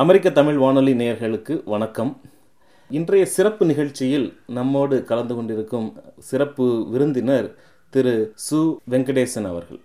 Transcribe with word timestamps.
அமெரிக்க 0.00 0.28
தமிழ் 0.36 0.58
வானொலி 0.62 0.92
நேயர்களுக்கு 1.00 1.54
வணக்கம். 1.72 2.10
இன்றைய 2.90 3.24
சிறப்பு 3.34 3.64
நிகழ்ச்சியில் 3.70 4.26
நம்மோடு 4.56 4.96
கலந்து 5.08 5.34
கொண்டிருக்கும் 5.34 5.88
சிறப்பு 6.28 6.66
விருந்தினர் 6.92 7.48
திரு 7.94 8.14
சு. 8.44 8.60
வெங்கடேசன் 8.92 9.48
அவர்கள். 9.50 9.80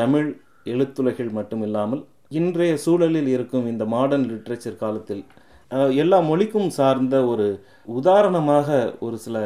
தமிழ் 0.00 0.28
எழுத்துலகில் 0.74 1.32
மட்டுமில்லாமல் 1.38 2.02
இன்றைய 2.40 2.76
சூழலில் 2.84 3.32
இருக்கும் 3.36 3.66
இந்த 3.72 3.86
மாடர்ன் 3.94 4.28
லிட்ரேச்சர் 4.32 4.80
காலத்தில் 4.84 5.24
எல்லா 6.02 6.20
மொழிக்கும் 6.30 6.70
சார்ந்த 6.78 7.24
ஒரு 7.32 7.48
உதாரணமாக 7.98 8.96
ஒரு 9.06 9.18
சில 9.26 9.36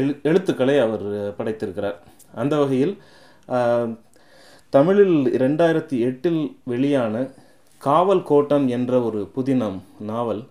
எழு 0.00 0.12
எழுத்துக்களை 0.30 0.78
அவர் 0.86 1.06
படைத்திருக்கிறார். 1.40 1.98
அந்த 2.34 2.56
வகையில் 2.64 2.96
தமிழில் 4.76 5.18
ரெண்டாயிரத்தி 5.46 5.96
எட்டில் 6.10 6.42
வெளியான 6.72 7.16
காவல் 7.84 8.22
கோட்டம் 8.22 8.66
என்ற 8.68 8.92
ஒரு 9.02 9.20
புதினம் 9.36 9.78
நாவல் 9.98 10.42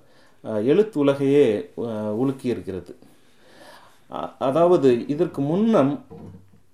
எழுத்து 0.44 0.72
எழுத்துலகையே 0.72 1.46
உலுக்கி 1.76 2.18
உலுக்கியிருக்கிறது 2.22 2.94
அதாவது 4.40 5.06
இதற்கு 5.08 5.42
முன்னம் 5.42 5.92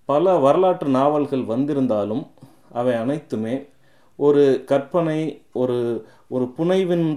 பல 0.06 0.34
வரலாற்று 0.38 0.88
நாவல்கள் 0.90 1.44
வந்திருந்தாலும் 1.46 2.24
அவை 2.70 2.94
அனைத்துமே 2.94 3.56
ஒரு 4.20 4.44
கற்பனை 4.66 5.20
ஒரு 5.54 5.78
ஒரு 6.28 6.46
புனைவின் 6.58 7.08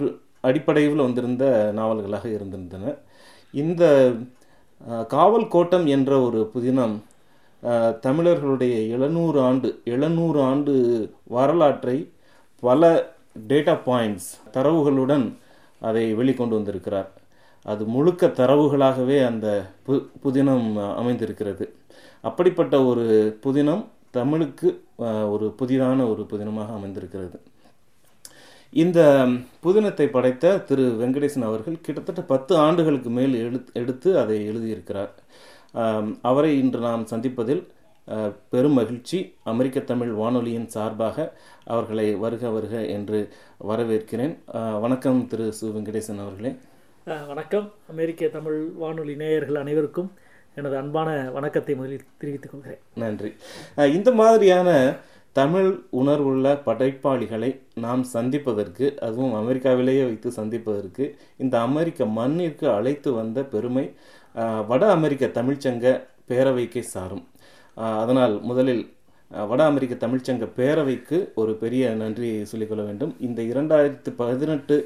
அடிப்படையில் 0.40 1.04
வந்திருந்த 1.04 1.44
நாவல்களாக 1.74 2.26
இருந்திருந்தன. 2.28 2.94
இந்த 3.54 3.84
காவல் 5.08 5.48
கோட்டம் 5.48 5.86
என்ற 5.86 6.12
ஒரு 6.20 6.50
புதினம் 6.54 6.94
தமிழர்களுடைய 8.00 8.76
எழுநூறு 8.94 9.40
ஆண்டு 9.40 9.68
எழுநூறு 9.84 10.40
ஆண்டு 10.42 10.74
வரலாற்றை 11.28 11.96
பல 12.62 12.90
டேட்டா 13.48 13.74
பாயிண்ட்ஸ் 13.88 14.30
தரவுகளுடன் 14.52 15.26
அதை 15.80 16.16
வெளிக்கொண்டு 16.16 16.56
வந்திருக்கிறார். 16.58 17.10
அது 17.62 17.84
முழுக்க 17.84 18.26
தரவுகளாகவே 18.26 19.18
அந்த 19.26 19.48
பு 19.86 19.94
புதினம் 20.24 20.94
அமைந்திருக்கிறது. 20.94 21.74
அப்படிப்பட்ட 22.20 22.84
ஒரு 22.84 23.06
புதினம் 23.44 23.84
தமிழுக்கு 24.10 24.68
ஒரு 25.34 25.54
புதிதான 25.58 26.08
ஒரு 26.10 26.22
புதினமாக 26.32 26.70
அமைந்திருக்கிறது. 26.78 27.40
இந்த 28.82 29.00
புதினத்தை 29.64 30.06
படைத்த 30.06 30.58
திரு 30.58 30.84
வெங்கடேசன் 31.00 31.48
அவர்கள் 31.48 31.80
கிட்டத்தட்ட 31.80 32.22
பத்து 32.22 32.56
ஆண்டுகளுக்கு 32.56 33.10
மேல் 33.10 33.34
எழுத் 33.34 33.70
எடுத்து 33.72 34.18
அதை 34.18 34.36
எழுதியிருக்கிறார். 34.50 35.12
அவரை 36.22 36.58
இன்று 36.58 36.80
நாம் 36.80 37.06
சந்திப்பதில் 37.06 37.62
பெரும் 38.50 38.72
மகிழ்ச்சி 38.72 39.34
அமெரிக்க 39.42 39.80
தமிழ் 39.80 40.12
வானொலியின் 40.12 40.68
சார்பாக 40.68 41.38
அவர்களை 41.64 42.14
வருக 42.14 42.50
வருக 42.50 42.84
என்று 42.96 43.28
வரவேற்கிறேன். 43.68 44.34
வணக்கம் 44.80 45.26
திரு 45.26 45.52
சு. 45.60 45.64
வெங்கடேசன் 45.64 46.22
அவர்களே. 46.24 46.52
வணக்கம். 47.26 47.72
அமெரிக்க 47.90 48.26
தமிழ் 48.26 48.58
வானொலி 48.82 49.16
நேயர்கள் 49.16 49.54
அனைவருக்கும் 49.54 50.12
எனது 50.54 50.76
அன்பான 50.76 51.30
வணக்கத்தை 51.30 51.74
முதலில் 51.74 52.04
தெரிவித்துக் 52.18 52.52
கொள்கிறேன். 52.52 52.82
நன்றி. 52.94 53.30
இந்த 53.76 54.10
மாதிரியான 54.12 54.70
தமிழ் 55.32 55.70
உணர்வுள்ள 55.90 56.46
படைப்பாளிகளை 56.66 57.50
நாம் 57.74 58.02
சந்திப்பதற்கு 58.02 58.86
அதுவும் 59.00 59.34
அமெரிக்காவிலேயே 59.34 60.04
வைத்து 60.04 60.30
சந்திப்பதற்கு 60.30 61.16
இந்த 61.36 61.60
அமெரிக்க 61.60 62.04
மண்ணிற்கு 62.04 62.68
அழைத்து 62.70 63.12
வந்த 63.12 63.44
பெருமை 63.44 63.94
வட 64.68 64.90
அமெரிக்க 64.90 65.26
தமிழ்ச்சங்க 65.26 65.86
பேரவைக்கே 66.28 66.80
சாரும். 66.80 67.24
அதனால் 67.76 68.34
முதலில் 68.50 68.82
வட 69.30 69.60
அமெரிக்க 69.70 69.94
தமிழ்ச்சங்க 70.06 70.46
பேரவைக்கு 70.58 71.18
ஒரு 71.42 71.52
பெரிய 71.62 71.90
நன்றியை 72.00 72.40
சொல்லிக்கொள்ள 72.50 72.82
வேண்டும். 72.88 73.12
இந்த 73.26 73.40
இரண்டாயிரத்து 73.52 74.10
பதினெட்டு 74.22 74.76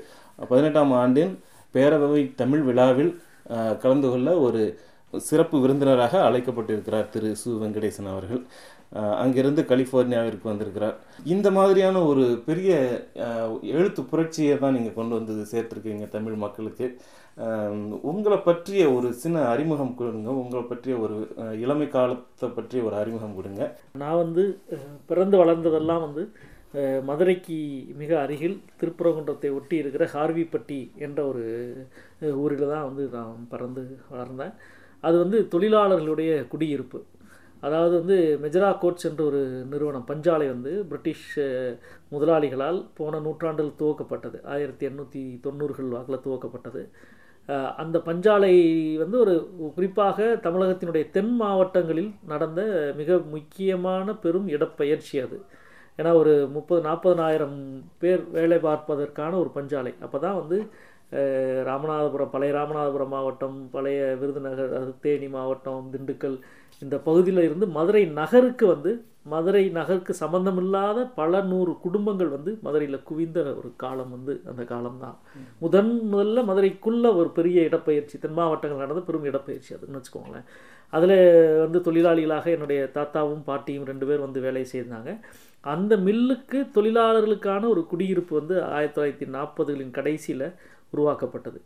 பதினெட்டாம் 0.50 0.92
ஆண்டின் 1.02 1.32
பேரவை 1.74 2.22
தமிழ் 2.42 2.62
விழாவில் 2.68 3.12
கலந்து 3.82 4.08
கொள்ள 4.12 4.30
ஒரு 4.46 4.62
சிறப்பு 5.28 5.56
விருந்தினராக 5.62 6.14
அழைக்கப்பட்டிருக்கிறார் 6.28 7.10
திரு 7.12 7.28
சு. 7.42 7.50
வெங்கடேசன் 7.62 8.12
அவர்கள். 8.12 8.40
அங்கிருந்து 9.22 9.62
கலிஃபோர்னியாவிற்கு 9.70 10.46
வந்திருக்கிறார். 10.50 10.96
இந்த 11.34 11.48
மாதிரியான 11.56 12.02
ஒரு 12.10 12.24
பெரிய 12.48 12.72
எழுத்து 13.78 14.02
புரட்சியை 14.12 14.54
தான் 14.62 14.76
நீங்கள் 14.76 14.98
கொண்டு 14.98 15.14
வந்து 15.18 15.34
சேர்த்துருக்கீங்க 15.52 16.06
தமிழ் 16.16 16.36
மக்களுக்கு. 16.44 16.86
உங்களை 18.10 18.36
பற்றிய 18.48 18.82
ஒரு 18.96 19.08
சின்ன 19.22 19.38
அறிமுகம் 19.52 19.94
கொடுங்க. 19.98 20.28
உங்களை 20.42 20.62
பற்றிய 20.70 20.94
ஒரு 21.04 21.16
இளமை 21.64 21.88
காலத்தை 21.94 22.48
பற்றிய 22.58 22.82
ஒரு 22.88 22.96
அறிமுகம் 23.00 23.34
கொடுங்க. 23.38 23.62
நான் 24.02 24.20
வந்து 24.22 24.44
பிறந்து 25.10 25.36
வளர்ந்ததெல்லாம் 25.42 26.04
வந்து 26.06 26.22
மதுரைக்கு 27.08 27.58
மிக 28.00 28.12
அருகில் 28.22 28.56
திருப்பரங்குன்றத்தை 28.80 29.50
ஒட்டி 29.58 29.76
இருக்கிற 29.82 30.04
ஹார்விப்பட்டி 30.14 30.78
என்ற 31.06 31.18
ஒரு 31.32 31.44
ஊரில் 32.44 32.72
தான் 32.72 32.86
வந்து 32.88 33.04
நான் 33.16 33.44
பிறந்து 33.52 33.82
வளர்ந்தேன். 34.14 34.54
அது 35.06 35.16
வந்து 35.24 35.38
தொழிலாளர்களுடைய 35.52 36.32
குடியிருப்பு. 36.54 37.00
அதாவது 37.66 37.94
வந்து 38.00 38.16
மெஜரா 38.42 38.70
கோட்ஸ் 38.82 39.06
என்ற 39.08 39.22
ஒரு 39.30 39.42
நிறுவனம் 39.72 40.08
பஞ்சாலை 40.10 40.46
வந்து 40.54 40.72
பிரிட்டிஷ் 40.90 41.28
முதலாளிகளால் 42.14 42.80
போன 42.98 43.20
நூற்றாண்டில் 43.26 43.76
துவக்கப்பட்டது. 43.80 44.40
ஆயிரத்தி 44.54 44.86
எண்ணூற்றி 44.88 45.22
தொண்ணூறுகள் 45.46 45.94
வாக்கில் 45.94 46.24
துவக்கப்பட்டது. 46.26 46.82
அந்த 47.82 47.96
பஞ்சாலை 48.06 48.54
வந்து 49.02 49.16
ஒரு 49.24 49.34
குறிப்பாக 49.74 50.24
தமிழகத்தினுடைய 50.46 51.04
தென் 51.16 51.34
மாவட்டங்களில் 51.42 52.10
நடந்த 52.32 52.60
மிக 53.00 53.18
முக்கியமான 53.34 54.14
பெரும் 54.24 54.48
இடப்பெயர்ச்சி 54.54 55.16
அது. 55.26 55.38
ஏன்னா 55.98 56.10
ஒரு 56.22 56.32
முப்பது 56.56 56.80
நாற்பதனாயிரம் 56.88 57.58
பேர் 58.02 58.24
வேலை 58.36 58.58
பார்ப்பதற்கான 58.68 59.32
ஒரு 59.42 59.50
பஞ்சாலை. 59.58 59.92
அப்போ 60.04 60.18
தான் 60.24 60.38
வந்து 60.40 60.58
ராமநாதபுரம் 61.70 62.32
பழைய 62.34 62.52
ராமநாதபுரம் 62.58 63.12
மாவட்டம் 63.16 63.58
பழைய 63.74 64.00
விருதுநகர் 64.20 64.72
அது 64.80 64.92
தேனி 65.04 65.28
மாவட்டம் 65.36 65.90
திண்டுக்கல் 65.92 66.38
இந்த 66.84 66.96
பகுதியில் 66.98 67.42
இருந்து 67.42 67.66
மதுரை 67.66 68.04
நகருக்கு 68.06 68.66
வந்து 68.66 68.90
மதுரை 69.32 69.62
நகருக்கு 69.68 70.14
சம்பந்தமில்லாத 70.14 71.04
பல 71.14 71.40
நூறு 71.40 71.72
குடும்பங்கள் 71.84 72.28
வந்து 72.28 72.58
மதுரையில் 72.62 73.02
குவிந்த 73.02 73.38
ஒரு 73.54 73.72
காலம் 73.76 74.10
வந்து 74.10 74.42
அந்த 74.50 74.62
காலம்தான். 74.62 75.16
முதன் 75.58 76.00
முதல்ல 76.12 76.44
மதுரைக்குள்ளே 76.44 77.10
ஒரு 77.14 77.30
பெரிய 77.30 77.60
இடப்பெயர்ச்சி 77.60 78.18
தென் 78.20 78.32
மாவட்டங்கள் 78.32 78.82
நடந்த 78.84 79.00
பெரும் 79.00 79.24
இடப்பெயர்ச்சி 79.24 79.72
அதுன்னு 79.76 80.00
வச்சுக்கோங்களேன். 80.00 80.46
அதில் 80.90 81.16
வந்து 81.58 81.78
தொழிலாளிகளாக 81.78 82.46
என்னுடைய 82.46 82.90
தாத்தாவும் 82.94 83.42
பாட்டியும் 83.44 83.84
ரெண்டு 83.84 84.06
பேர் 84.06 84.24
வந்து 84.26 84.40
வேலை 84.40 84.66
செய்தாங்க. 84.72 85.20
அந்த 85.60 85.96
மில்லுக்கு 85.96 86.58
தொழிலாளர்களுக்கான 86.74 87.68
ஒரு 87.68 87.86
குடியிருப்பு 87.86 88.36
வந்து 88.36 88.62
ஆயிரத்தி 88.62 88.96
தொள்ளாயிரத்தி 89.00 89.28
நாற்பதுகளின் 89.36 89.90
கடைசியில் 89.90 90.54
உருவாக்கப்பட்டது. 90.90 91.60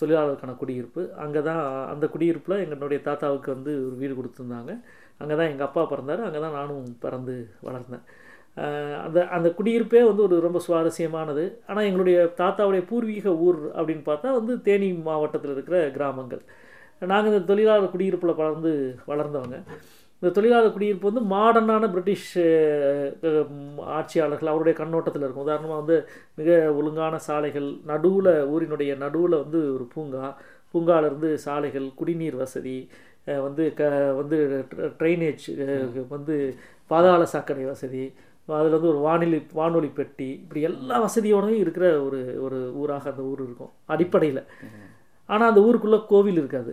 தொழிலாளருக்கான 0.00 0.56
குடியிருப்பு. 0.62 1.02
அங்கே 1.24 1.40
தான் 1.48 1.62
அந்த 1.92 2.06
குடியிருப்பில் 2.14 2.62
எங்களுடைய 2.64 3.00
தாத்தாவுக்கு 3.06 3.48
வந்து 3.54 3.72
ஒரு 3.86 3.96
வீடு 4.00 4.14
கொடுத்துருந்தாங்க. 4.18 4.72
அங்கே 5.20 5.34
தான் 5.38 5.50
எங்கள் 5.52 5.68
அப்பா 5.68 5.82
பிறந்தார். 5.92 6.22
அங்கே 6.26 6.40
தான் 6.44 6.58
நானும் 6.58 6.84
பிறந்து 7.04 7.34
வளர்ந்தேன். 7.68 8.04
அந்த 9.04 9.18
அந்த 9.36 9.48
குடியிருப்பே 9.58 10.02
வந்து 10.08 10.22
ஒரு 10.26 10.36
ரொம்ப 10.46 10.58
சுவாரஸ்யமானது. 10.66 11.44
ஆனால் 11.68 11.86
எங்களுடைய 11.90 12.18
தாத்தாவுடைய 12.40 12.82
பூர்வீக 12.90 13.28
ஊர் 13.46 13.60
அப்படின்னு 13.78 14.04
பார்த்தா 14.10 14.34
வந்து 14.40 14.54
தேனி 14.66 14.88
மாவட்டத்தில் 15.08 15.54
இருக்கிற 15.56 15.78
கிராமங்கள். 15.96 16.42
நாங்கள் 17.12 17.32
இந்த 17.32 17.44
தொழிலாளர் 17.50 17.94
குடியிருப்பில் 17.94 18.40
வளர்ந்து 18.40 18.72
வளர்ந்தவங்க. 19.10 19.58
இந்த 20.22 20.30
தொழிலாளர் 20.34 20.74
குடியிருப்பு 20.74 21.10
வந்து 21.10 21.22
மாடர்னான 21.34 21.84
பிரிட்டிஷ் 21.92 22.28
ஆட்சியாளர்கள் 23.96 24.50
அவருடைய 24.52 24.74
கண்ணோட்டத்தில் 24.80 25.24
இருக்கும். 25.24 25.46
உதாரணமாக 25.46 25.80
வந்து 25.82 25.96
மிக 26.40 26.58
ஒழுங்கான 26.78 27.14
சாலைகள் 27.28 27.68
நடுவில் 27.90 28.32
ஊரினுடைய 28.54 28.92
நடுவில் 29.04 29.42
வந்து 29.42 29.60
ஒரு 29.76 29.86
பூங்கா 29.94 30.26
பூங்காவிலேருந்து 30.74 31.30
சாலைகள் 31.46 31.88
குடிநீர் 32.00 32.36
வசதி 32.42 32.76
வந்து 33.46 33.64
க 33.78 33.88
வந்து 34.20 34.38
ட்ரைனேஜ் 35.00 35.48
வந்து 36.14 36.36
பாதாள 36.92 37.24
சாக்கடை 37.34 37.66
வசதி 37.72 38.04
அதில் 38.48 38.76
வந்து 38.76 38.92
ஒரு 38.92 39.00
வானிலை 39.08 39.38
வானொலி 39.58 39.90
பெட்டி 39.98 40.30
இப்படி 40.44 40.62
எல்லா 40.70 40.96
வசதியோடையும் 41.04 41.62
இருக்கிற 41.64 41.86
ஒரு 42.06 42.20
ஒரு 42.44 42.58
ஊராக 42.80 43.10
அந்த 43.12 43.22
ஊர் 43.30 43.42
இருக்கும் 43.46 43.72
அடிப்படையில். 43.94 44.42
ஆனால் 45.28 45.50
அந்த 45.50 45.60
ஊருக்குள்ளே 45.66 46.00
கோவில் 46.12 46.40
இருக்காது. 46.40 46.72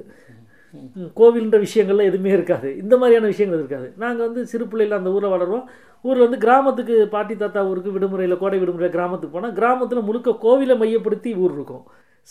கோவில்ன்ற 1.19 1.57
விஷயங்கள்லாம் 1.65 2.09
எதுவுமே 2.11 2.31
இருக்காது. 2.37 2.69
இந்த 2.83 2.93
மாதிரியான 3.01 3.29
விஷயங்கள் 3.33 3.61
இருக்காது. 3.61 3.87
நாங்கள் 4.03 4.27
வந்து 4.27 4.41
சிறு 4.51 4.65
பிள்ளையில் 4.71 4.97
அந்த 4.99 5.11
ஊரில் 5.15 5.33
வளருவோம். 5.35 5.65
ஊரில் 6.05 6.25
வந்து 6.25 6.39
கிராமத்துக்கு 6.45 6.95
பாட்டி 7.15 7.35
தாத்தா 7.35 7.61
ஊருக்கு 7.69 7.95
விடுமுறையில் 7.95 8.41
கோடை 8.43 8.59
விடுமுறையில் 8.61 8.95
கிராமத்துக்கு 8.97 9.35
போனால் 9.37 9.57
கிராமத்தில் 9.59 10.07
முழுக்க 10.09 10.37
கோவிலை 10.45 10.75
மையப்படுத்தி 10.81 11.31
ஊர் 11.43 11.55
இருக்கும். 11.57 11.83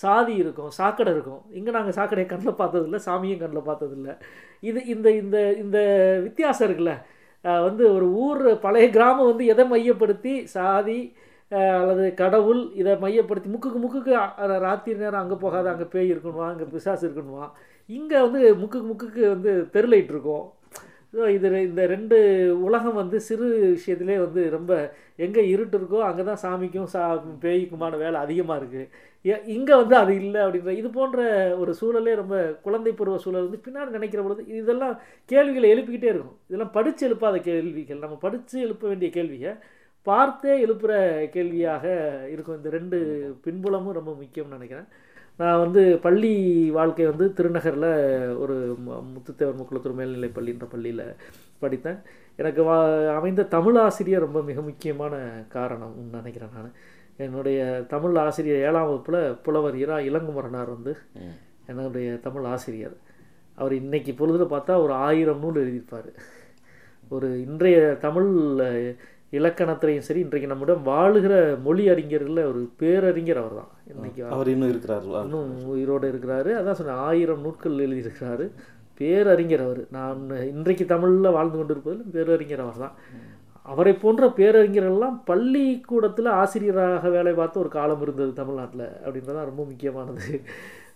சாதி 0.02 0.34
இருக்கும் 0.42 0.72
சாக்கடை 0.78 1.10
இருக்கும். 1.16 1.40
இங்கே 1.58 1.70
நாங்கள் 1.76 1.96
சாக்கடையை 1.98 2.26
கண்ணில் 2.32 2.58
பார்த்ததில்ல 2.62 2.98
சாமியும் 3.06 3.40
கண்ணில் 3.42 3.68
பார்த்ததில்ல. 3.70 4.10
இது 4.68 4.80
இந்த 4.94 5.08
இந்த 5.22 5.38
இந்த 5.62 5.78
வித்தியாசம் 6.26 6.66
இருக்குல்ல. 6.68 6.94
வந்து 7.66 7.84
ஒரு 7.96 8.06
ஊர் 8.24 8.42
பழைய 8.66 8.86
கிராமம் 8.96 9.30
வந்து 9.30 9.44
எதை 9.52 9.64
மையப்படுத்தி 9.72 10.34
சாதி 10.56 11.00
அல்லது 11.80 12.06
கடவுள் 12.20 12.62
இதை 12.80 12.94
மையப்படுத்தி 13.04 13.48
முக்குக்கு 13.52 13.78
முக்குக்கு 13.84 14.12
ராத்திரி 14.66 14.96
நேரம் 15.02 15.22
அங்கே 15.22 15.36
போகாத 15.44 15.70
அங்கே 15.72 15.86
பேய் 15.94 16.10
இருக்கணுமா 16.12 16.46
அங்கே 16.52 16.66
பிசாசு 16.72 17.02
இருக்கணுமா 17.08 17.46
இங்கே 17.96 18.18
வந்து 18.26 18.40
முக்குக்கு 18.62 18.88
முக்குக்கு 18.90 19.22
வந்து 19.34 19.52
தெருலைட் 19.74 20.14
இருக்கும் 20.14 20.46
ஸோ 21.12 21.20
இது 21.34 21.48
இந்த 21.66 21.82
ரெண்டு 21.92 22.16
உலகம் 22.64 22.98
வந்து 23.00 23.18
சிறு 23.26 23.46
விஷயத்திலே 23.76 24.16
வந்து 24.24 24.40
ரொம்ப 24.56 24.72
எங்கே 25.26 25.42
இருட்டு 25.52 25.76
இருக்கோ 25.78 26.00
அங்கே 26.08 26.24
தான் 26.26 26.42
சாமிக்கும் 26.42 26.90
சா 26.94 27.02
பேய்க்குமான 27.44 27.98
வேலை 28.02 28.18
அதிகமாக 28.24 28.60
இருக்குது 28.60 28.84
இங்கே 29.54 29.74
வந்து 29.80 29.94
அது 30.00 30.12
இல்லை 30.22 30.40
அப்படின்ற 30.44 30.74
இது 30.80 30.88
போன்ற 30.98 31.20
ஒரு 31.62 31.72
சூழலே 31.80 32.12
ரொம்ப 32.20 32.36
குழந்தை 32.66 32.92
பருவ 33.00 33.16
சூழல் 33.24 33.46
வந்து 33.46 33.64
பின்னாடி 33.66 33.96
நினைக்கிற 33.96 34.22
பொழுது 34.26 34.44
இதெல்லாம் 34.60 34.94
கேள்விகளை 35.30 35.70
எழுப்பிக்கிட்டே 35.74 36.12
இருக்கும். 36.12 36.38
இதெல்லாம் 36.50 36.74
படித்து 36.76 37.02
எழுப்பாத 37.08 37.38
கேள்விகள். 37.48 38.04
நம்ம 38.04 38.18
படித்து 38.26 38.56
எழுப்ப 38.66 38.86
வேண்டிய 38.92 39.10
கேள்வியை 39.16 39.52
பார்த்தே 40.06 40.52
எழுப்புகிற 40.66 40.94
கேள்வியாக 41.36 41.84
இருக்கும். 42.34 42.58
இந்த 42.60 42.70
ரெண்டு 42.78 42.98
பின்புலமும் 43.46 43.98
ரொம்ப 43.98 44.12
முக்கியம்னு 44.20 44.58
நினைக்கிறேன். 44.58 44.88
நான் 45.40 45.60
வந்து 45.64 45.82
பள்ளி 46.06 46.32
வாழ்க்கை 46.76 47.04
வந்து 47.06 47.26
திருநகரில் 47.38 47.90
ஒரு 48.42 48.56
முத்துத்தேவர் 49.10 49.58
முக்குளத்தூர் 49.58 49.98
மேல்நிலை 49.98 50.30
பள்ளின்ற 50.34 50.66
பள்ளியில் 50.72 51.04
படித்தேன். 51.62 51.98
எனக்கு 52.40 52.62
வா 52.68 52.76
அமைந்த 53.18 53.42
தமிழ் 53.56 53.78
ஆசிரியர் 53.84 54.24
ரொம்ப 54.26 54.40
மிக 54.48 54.60
முக்கியமான 54.60 55.14
காரணம்னு 55.54 56.04
நினைக்கிறேன் 56.16 56.56
நான். 56.56 56.72
என்னுடைய 57.24 57.60
தமிழ் 57.92 58.16
ஆசிரியர் 58.24 58.64
ஏழாம் 58.68 58.88
வகுப்பில் 58.88 59.20
புலவர் 59.46 59.76
இரா 59.84 59.96
இளங்குமரனார் 60.10 60.74
வந்து 60.74 60.94
என்னுடைய 61.70 62.08
தமிழ் 62.26 62.44
ஆசிரியர். 62.54 62.96
அவர் 63.60 63.74
இன்னைக்கு 63.82 64.12
பொழுதுல 64.18 64.46
பார்த்தா 64.54 64.82
ஒரு 64.84 64.92
ஆயிரம் 65.08 65.40
நூல் 65.44 65.62
எழுதியிருப்பார். 65.62 66.10
ஒரு 67.08 67.28
இன்றைய 67.46 67.78
தமிழ் 68.06 68.30
இலக்கணத்திலையும் 69.38 70.06
சரி 70.08 70.20
இன்றைக்கு 70.26 70.50
நம்மிடம் 70.50 70.86
வாழுகிற 70.86 71.34
மொழி 71.66 71.84
அறிஞர்களில் 71.88 72.48
ஒரு 72.50 72.60
பேரறிஞர் 72.80 73.40
அவர் 73.42 73.58
தான் 73.60 73.72
இன்னைக்கு 73.92 74.22
அவர் 74.34 74.52
இன்னும் 74.52 74.72
இருக்கிறார்களா 74.72 75.20
இன்னும் 75.26 75.52
உயிரோடு 75.74 76.06
இருக்கிறாரு. 76.12 76.50
அதான் 76.58 76.78
சொன்னேன் 76.80 77.02
ஆயிரம் 77.08 77.42
நூட்கள் 77.46 77.82
எழுதியிருக்கிறாரு. 77.86 78.46
பேரறிஞர் 79.00 79.64
அவர். 79.66 79.82
நான் 79.96 80.20
இன்றைக்கு 80.52 80.84
தமிழில் 80.92 81.36
வாழ்ந்து 81.36 81.58
கொண்டிருப்பதில் 81.58 82.14
பேரறிஞர் 82.14 82.64
அவர் 82.66 82.82
தான். 82.84 82.94
அவரை 83.72 83.92
போன்ற 84.02 84.26
பேரறிஞர்கள்லாம் 84.38 85.16
பள்ளிக்கூடத்தில் 85.30 86.30
ஆசிரியராக 86.40 87.10
வேலை 87.16 87.32
பார்த்த 87.40 87.62
ஒரு 87.64 87.70
காலம் 87.76 88.02
இருந்தது 88.04 88.32
தமிழ்நாட்டில் 88.40 88.86
அப்படின்றது 89.04 89.36
தான் 89.38 89.50
ரொம்ப 89.50 89.62
முக்கியமானது. 89.70 90.26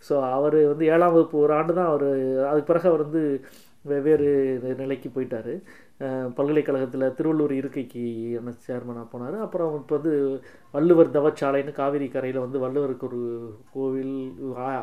ஸோ 0.06 0.14
அவர் 0.36 0.56
வந்து 0.70 0.84
ஏழாம் 0.94 1.14
வகுப்பு 1.16 1.36
ஒரு 1.44 1.52
ஆண்டு 1.58 1.72
தான் 1.80 1.90
அவர் 1.92 2.08
அதுக்கு 2.50 2.70
பிறகு 2.70 2.90
அவர் 2.90 3.04
வந்து 3.06 3.24
வெவ்வேறு 3.90 4.28
நிலைக்கு 4.80 5.08
போயிட்டார். 5.14 5.52
பல்கலைக்கழகத்தில் 6.36 7.14
திருவள்ளூர் 7.18 7.54
இருக்கைக்கு 7.58 8.02
என்ன 8.38 8.52
சேர்மனாக 8.66 9.06
போனார். 9.12 9.36
அப்புறம் 9.46 9.74
இப்போ 9.80 9.96
வந்து 9.96 10.12
வள்ளுவர் 10.74 11.14
தவச்சாலைன்னு 11.16 11.72
காவிரி 11.80 12.08
கரையில் 12.14 12.44
வந்து 12.44 12.58
வள்ளுவருக்கு 12.64 13.06
ஒரு 13.10 13.22
கோவில் 13.74 14.16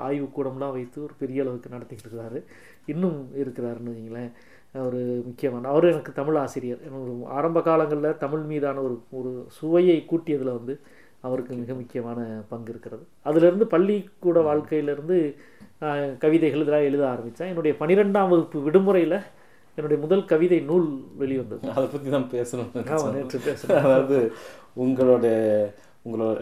ஆய்வுக்கூடம்லாம் 0.09 0.75
வைத்து 0.77 0.97
ஒரு 1.07 1.15
பெரிய 1.23 1.43
அளவுக்கு 1.45 1.73
நடத்திக்கிட்டு 1.75 2.09
இருக்கிறாரு. 2.09 2.41
இன்னும் 2.93 3.19
இருக்கிறாருன்னு 3.43 3.95
வைங்களேன் 3.95 4.31
ஒரு 4.87 5.01
முக்கியமான 5.27 5.69
அவர் 5.73 5.91
எனக்கு 5.91 6.11
தமிழ் 6.21 6.39
ஆசிரியர். 6.43 6.81
ஒரு 7.03 7.13
ஆரம்ப 7.37 7.59
காலங்களில் 7.67 8.19
தமிழ் 8.23 8.43
மீதான 8.51 8.81
ஒரு 8.87 8.97
ஒரு 9.19 9.31
சுவையை 9.59 9.99
கூட்டியதில் 10.11 10.57
வந்து 10.57 10.73
அவருக்கு 11.27 11.53
மிக 11.61 11.73
முக்கியமான 11.79 12.19
பங்கு 12.51 12.69
இருக்கிறது. 12.73 13.03
அதிலிருந்து 13.29 13.65
பள்ளிக்கூட 13.73 14.39
வாழ்க்கையிலேருந்து 14.49 15.17
கவிதைகள் 16.23 16.63
இதெல்லாம் 16.63 16.87
எழுத 16.87 17.03
ஆரம்பித்தேன் 17.11 17.51
என்னுடைய 17.51 17.73
பன்னிரெண்டாம் 17.81 18.31
வகுப்பு 18.31 18.59
விடுமுறையில் 18.67 19.17
என்னுடைய 19.77 19.97
முதல் 20.05 20.23
கவிதை 20.31 20.57
நூல் 20.69 20.87
வெளிவந்தது. 21.19 21.61
அதை 21.75 21.85
பற்றி 21.91 22.09
தான் 22.15 22.31
பேசணும் 22.33 22.71
நேற்று 23.17 23.39
பேசுகிறேன் 23.45 23.85
அதாவது 23.87 24.17
உங்களோட 24.85 25.25
உங்களோட 26.07 26.39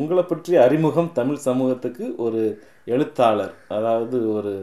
உங்களை 0.00 0.22
பற்றிய 0.30 0.56
அறிமுகம் 0.66 1.10
தமிழ் 1.18 1.44
சமூகத்துக்கு 1.48 2.06
ஒரு 2.24 2.40
எழுத்தாளர் 2.94 3.54
அதாவது 3.76 4.18
ஒரு 4.36 4.54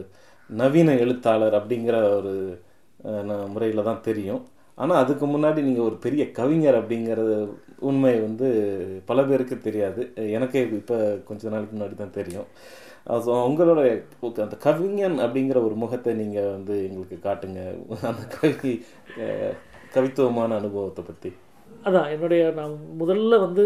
நவீன 0.50 0.90
எழுத்தாளர் 1.04 1.56
அப்படிங்கிற 1.60 1.96
ஒரு 2.18 2.34
முறையில் 3.54 3.88
தான் 3.88 4.04
தெரியும். 4.08 4.42
ஆனால் 4.82 5.00
அதுக்கு 5.02 5.26
முன்னாடி 5.32 5.60
நீங்கள் 5.68 5.88
ஒரு 5.88 5.96
பெரிய 6.04 6.22
கவிஞர் 6.38 6.78
அப்படிங்கிறது 6.80 7.34
உண்மை 7.88 8.14
வந்து 8.26 8.48
பல 9.08 9.22
பேருக்கு 9.30 9.56
தெரியாது. 9.66 10.02
எனக்கே 10.36 10.62
இப்போ 10.82 10.98
கொஞ்ச 11.28 11.42
நாளைக்கு 11.52 11.74
முன்னாடி 11.76 11.96
தான் 12.02 12.16
தெரியும். 12.20 12.48
ஸோ 13.26 13.30
உங்களோட 13.48 13.80
அந்த 14.46 14.56
கவிஞன் 14.66 15.16
அப்படிங்கிற 15.24 15.58
ஒரு 15.68 15.76
முகத்தை 15.82 16.12
நீங்கள் 16.22 16.52
வந்து 16.56 16.74
எங்களுக்கு 16.88 17.16
காட்டுங்க. 17.28 17.60
அந்த 18.10 18.24
கவி 18.36 18.72
கவித்துவமான 19.94 20.56
அனுபவத்தை 20.60 21.04
பற்றி 21.04 21.30
அதான் 21.86 22.10
என்னுடைய 22.14 22.42
நான் 22.58 22.72
முதல்ல 23.00 23.34
வந்து 23.44 23.62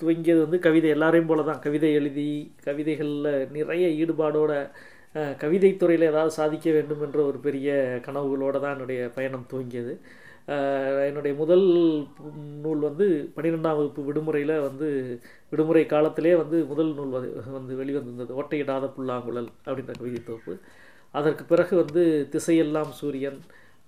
துவங்கியது 0.00 0.40
வந்து 0.44 0.58
கவிதை 0.66 0.88
எல்லாரையும் 0.94 1.30
போல 1.30 1.42
தான் 1.48 1.62
கவிதை 1.64 1.90
எழுதி 1.98 2.28
கவிதைகளில் 2.66 3.28
நிறைய 3.56 3.86
ஈடுபாடோட 4.02 4.52
கவிதைத்துறையில் 5.42 5.80
துறையில் 5.82 6.10
ஏதாவது 6.10 6.32
சாதிக்க 6.38 6.70
வேண்டும் 6.76 7.02
என்ற 7.06 7.18
ஒரு 7.30 7.38
பெரிய 7.46 7.74
கனவுகளோடு 8.06 8.58
தான் 8.64 8.74
என்னுடைய 8.76 9.00
பயணம் 9.16 9.46
துவங்கியது. 9.52 9.92
என்னுடைய 11.08 11.32
முதல் 11.40 11.64
நூல் 12.64 12.82
வந்து 12.88 13.06
பன்னிரெண்டாம் 13.36 13.78
வகுப்பு 13.78 14.02
விடுமுறையில் 14.08 14.54
வந்து 14.66 14.88
விடுமுறை 15.50 15.84
காலத்திலே 15.92 16.34
வந்து 16.42 16.58
முதல் 16.72 16.92
நூல் 16.98 17.14
வந்து 17.56 17.74
வெளிவந்திருந்தது. 17.80 18.36
ஓட்டையிடாத 18.40 18.90
புல்லாங்குழல் 18.96 19.50
அப்படின்ற 19.66 19.94
கவிதை 20.00 20.20
தொகுப்பு. 20.28 20.54
அதற்கு 21.18 21.44
பிறகு 21.52 21.74
வந்து 21.82 22.02
திசையெல்லாம் 22.34 22.92
சூரியன் 23.00 23.40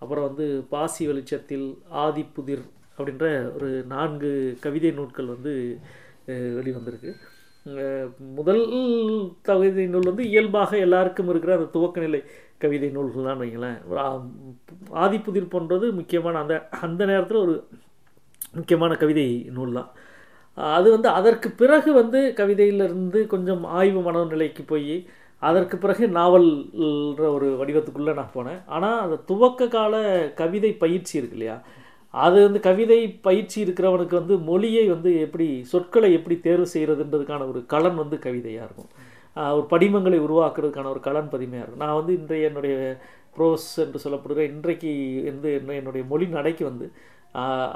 அப்புறம் 0.03 0.27
வந்து 0.29 0.47
பாசி 0.75 1.03
வெளிச்சத்தில் 1.11 1.69
ஆதிப்புதிர் 2.05 2.67
அப்படின்ற 2.99 3.27
ஒரு 3.57 3.71
நான்கு 3.95 4.31
கவிதை 4.67 4.91
நூல்கள் 4.99 5.33
வந்து 5.35 5.55
வெளிவந்திருக்கு. 6.59 7.13
முதல் 8.39 8.65
கவிதை 9.49 9.85
நூல் 9.93 10.09
வந்து 10.11 10.25
இயல்பாக 10.33 10.71
எல்லாருக்கும் 10.87 11.31
இருக்கிற 11.33 11.55
அந்த 11.59 11.71
துவக்க 11.75 12.07
நிலை. 12.07 12.21
கவிதை 12.65 12.89
நூல்கள்லாம் 12.97 13.41
வைங்களேன். 13.43 13.79
ஆதிப்புதிர் 15.05 15.53
போன்றது 15.55 15.87
முக்கியமான 16.01 16.39
அந்த 16.45 16.55
அந்த 16.87 17.03
நேரத்தில் 17.13 17.45
ஒரு 17.45 17.55
முக்கியமான 18.59 18.93
கவிதை 19.03 19.27
நூல் 19.57 19.79
தான் 19.79 19.91
அது 20.77 20.89
வந்து 20.95 21.09
அதற்கு 21.19 21.49
பிறகு 21.61 21.91
வந்து 22.01 22.21
கவிதையிலிருந்து 22.39 23.21
கொஞ்சம் 23.33 23.65
ஆய்வு 23.79 24.01
மனநிலைக்கு 24.07 24.63
போய் 24.73 24.95
அதற்கு 25.49 25.77
பிறகு 25.83 26.05
நாவல்ன்ற 26.17 27.25
ஒரு 27.35 27.49
வடிவத்துக்குள்ளே 27.59 28.15
நான் 28.21 28.33
போனேன். 28.37 28.63
ஆனால் 28.77 29.03
அந்த 29.03 29.17
துவக்க 29.29 29.69
கால 29.75 30.01
கவிதை 30.41 30.71
பயிற்சி 30.85 31.15
இருக்கு 31.19 31.37
இல்லையா? 31.39 31.57
அது 32.15 32.39
வந்து 32.47 32.61
கவிதை 32.67 32.99
பயிற்சி 33.27 33.59
இருக்கிறவனுக்கு 33.65 34.15
வந்து 34.21 34.37
மொழியை 34.49 34.85
வந்து 34.95 35.11
எப்படி 35.27 35.47
சொற்களை 35.73 36.11
எப்படி 36.19 36.37
தேர்வு 36.47 36.67
செய்கிறதுன்றதுக்கான 36.75 37.47
ஒரு 37.53 37.61
களன் 37.75 38.01
வந்து 38.03 38.19
கவிதையாக 38.27 38.67
இருக்கும். 38.69 38.91
ஒரு 39.59 39.67
படிமங்களை 39.75 40.19
உருவாக்குறதுக்கான 40.27 40.91
ஒரு 40.95 41.03
களன் 41.09 41.33
பதிமையாக 41.35 41.65
இருக்கும். 41.65 41.85
நான் 41.87 41.99
வந்து 42.01 42.13
இன்றைய 42.21 42.49
என்னுடைய 42.51 42.75
ப்ரோஸ் 43.37 43.69
என்று 43.85 44.03
சொல்லப்படுகிற 44.05 44.45
இன்றைக்கு 44.55 44.91
வந்து 45.31 45.51
என்ன 45.59 45.77
என்னுடைய 45.81 46.05
மொழி 46.13 46.27
நடைக்கு 46.39 46.65
வந்து 46.71 46.89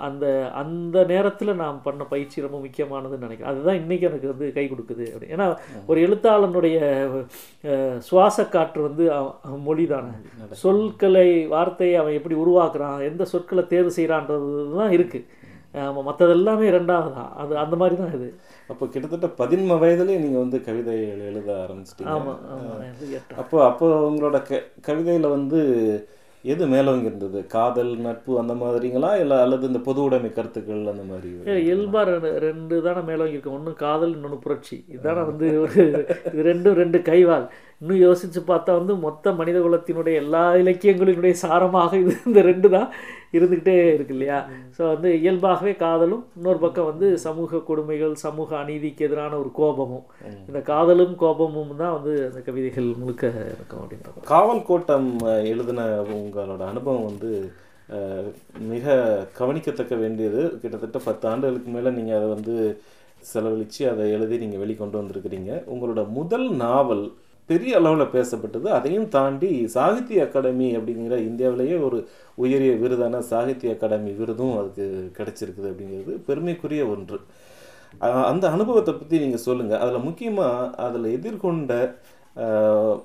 அந்த 0.07 0.27
அந்த 0.61 0.99
நேரத்தில் 1.11 1.61
நான் 1.61 1.77
பண்ண 1.87 2.03
பயிற்சி 2.13 2.45
ரொம்ப 2.45 2.59
முக்கியமானதுன்னு 2.63 3.27
நினைக்கிறேன். 3.27 3.51
அதுதான் 3.53 3.79
இன்றைக்கி 3.81 4.05
எனக்கு 4.09 4.31
வந்து 4.31 4.47
கை 4.57 4.65
கொடுக்குது 4.71 5.05
அப்படி. 5.11 5.29
ஏன்னா 5.35 5.47
ஒரு 5.91 5.99
எழுத்தாளனுடைய 6.07 6.79
சுவாச 8.09 8.47
காற்று 8.55 8.81
வந்து 8.89 9.05
மொழி 9.67 9.85
தானே. 9.93 10.13
சொற்களை 10.63 11.29
வார்த்தையை 11.55 11.99
அவன் 12.03 12.19
எப்படி 12.21 12.39
உருவாக்குறான் 12.45 13.07
எந்த 13.11 13.27
சொற்களை 13.35 13.65
தேர்வு 13.75 13.93
செய்கிறான்றது 13.99 14.51
தான் 14.81 14.97
இருக்குது 14.99 15.29
ஆமாம் 15.83 16.09
மற்றது 16.09 16.33
எல்லாமே 16.39 16.67
ரெண்டாவது 16.79 17.13
தான் 17.19 17.31
அது 17.43 17.53
அந்த 17.65 17.75
மாதிரி 17.83 17.97
தான் 18.01 18.17
இது. 18.19 18.31
அப்போ 18.71 18.85
கிட்டத்தட்ட 18.87 19.29
பதின்ம 19.43 19.79
வயதுலேயே 19.85 20.23
நீங்கள் 20.25 20.45
வந்து 20.45 20.59
கவிதை 20.69 20.97
எழுத 21.29 21.51
ஆரம்பிச்சிட்டீங்க. 21.65 23.21
அப்போ 23.43 23.57
அப்போ 23.71 23.87
உங்களோட 24.09 24.41
க 24.49 24.63
கவிதையில் 24.89 25.35
வந்து 25.37 25.61
எது 26.53 26.65
மேலோங்கி 26.73 27.09
இருந்தது? 27.09 27.41
காதல் 27.53 27.91
நட்பு 28.05 28.33
அந்த 28.41 28.55
மாதிரிங்களா? 28.63 29.11
இல்லை 29.23 29.37
அல்லது 29.45 29.69
இந்த 29.71 29.81
பொது 29.89 30.01
உடைமை 30.05 30.31
கருத்துக்கள் 30.39 30.91
அந்த 30.93 31.05
மாதிரி? 31.11 31.29
இயல்பாக 31.67 32.05
ரெண்டு 32.15 32.31
ரெண்டு 32.47 32.77
தானே 32.87 33.03
மேலே 33.11 33.27
இருக்கு. 33.33 33.55
ஒன்று 33.57 33.73
காதல் 33.85 34.15
இன்னொன்று 34.17 34.39
புரட்சி. 34.47 34.79
இதுதானே 34.95 35.23
வந்து 35.31 35.49
ஒரு 35.65 35.85
ரெண்டும் 36.49 36.79
ரெண்டு 36.83 37.01
கைவால். 37.11 37.47
இன்னும் 37.83 38.03
யோசித்து 38.07 38.43
பார்த்தா 38.53 38.73
வந்து 38.81 38.97
மொத்த 39.07 39.35
மனித 39.41 39.61
குலத்தினுடைய 39.67 40.23
எல்லா 40.25 40.45
இலக்கியங்களினுடைய 40.63 41.37
சாரமாக 41.45 41.93
இது 42.03 42.17
இந்த 42.31 42.43
ரெண்டு 42.51 42.71
தான். 42.77 42.91
இருந்துக்கிட்டே 43.37 43.77
இருக்கு 43.97 44.15
இல்லையா? 44.17 44.39
ஸோ 44.77 44.83
வந்து 44.93 45.09
இயல்பாகவே 45.23 45.73
காதலும் 45.83 46.25
இன்னொரு 46.39 46.61
பக்கம் 46.65 46.89
வந்து 46.91 47.07
சமூக 47.25 47.61
கொடுமைகள் 47.69 48.15
சமூக 48.25 48.57
அநீதிக்கு 48.61 49.07
எதிரான 49.09 49.37
ஒரு 49.43 49.51
கோபமும். 49.61 50.07
இந்த 50.49 50.61
காதலும் 50.71 51.15
கோபமும் 51.23 51.75
தான் 51.83 51.95
வந்து 51.97 52.15
அந்த 52.29 52.43
கவிதைகள் 52.49 52.89
முழுக்க 53.03 53.33
இருக்கும் 53.57 53.83
அப்படின்றது 53.83 54.31
காவல் 54.33 54.67
கோட்டம் 54.71 55.11
எழுதின 55.53 55.89
உங்களோட 56.21 56.63
அனுபவம் 56.73 57.09
வந்து 57.11 57.33
மிக 58.75 58.95
கவனிக்கத்தக்க 59.39 59.95
வேண்டியது. 60.03 60.43
கிட்டத்தட்ட 60.63 60.99
பத்து 61.07 61.25
ஆண்டுகளுக்கு 61.31 61.71
மேலே 61.77 61.91
நீங்கள் 61.99 62.19
அதை 62.19 62.29
வந்து 62.37 62.55
செலவழித்து 63.31 63.83
அதை 63.91 64.05
எழுதி 64.17 64.37
நீங்கள் 64.43 64.63
வெளிக்கொண்டு 64.63 65.01
வந்திருக்கிறீங்க. 65.01 65.51
உங்களோட 65.73 66.03
முதல் 66.19 66.49
நாவல் 66.63 67.05
பெரிய 67.47 67.77
அளவில் 67.77 68.07
பேசப்பட்டது. 68.07 68.67
அதையும் 68.67 69.09
தாண்டி 69.09 69.69
சாகித்ய 69.69 70.25
அகாடமி 70.25 70.77
அப்படிங்கிற 70.77 71.19
இந்தியாவிலேயே 71.19 71.77
ஒரு 71.77 72.09
உயரிய 72.35 72.73
விருதான 72.73 73.19
சாகித்ய 73.19 73.73
அகாடமி 73.73 74.11
விருதும் 74.11 74.59
அதுக்கு 74.59 75.13
கிடச்சிருக்குது 75.17 75.65
அப்படிங்கிறது 75.65 76.25
பெருமைக்குரிய 76.27 76.87
ஒன்று. 76.87 77.21
அந்த 77.99 78.51
அனுபவத்தை 78.51 78.95
பற்றி 78.95 79.19
நீங்கள் 79.19 79.39
சொல்லுங்கள் 79.39 79.79
அதில் 79.79 79.99
முக்கியமாக 79.99 80.83
அதில் 80.83 81.19
எதிர்கொண்ட 81.19 81.95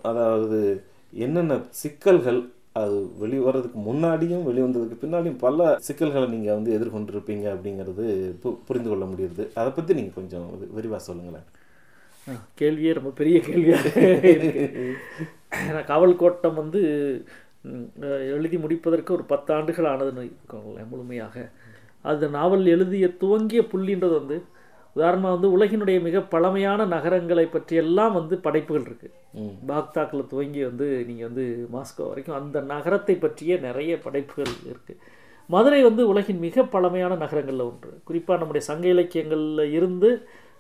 அதாவது 0.03 0.84
என்னென்ன 1.12 1.60
சிக்கல்கள் 1.70 2.50
அது 2.72 3.10
வெளிவரதுக்கு 3.22 3.77
முன்னாடியும் 3.88 4.44
வெளிவந்ததுக்கு 4.50 4.98
பின்னாடியும் 5.01 5.38
பல 5.38 5.77
சிக்கல்களை 5.79 6.27
நீங்கள் 6.27 6.53
வந்து 6.53 6.79
எதிர்கொண்டிருப்பீங்க 6.79 7.56
அப்படிங்கிறது 7.56 8.36
பு- 8.44 8.58
புரிந்து 8.67 8.89
கொள்ள 8.89 9.06
முடியுது. 9.06 9.48
அதை 9.56 9.72
பற்றி 9.72 9.94
நீங்கள் 9.94 10.13
கொஞ்சம் 10.15 10.46
விரிவாக 10.72 11.03
சொல்லுங்களேன். 11.03 11.46
கேள்வியே 12.60 12.91
ரொம்ப 12.98 13.12
பெரிய 13.19 13.38
கேள்வியாக 13.48 13.86
இருக்கு. 14.36 14.86
ஏன்னா 15.69 15.81
காவல் 15.91 16.19
கோட்டம் 16.22 16.60
வந்து 16.62 16.81
எழுதி 18.34 18.57
முடிப்பதற்கு 18.63 19.12
ஒரு 19.17 19.24
பத்து 19.31 19.50
ஆண்டுகள் 19.57 19.91
ஆனதுன்னு 19.93 20.24
இருக்கோங்களேன் 20.27 20.91
முழுமையாக. 20.91 21.36
அது 22.10 22.27
நாவல் 22.38 22.65
எழுதிய 22.75 23.05
துவங்கிய 23.22 23.62
புள்ளின்றது 23.72 24.15
வந்து 24.19 24.38
உதாரணமாக 24.96 25.36
வந்து 25.36 25.50
உலகினுடைய 25.55 25.98
மிக 26.05 26.19
பழமையான 26.34 26.86
நகரங்களை 26.93 27.43
பற்றியெல்லாம் 27.55 28.13
வந்து 28.17 28.36
படைப்புகள் 28.46 28.86
இருக்குது 28.88 29.15
பாக்தாக்கில் 29.69 30.29
துவங்கி 30.31 30.62
வந்து 30.67 30.88
நீங்கள் 31.10 31.27
வந்து 31.29 31.46
மாஸ்கோ 31.75 32.07
வரைக்கும் 32.12 32.38
அந்த 32.39 32.62
நகரத்தை 32.72 33.15
பற்றிய 33.25 33.57
நிறைய 33.67 33.93
படைப்புகள் 34.05 34.53
இருக்குது 34.72 35.00
மதுரை 35.50 35.81
வந்து 35.88 36.03
உலகின் 36.12 36.41
மிக 36.46 36.63
பழமையான 36.75 37.13
நகரங்களில் 37.24 37.67
ஒன்று. 37.67 37.91
குறிப்பாக 38.07 38.39
நம்முடைய 38.41 38.63
சங்க 38.69 38.86
இலக்கியங்களில் 38.96 39.74
இருந்து 39.77 40.10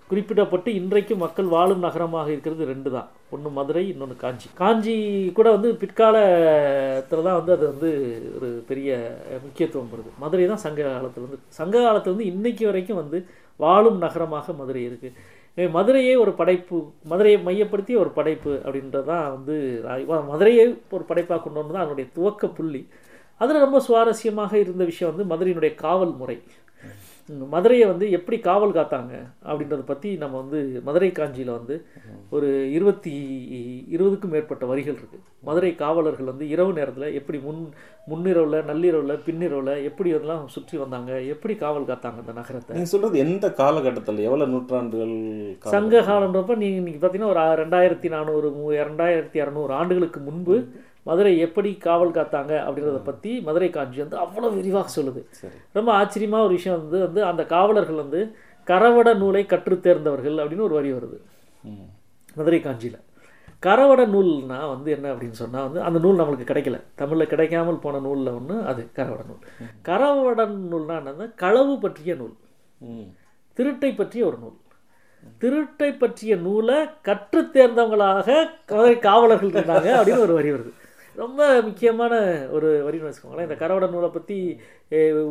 குறிப்பிடப்பட்டு 0.09 0.69
இன்றைக்கு 0.79 1.13
மக்கள் 1.23 1.47
வாழும் 1.53 1.85
நகரமாக 1.85 2.27
இருக்கிறது 2.33 2.67
ரெண்டு 2.69 2.89
தான் 2.93 3.07
ஒன்று 3.33 3.49
மதுரை 3.57 3.81
இன்னொன்று 3.93 4.15
காஞ்சி. 4.21 4.47
காஞ்சி 4.59 4.93
கூட 5.37 5.47
வந்து 5.55 5.69
பிற்காலத்தில் 5.81 7.25
தான் 7.25 7.37
வந்து 7.39 7.51
அது 7.55 7.65
வந்து 7.71 7.89
ஒரு 8.37 8.49
பெரிய 8.69 8.89
முக்கியத்துவம் 9.45 9.89
வருது 9.93 10.11
மதுரை 10.23 10.45
தான் 10.51 10.63
சங்க 10.65 10.81
காலத்தில் 10.85 11.25
வந்து 11.25 11.39
சங்க 11.59 11.75
காலத்தில் 11.85 12.13
வந்து 12.13 12.29
இன்னைக்கு 12.33 12.65
வரைக்கும் 12.69 13.01
வந்து 13.01 13.19
வாழும் 13.59 13.99
நகரமாக 14.05 14.55
மதுரை 14.61 14.83
இருக்குது 14.89 15.69
மதுரையே 15.75 16.13
ஒரு 16.23 16.31
படைப்பு 16.39 16.79
மதுரையை 17.11 17.37
மையப்படுத்தி 17.47 17.93
ஒரு 18.03 18.11
படைப்பு 18.17 18.53
அப்படின்றதான் 18.65 19.27
வந்து 19.35 19.55
மதுரையை 20.31 20.65
ஒரு 20.97 21.03
படைப்பாக 21.11 21.39
கொண்டு 21.43 21.61
வந்து 21.61 21.75
தான் 21.75 21.85
அதனுடைய 21.85 22.07
துவக்க 22.17 22.47
புள்ளி. 22.59 22.81
அதில் 23.41 23.63
ரொம்ப 23.65 23.79
சுவாரஸ்யமாக 23.87 24.53
இருந்த 24.63 24.83
விஷயம் 24.91 25.11
வந்து 25.11 25.25
மதுரையினுடைய 25.31 25.73
காவல் 25.83 26.13
முறை. 26.21 26.37
மதுரையை 27.49 27.85
வந்து 27.87 28.05
எப்படி 28.11 28.37
காவல் 28.39 28.75
காத்தாங்க 28.75 29.13
அப்படின்றத 29.47 29.83
பற்றி 29.83 30.09
நம்ம 30.17 30.37
வந்து 30.37 30.59
மதுரை 30.83 31.09
காஞ்சியில் 31.11 31.51
வந்து 31.51 31.75
ஒரு 32.29 32.47
இருபத்தி 32.69 33.13
இருபதுக்கும் 33.91 34.33
மேற்பட்ட 34.33 34.65
வரிகள் 34.65 34.97
இருக்குது 34.97 35.25
மதுரை 35.43 35.71
காவலர்கள் 35.75 36.31
வந்து 36.31 36.45
இரவு 36.49 36.71
நேரத்தில் 36.73 37.15
எப்படி 37.15 37.37
முன் 37.39 37.61
முன்னிரவில் 38.07 38.65
நள்ளிரவில் 38.65 39.23
பின்னிரவில் 39.25 39.83
எப்படி 39.83 40.09
அதெல்லாம் 40.11 40.45
சுற்றி 40.47 40.77
வந்தாங்க 40.77 41.11
எப்படி 41.33 41.53
காவல் 41.55 41.89
காத்தாங்க 41.89 42.21
அந்த 42.23 42.33
நகரத்தை? 42.33 42.73
நீங்கள் 42.73 42.93
சொல்கிறது 42.93 43.17
எந்த 43.19 43.45
காலகட்டத்தில்? 43.53 44.25
எவ்வளோ 44.27 44.47
நூற்றாண்டுகள் 44.47 45.15
சங்க 45.67 46.01
காலன்றப்ப 46.01 46.55
நீங்க 46.55 46.77
இன்னைக்கு 46.77 47.01
பார்த்தீங்கன்னா 47.01 47.33
ஒரு 47.33 47.61
ரெண்டாயிரத்தி 47.63 48.09
நானூறு 48.09 48.49
மூ 48.51 48.67
ரெண்டாயிரத்தி 48.81 49.39
இரநூறு 49.43 49.73
ஆண்டுகளுக்கு 49.73 50.21
முன்பு 50.21 50.57
மதுரை 51.07 51.33
எப்படி 51.39 51.71
காவல் 51.77 52.11
காத்தாங்க 52.11 52.53
அப்படின்றத 52.67 52.99
பற்றி 53.03 53.31
மதுரை 53.41 53.69
காஞ்சி 53.69 53.99
வந்து 54.03 54.17
அவ்வளோ 54.17 54.49
விரிவாக 54.55 54.87
சொல்லுது. 54.97 55.21
ரொம்ப 55.71 55.89
ஆச்சரியமா 56.01 56.39
ஒரு 56.45 56.53
விஷயம் 56.59 56.79
வந்து 56.79 56.99
வந்து 56.99 57.23
அந்த 57.23 57.43
காவலர்கள் 57.45 57.95
வந்து 57.95 58.21
கரவட 58.67 59.15
நூலை 59.15 59.45
கற்றுத் 59.45 59.83
தேர்ந்தவர்கள் 59.83 60.35
அப்படின்னு 60.35 60.65
ஒரு 60.67 60.75
வரி 60.75 60.91
வருது. 60.93 61.17
மதுரை 62.35 62.61
காஞ்சியில். 62.61 62.99
கரவட 63.65 64.01
நூல்னா 64.05 64.59
வந்து 64.69 64.89
என்ன 64.91 65.13
அப்படின்னு 65.13 65.39
சொன்னால் 65.41 65.63
வந்து 65.63 65.81
அந்த 65.81 65.99
நூல் 65.99 66.19
நம்மளுக்கு 66.19 66.49
கிடைக்கல. 66.49 66.77
தமிழில் 66.95 67.27
கிடைக்காமல் 67.27 67.83
போன 67.85 67.99
நூலில் 67.99 68.29
ஒன்று 68.29 68.57
அது 68.65 68.81
கரவட 68.95 69.23
நூல். 69.29 69.43
கரவட 69.83 70.41
நூல்னா 70.71 70.95
என்னன்னா 70.97 71.35
களவு 71.35 71.79
பற்றிய 71.79 72.15
நூல். 72.15 72.35
திருட்டை 73.57 73.95
பற்றிய 73.95 74.25
ஒரு 74.25 74.37
நூல். 74.37 74.57
திருட்டை 75.41 75.97
பற்றிய 75.97 76.35
நூலை 76.35 76.77
கற்றுத் 77.01 77.55
தேர்ந்தவங்களாக 77.55 78.27
மதுரை 78.67 78.99
காவலர்கள் 78.99 79.53
இருந்தாங்க 79.53 79.89
அப்படின்னு 79.99 80.25
ஒரு 80.25 80.33
வரி 80.33 80.51
வருது. 80.51 80.71
ரொம்ப 81.21 81.41
முக்கியமான 81.67 82.13
ஒரு 82.55 82.69
வரின்னு 82.85 83.09
வச்சுக்கோங்களேன். 83.09 83.47
இந்த 83.47 83.57
கரவட 83.61 83.85
நூலை 83.93 84.09
பற்றி 84.15 84.37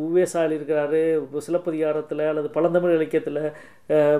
உவேசால் 0.07 0.55
இருக்கிறாரு 0.57 1.01
சிலப்பதிகாரத்தில் 1.45 2.23
அல்லது 2.31 2.49
பழந்தமிழ் 2.55 2.95
இலக்கியத்தில் 2.97 3.41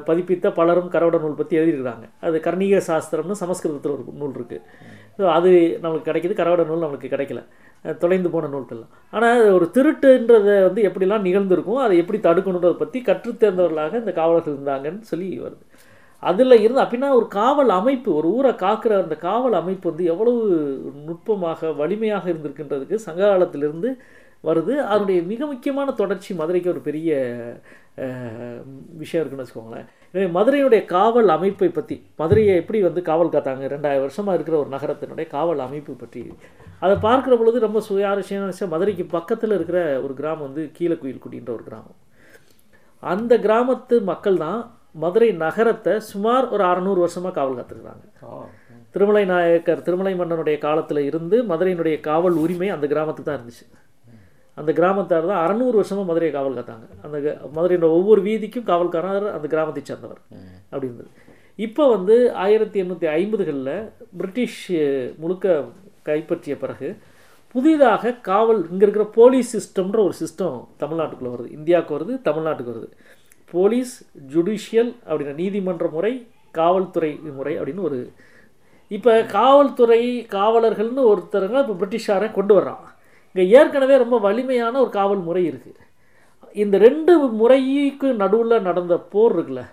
பதிப்பித்த 0.10 0.52
பலரும் 0.60 0.92
கரவட 0.96 1.18
நூல் 1.24 1.40
பற்றி 1.40 1.60
எழுதியிருக்கிறாங்க. 1.60 2.08
அது 2.28 2.40
கர்ணீக 2.48 2.82
சாஸ்திரம்னு 2.90 3.42
சமஸ்கிருதத்தில் 3.44 3.96
ஒரு 3.96 4.18
நூல் 4.22 4.38
இருக்குது 4.40 4.64
ஸோ 5.20 5.26
அது 5.38 5.52
நம்மளுக்கு 5.84 6.10
கிடைக்கிது. 6.10 6.40
கரவட 6.42 6.64
நூல் 6.70 6.84
நம்மளுக்கு 6.86 7.14
கிடைக்கல. 7.16 7.44
தொலைந்து 8.04 8.30
போன 8.34 8.50
நூல்கள்லாம். 8.54 8.94
ஆனால் 9.16 9.42
ஒரு 9.58 9.66
திருட்டுன்றதை 9.76 10.56
வந்து 10.68 10.82
எப்படிலாம் 10.90 11.26
நிகழ்ந்திருக்கும் 11.28 11.84
அதை 11.84 11.96
எப்படி 12.04 12.20
தடுக்கணுன்றதை 12.28 12.78
பற்றி 12.82 13.00
கற்றுத் 13.10 13.42
தேர்ந்தவர்களாக 13.44 14.00
இந்த 14.04 14.14
காவலர்கள் 14.20 14.56
இருந்தாங்கன்னு 14.56 15.10
சொல்லி 15.12 15.30
வருது. 15.46 15.64
அதில் 16.24 16.62
இருந்து 16.64 16.84
அப்படின்னா 16.84 17.10
ஒரு 17.18 17.28
காவல் 17.40 17.72
அமைப்பு 17.80 18.10
ஒரு 18.20 18.28
ஊரை 18.38 18.52
காக்கிற 18.62 18.94
அந்த 19.02 19.16
காவல் 19.28 19.58
அமைப்பு 19.62 19.86
வந்து 19.92 20.06
எவ்வளவு 20.14 20.42
நுட்பமாக 21.08 21.72
வலிமையாக 21.82 22.32
இருந்திருக்கின்றதுக்கு 22.32 23.06
சங்க 23.08 23.22
காலத்திலிருந்து 23.32 23.90
வருது. 24.48 24.74
அதனுடைய 24.92 25.20
மிக 25.30 25.42
முக்கியமான 25.52 25.94
தொடர்ச்சி 26.00 26.32
மதுரைக்கு 26.40 26.72
ஒரு 26.74 26.82
பெரிய 26.88 27.12
விஷயம் 29.02 29.22
இருக்குன்னு 29.22 29.44
வச்சுக்கோங்களேன். 29.44 29.88
எனவே 30.14 30.28
மதுரையினுடைய 30.38 30.82
காவல் 30.96 31.30
அமைப்பை 31.36 31.70
பற்றி 31.78 31.96
மதுரையை 32.22 32.54
எப்படி 32.62 32.80
வந்து 32.88 33.02
காவல் 33.10 33.34
காத்தாங்க? 33.36 33.68
ரெண்டாயிரம் 33.76 34.06
வருஷமாக 34.06 34.36
இருக்கிற 34.38 34.58
ஒரு 34.64 34.70
நகரத்தினுடைய 34.76 35.28
காவல் 35.36 35.64
அமைப்பு 35.68 35.94
பற்றி. 36.04 36.22
அதை 36.84 36.96
பார்க்குற 37.08 37.36
பொழுது 37.40 37.66
ரொம்ப 37.68 37.80
சுயாரசியம் 37.90 38.50
விஷயம் 38.52 38.74
மதுரைக்கு 38.76 39.06
பக்கத்தில் 39.18 39.56
இருக்கிற 39.58 39.80
ஒரு 40.06 40.16
கிராமம் 40.20 40.46
வந்து 40.48 40.64
கீழக்குயில்குடின்ற 40.78 41.52
ஒரு 41.58 41.66
கிராமம். 41.70 41.98
அந்த 43.04 43.34
கிராமத்து 43.46 43.96
மக்கள் 44.12 44.38
தான் 44.46 44.62
மதுரை 45.04 45.30
நகரத்தை 45.44 45.94
சுமார் 46.12 46.46
ஒரு 46.56 46.64
அறநூறு 46.70 47.00
வருஷமாக 47.06 47.36
காவல் 47.40 47.58
காத்துருக்குறாங்க. 47.60 48.06
திருமலை 48.94 49.24
நாயக்கர் 49.32 49.84
திருமலை 49.88 50.14
மன்னனுடைய 50.22 50.58
காலத்தில் 50.68 51.02
இருந்து 51.10 51.38
மதுரையினுடைய 51.52 51.98
காவல் 52.10 52.38
உரிமை 52.44 52.70
அந்த 52.76 52.86
கிராமத்துக்கு 52.94 53.30
தான் 53.30 53.40
இருந்துச்சு. 53.40 53.66
அந்த 54.58 54.72
கிராமத்தார் 54.80 55.30
தான் 55.32 55.42
அறநூறு 55.46 55.76
வருஷமாக 55.80 56.08
மதுரையை 56.12 56.34
காவல் 56.36 56.58
காத்தாங்க. 56.60 56.88
அந்த 57.06 57.18
மதுரையோட 57.58 57.90
ஒவ்வொரு 57.98 58.22
வீதிக்கும் 58.28 58.70
காவல்காரர் 58.72 59.28
அந்த 59.36 59.48
கிராமத்தை 59.54 59.84
சேர்ந்தவர் 59.90 60.22
அப்படி 60.72 60.88
இருந்தது 60.90 61.12
இப்போ 61.66 61.84
வந்து 61.96 62.16
ஆயிரத்தி 62.46 62.78
எண்ணூற்றி 62.82 63.08
ஐம்பதுகளில் 63.20 63.76
பிரிட்டிஷ் 64.20 64.64
முழுக்க 65.22 65.56
கைப்பற்றிய 66.10 66.56
பிறகு 66.64 66.90
புதிதாக 67.56 68.12
காவல் 68.28 68.60
இங்கே 68.72 68.84
இருக்கிற 68.86 69.06
போலீஸ் 69.18 69.52
சிஸ்டம்ன்ற 69.56 70.00
ஒரு 70.08 70.16
சிஸ்டம் 70.22 70.58
தமிழ்நாட்டுக்குள்ளே 70.82 71.32
வருது. 71.36 71.50
இந்தியாவுக்கு 71.58 71.96
வருது 71.98 72.14
தமிழ்நாட்டுக்கு 72.28 72.74
வருது. 72.74 72.90
போலீஸ் 73.52 73.94
ஜுடிஷியல் 74.34 74.94
அப்படின்ற 75.08 75.34
நீதிமன்ற 75.36 75.88
முறை 75.90 76.14
காவல்துறை 76.52 77.12
முறை 77.32 77.60
அப்படின்னு 77.60 77.82
ஒரு 77.82 78.00
இப்போ 78.92 79.24
காவல்துறை 79.32 80.02
காவலர்கள்னு 80.32 81.04
ஒருத்தருங்க 81.08 81.60
இப்போ 81.60 81.74
பிரிட்டிஷாரை 81.74 82.32
கொண்டு 82.32 82.54
வர்றான். 82.60 82.84
இங்கே 83.36 83.50
ஏற்கனவே 83.50 83.98
ரொம்ப 83.98 84.18
வலிமையான 84.18 84.80
ஒரு 84.80 84.90
காவல் 84.90 85.18
முறை 85.18 85.52
இருக்குது 85.52 85.82
இந்த 86.56 86.78
ரெண்டு 86.78 87.12
முறைக்கு 87.32 88.14
நடுவில் 88.14 88.62
நடந்த 88.62 88.98
போர் 89.10 89.34
இருக்குல்ல 89.36 89.64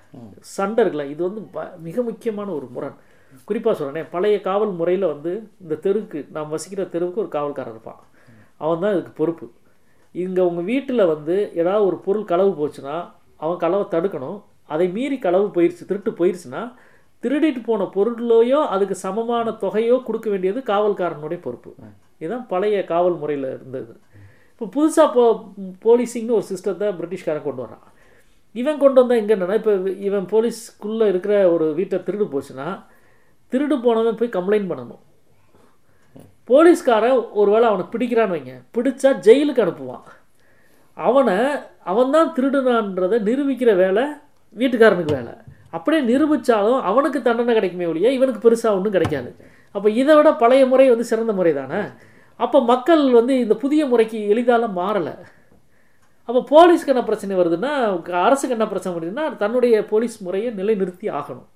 சண்டை 0.48 0.84
இருக்குல்ல 0.84 1.06
இது 1.08 1.22
வந்து 1.22 1.40
ப- 1.52 1.78
மிக 1.78 2.02
முக்கியமான 2.02 2.52
ஒரு 2.52 2.66
முரண் 2.70 2.96
குறிப்பாக 3.44 3.74
சொல்கிறேனே 3.78 4.10
பழைய 4.10 4.40
காவல் 4.40 4.70
முறையில் 4.70 5.06
வந்து 5.06 5.32
இந்த 5.60 5.74
தெருவுக்கு 5.76 6.26
நாம் 6.30 6.48
வசிக்கிற 6.48 6.84
தெருவுக்கு 6.84 7.20
ஒரு 7.20 7.28
காவல்காரர் 7.28 7.70
இருப்பான். 7.70 8.00
அவன் 8.58 8.80
தான் 8.80 8.92
இதுக்கு 8.92 9.12
பொறுப்பு. 9.12 9.46
இங்கே 10.14 10.40
உங்கள் 10.40 10.64
வீட்டில் 10.64 11.06
வந்து 11.06 11.50
ஏதாவது 11.54 11.86
ஒரு 11.86 11.96
பொருள் 11.98 12.24
களவு 12.24 12.52
போச்சுன்னா 12.58 12.96
அவன் 13.42 13.62
களவை 13.64 13.86
தடுக்கணும். 13.94 14.38
அதை 14.74 14.86
மீறி 14.96 15.16
களவு 15.26 15.46
போயிருச்சு 15.56 15.88
திருட்டு 15.90 16.10
போயிருச்சுன்னா 16.18 16.62
திருடிட்டு 17.24 17.60
போன 17.68 17.82
பொருளையோ 17.96 18.60
அதுக்கு 18.74 18.96
சமமான 19.04 19.56
தொகையோ 19.62 19.96
கொடுக்க 20.08 20.28
வேண்டியது 20.32 20.60
காவல்காரனுடைய 20.72 21.38
பொறுப்பு. 21.46 21.70
இதுதான் 22.20 22.46
பழைய 22.52 22.78
காவல் 22.90 23.16
முறையில் 23.22 23.46
இருந்தது. 23.56 23.92
இப்போ 24.52 24.66
புதுசாக 24.74 25.08
போ 25.14 25.24
போலீஸிங்னு 25.86 26.36
ஒரு 26.38 26.46
சிஸ்டத்தை 26.50 26.88
பிரிட்டிஷ்காரன் 26.98 27.46
கொண்டு 27.46 27.62
வரான். 27.64 27.84
இவன் 28.60 28.82
கொண்டு 28.82 29.00
வந்தால் 29.00 29.20
எங்கே 29.20 29.34
என்னென்னா 29.36 29.56
இப்போ 29.60 29.72
இவன் 30.08 30.26
போலீஸ்க்குள்ளே 30.32 31.06
இருக்கிற 31.12 31.34
ஒரு 31.54 31.66
வீட்டை 31.78 31.98
திருடு 32.08 32.26
போச்சுன்னா 32.34 32.68
திருடு 33.52 33.76
போனவன் 33.86 34.20
போய் 34.20 34.36
கம்ப்ளைண்ட் 34.36 34.70
பண்ணணும். 34.72 35.02
போலீஸ்காரன் 36.50 37.18
ஒருவேளை 37.40 37.66
அவனை 37.70 37.84
பிடிக்கிறான்னு 37.92 38.34
வைங்க. 38.36 38.54
பிடிச்சா 38.76 39.10
ஜெயிலுக்கு 39.26 39.64
அனுப்புவான். 39.64 40.04
அவனை 40.96 41.36
அவன்தான் 41.92 42.32
திருடுனான்றதை 42.36 43.16
நிரூபிக்கிற 43.28 43.70
வேலை 43.82 44.04
வீட்டுக்காரனுக்கு 44.56 45.16
வேலை. 45.18 45.34
அப்படியே 45.76 46.02
நிரூபித்தாலும் 46.10 46.80
அவனுக்கு 46.90 47.20
தண்டனை 47.22 47.54
கிடைக்குமே 47.54 47.86
ஒழிய 47.92 48.10
இவனுக்கு 48.16 48.42
பெருசாக 48.44 48.76
ஒன்றும் 48.78 48.96
கிடைக்காது. 48.96 49.30
அப்போ 49.74 49.88
இதை 50.00 50.14
விட 50.16 50.32
பழைய 50.42 50.64
முறை 50.72 50.86
வந்து 50.90 51.10
சிறந்த 51.12 51.32
முறை 51.38 51.52
தானே 51.54 51.80
அப்போ 52.40 52.58
மக்கள் 52.72 53.02
வந்து 53.18 53.32
இந்த 53.44 53.54
புதிய 53.64 53.82
முறைக்கு 53.86 54.18
எளிதால 54.32 54.68
மாறலை. 54.78 55.14
அப்போ 56.28 56.40
போலீஸ்க்கு 56.52 56.92
என்ன 56.94 57.02
பிரச்சனை 57.08 57.34
வருதுன்னா 57.40 57.72
அரசுக்கு 58.26 58.56
என்ன 58.56 58.66
பிரச்சனை 58.70 58.92
வருதுன்னா 58.98 59.24
தன்னுடைய 59.42 59.74
போலீஸ் 59.90 60.16
முறையை 60.26 60.50
நிலைநிறுத்தி 60.60 61.06
ஆகணும். 61.18 61.48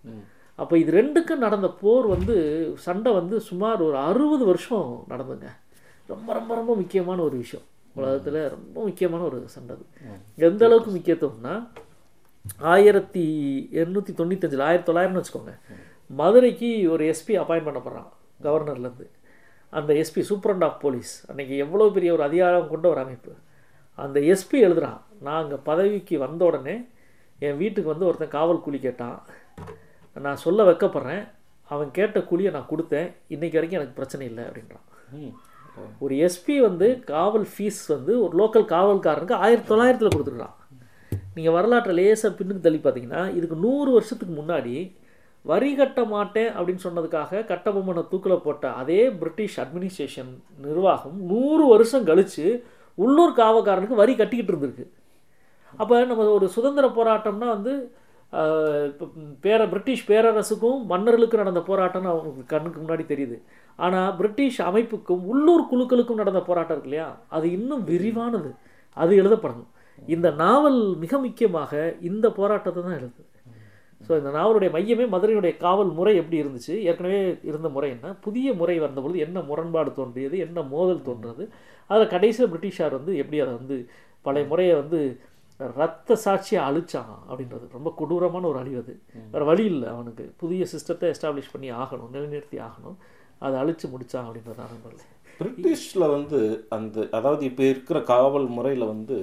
அப்போ 0.59 0.75
இது 0.79 0.91
ரெண்டுக்கும் 1.01 1.45
நடந்த 1.47 1.69
போர் 1.81 2.07
வந்து 2.15 2.37
சண்டை 2.87 3.11
வந்து 3.13 3.37
சுமார் 3.49 3.81
ஒரு 3.89 3.99
அறுபது 4.09 4.45
வருஷம் 4.45 4.89
நடந்துங்க 5.13 5.49
ரொம்ப 6.13 6.29
ரொம்ப 6.39 6.51
ரொம்ப 6.55 6.73
முக்கியமான 6.75 7.19
ஒரு 7.23 7.37
விஷயம். 7.37 7.67
உலகத்தில் 7.99 8.39
ரொம்ப 8.55 8.77
முக்கியமான 8.87 9.23
ஒரு 9.29 9.39
சண்டை 9.55 9.75
அது. 9.77 9.85
எந்த 10.49 10.63
அளவுக்கு 10.67 10.91
முக்கியத்துவம்னா 10.97 11.55
ஆயிரத்தி 12.73 13.25
எண்ணூற்றி 13.83 14.13
தொண்ணூத்தஞ்சில் 14.21 14.67
ஆயிரத்தி 14.69 14.89
தொள்ளாயிரம்னு 14.91 15.21
வச்சுக்கோங்க. 15.21 15.55
மதுரைக்கு 16.21 16.71
ஒரு 16.95 17.05
எஸ்பி 17.13 17.35
அப்பாயின்ட் 17.43 17.69
பண்ணப்படுறான் 17.69 18.11
கவர்னர்லேருந்து. 18.47 19.07
அந்த 19.79 19.91
எஸ்பி 20.03 20.23
சூப்பரண்ட் 20.29 20.65
ஆஃப் 20.69 20.79
போலீஸ் 20.85 21.13
அன்றைக்கி 21.31 21.55
எவ்வளோ 21.65 21.89
பெரிய 21.97 22.11
ஒரு 22.17 22.23
அதிகாரம் 22.29 22.71
கொண்ட 22.73 22.87
ஒரு 22.95 23.01
அமைப்பு. 23.05 23.33
அந்த 24.05 24.19
எஸ்பி 24.33 24.59
எழுதுறான் 24.67 25.01
நான் 25.27 25.41
அங்கே 25.43 25.59
பதவிக்கு 25.71 26.17
வந்த 26.27 26.43
உடனே 26.51 26.77
என் 27.47 27.61
வீட்டுக்கு 27.63 27.93
வந்து 27.93 28.09
ஒருத்தன் 28.09 28.37
காவல் 28.37 28.65
கூலி 28.67 28.79
கேட்டான். 28.87 29.19
நான் 30.27 30.43
சொல்ல 30.45 30.65
வைக்கப்படுறேன் 30.71 31.25
அவன் 31.75 31.91
கேட்ட 31.99 32.19
கூலியை 32.31 32.51
நான் 32.55 32.71
கொடுத்தேன் 32.71 33.09
இன்னைக்கு 33.35 33.59
வரைக்கும் 33.59 33.81
எனக்கு 33.81 33.99
பிரச்சனை 33.99 34.25
இல்லை 34.31 34.45
அப்படின்றான். 34.49 34.87
ஒரு 36.05 36.15
எஸ்பி 36.27 36.57
வந்து 36.69 36.89
காவல் 37.13 37.47
ஃபீஸ் 37.53 37.83
வந்து 37.95 38.13
ஒரு 38.25 38.33
லோக்கல் 38.41 38.67
காவல்காரனுக்கு 38.75 39.43
ஆயிரத்தி 39.45 39.71
தொள்ளாயிரத்தில் 39.73 40.15
கொடுத்துருக்கான் 40.15 40.57
நீங்கள் 41.37 41.57
வரலாற்றை 41.57 41.93
லேசாக 41.99 42.33
பின்னுக்கு 42.39 42.65
தள்ளி 42.65 42.81
பார்த்தீங்கன்னா 42.85 43.23
இதுக்கு 43.39 43.57
நூறு 43.67 43.91
வருஷத்துக்கு 43.97 44.35
முன்னாடி 44.41 44.75
வரி 45.45 45.71
கட்ட 45.81 46.01
மாட்டேன் 46.15 46.51
அப்படின்னு 46.57 46.85
சொன்னதுக்காக 46.87 47.43
கட்டபொம்மனை 47.51 48.03
தூக்கில் 48.13 48.45
போட்ட 48.47 48.71
அதே 48.81 49.01
பிரிட்டிஷ் 49.21 49.59
அட்மினிஸ்ட்ரேஷன் 49.65 50.33
நிர்வாகம் 50.65 51.19
நூறு 51.33 51.65
வருஷம் 51.73 52.09
கழித்து 52.11 52.47
உள்ளூர் 52.99 53.39
காவல்காரனுக்கு 53.41 54.01
வரி 54.03 54.15
கட்டிக்கிட்டு 54.21 54.53
இருந்திருக்கு. 54.53 54.87
அப்போ 55.81 55.95
நம்ம 56.11 56.27
ஒரு 56.39 56.47
சுதந்திர 56.57 56.87
போராட்டம்னா 56.99 57.49
வந்து 57.57 57.75
இப்போ 58.91 59.07
பேர 59.45 59.61
பிரிட்டிஷ் 59.73 60.07
பேரரசுக்கும் 60.11 60.81
மன்னர்களுக்கும் 60.93 61.43
நடந்த 61.43 61.61
போராட்டம்னு 61.69 62.13
அவங்களுக்கு 62.13 62.45
கண்ணுக்கு 62.53 62.79
முன்னாடி 62.83 63.05
தெரியுது. 63.13 63.37
ஆனால் 63.79 64.13
பிரிட்டிஷ் 64.19 64.61
அமைப்புக்கும் 64.69 65.25
உள்ளூர் 65.33 65.69
குழுக்களுக்கும் 65.71 66.21
நடந்த 66.23 66.41
போராட்டம் 66.49 66.77
இருக்கு 66.77 66.91
இல்லையா? 66.91 67.09
அது 67.37 67.47
இன்னும் 67.59 67.85
விரிவானது. 67.91 68.51
அது 68.97 69.13
எழுதப்படணும். 69.23 69.71
இந்த 70.15 70.29
நாவல் 70.43 70.81
மிக 71.03 71.19
முக்கியமாக 71.19 71.73
இந்த 72.11 72.27
போராட்டத்தை 72.39 72.81
தான் 72.83 72.99
எழுதுது. 73.01 73.25
ஸோ 74.07 74.13
இந்த 74.21 74.31
நாவலுடைய 74.37 74.71
மையமே 74.75 75.07
மதுரையுடைய 75.15 75.53
காவல் 75.57 75.91
முறை 75.99 76.13
எப்படி 76.21 76.37
இருந்துச்சு? 76.43 76.75
ஏற்கனவே 76.89 77.21
இருந்த 77.51 77.69
முறை 77.77 77.89
என்ன? 77.95 78.13
புதிய 78.27 78.53
முறை 78.61 78.77
வந்தபொழுது 78.85 79.19
என்ன 79.27 79.39
முரண்பாடு 79.49 79.91
தோன்றியது? 79.93 80.37
என்ன 80.47 80.63
மோதல் 80.75 81.07
தோன்றது? 81.09 81.45
அதில் 81.91 82.13
கடைசியில் 82.15 82.51
பிரிட்டிஷார் 82.53 82.97
வந்து 82.99 83.13
எப்படி 83.23 83.41
அதை 83.45 83.55
வந்து 83.61 83.77
பழைய 84.27 84.47
முறையை 84.53 84.75
வந்து 84.83 85.01
ரத்த 85.61 86.17
சாட்சியை 86.25 86.61
அழிச்சான் 86.69 87.15
அப்படின்றது. 87.29 87.65
ரொம்ப 87.77 87.89
கொடூரமான 88.01 88.47
ஒரு 88.47 88.59
அழிவு 88.63 88.79
அது. 88.83 88.95
வேறு 89.33 89.49
வழி 89.51 89.65
இல்லை 89.73 89.89
அவனுக்கு. 89.95 90.25
புதிய 90.43 90.67
சிஸ்டத்தை 90.73 91.07
எஸ்டாப்ளிஷ் 91.15 91.53
பண்ணி 91.55 91.71
ஆகணும் 91.83 92.13
நிலைநிறுத்தி 92.17 92.59
ஆகணும். 92.69 92.99
அதை 93.39 93.55
அழிச்சு 93.61 93.87
முடித்தா 93.93 94.19
அப்படின்றது 94.25 94.65
நண்பர்களே 94.73 95.05
பிரிட்டிஷில் 95.39 96.07
வந்து 96.09 96.67
அந்த 96.69 97.09
அதாவது 97.11 97.45
இப்போ 97.45 97.63
இருக்கிற 97.63 97.99
காவல் 98.03 98.47
முறையில் 98.47 98.87
வந்து 98.87 99.17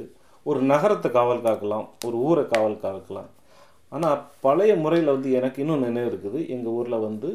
ஒரு 0.43 0.61
நகரத்தை 0.61 1.11
காவல் 1.11 1.41
காக்கலாம் 1.41 1.87
ஒரு 2.05 2.17
ஊரை 2.17 2.43
காவல் 2.47 2.83
காக்கலாம். 2.83 3.29
ஆனால் 3.95 4.21
பழைய 4.45 4.71
முறையில் 4.83 5.13
வந்து 5.15 5.29
எனக்கு 5.39 5.59
இன்னும் 5.63 5.85
நினைவு 5.87 6.09
இருக்குது. 6.11 6.39
எங்கள் 6.55 6.75
ஊரில் 6.79 7.05
வந்து 7.07 7.29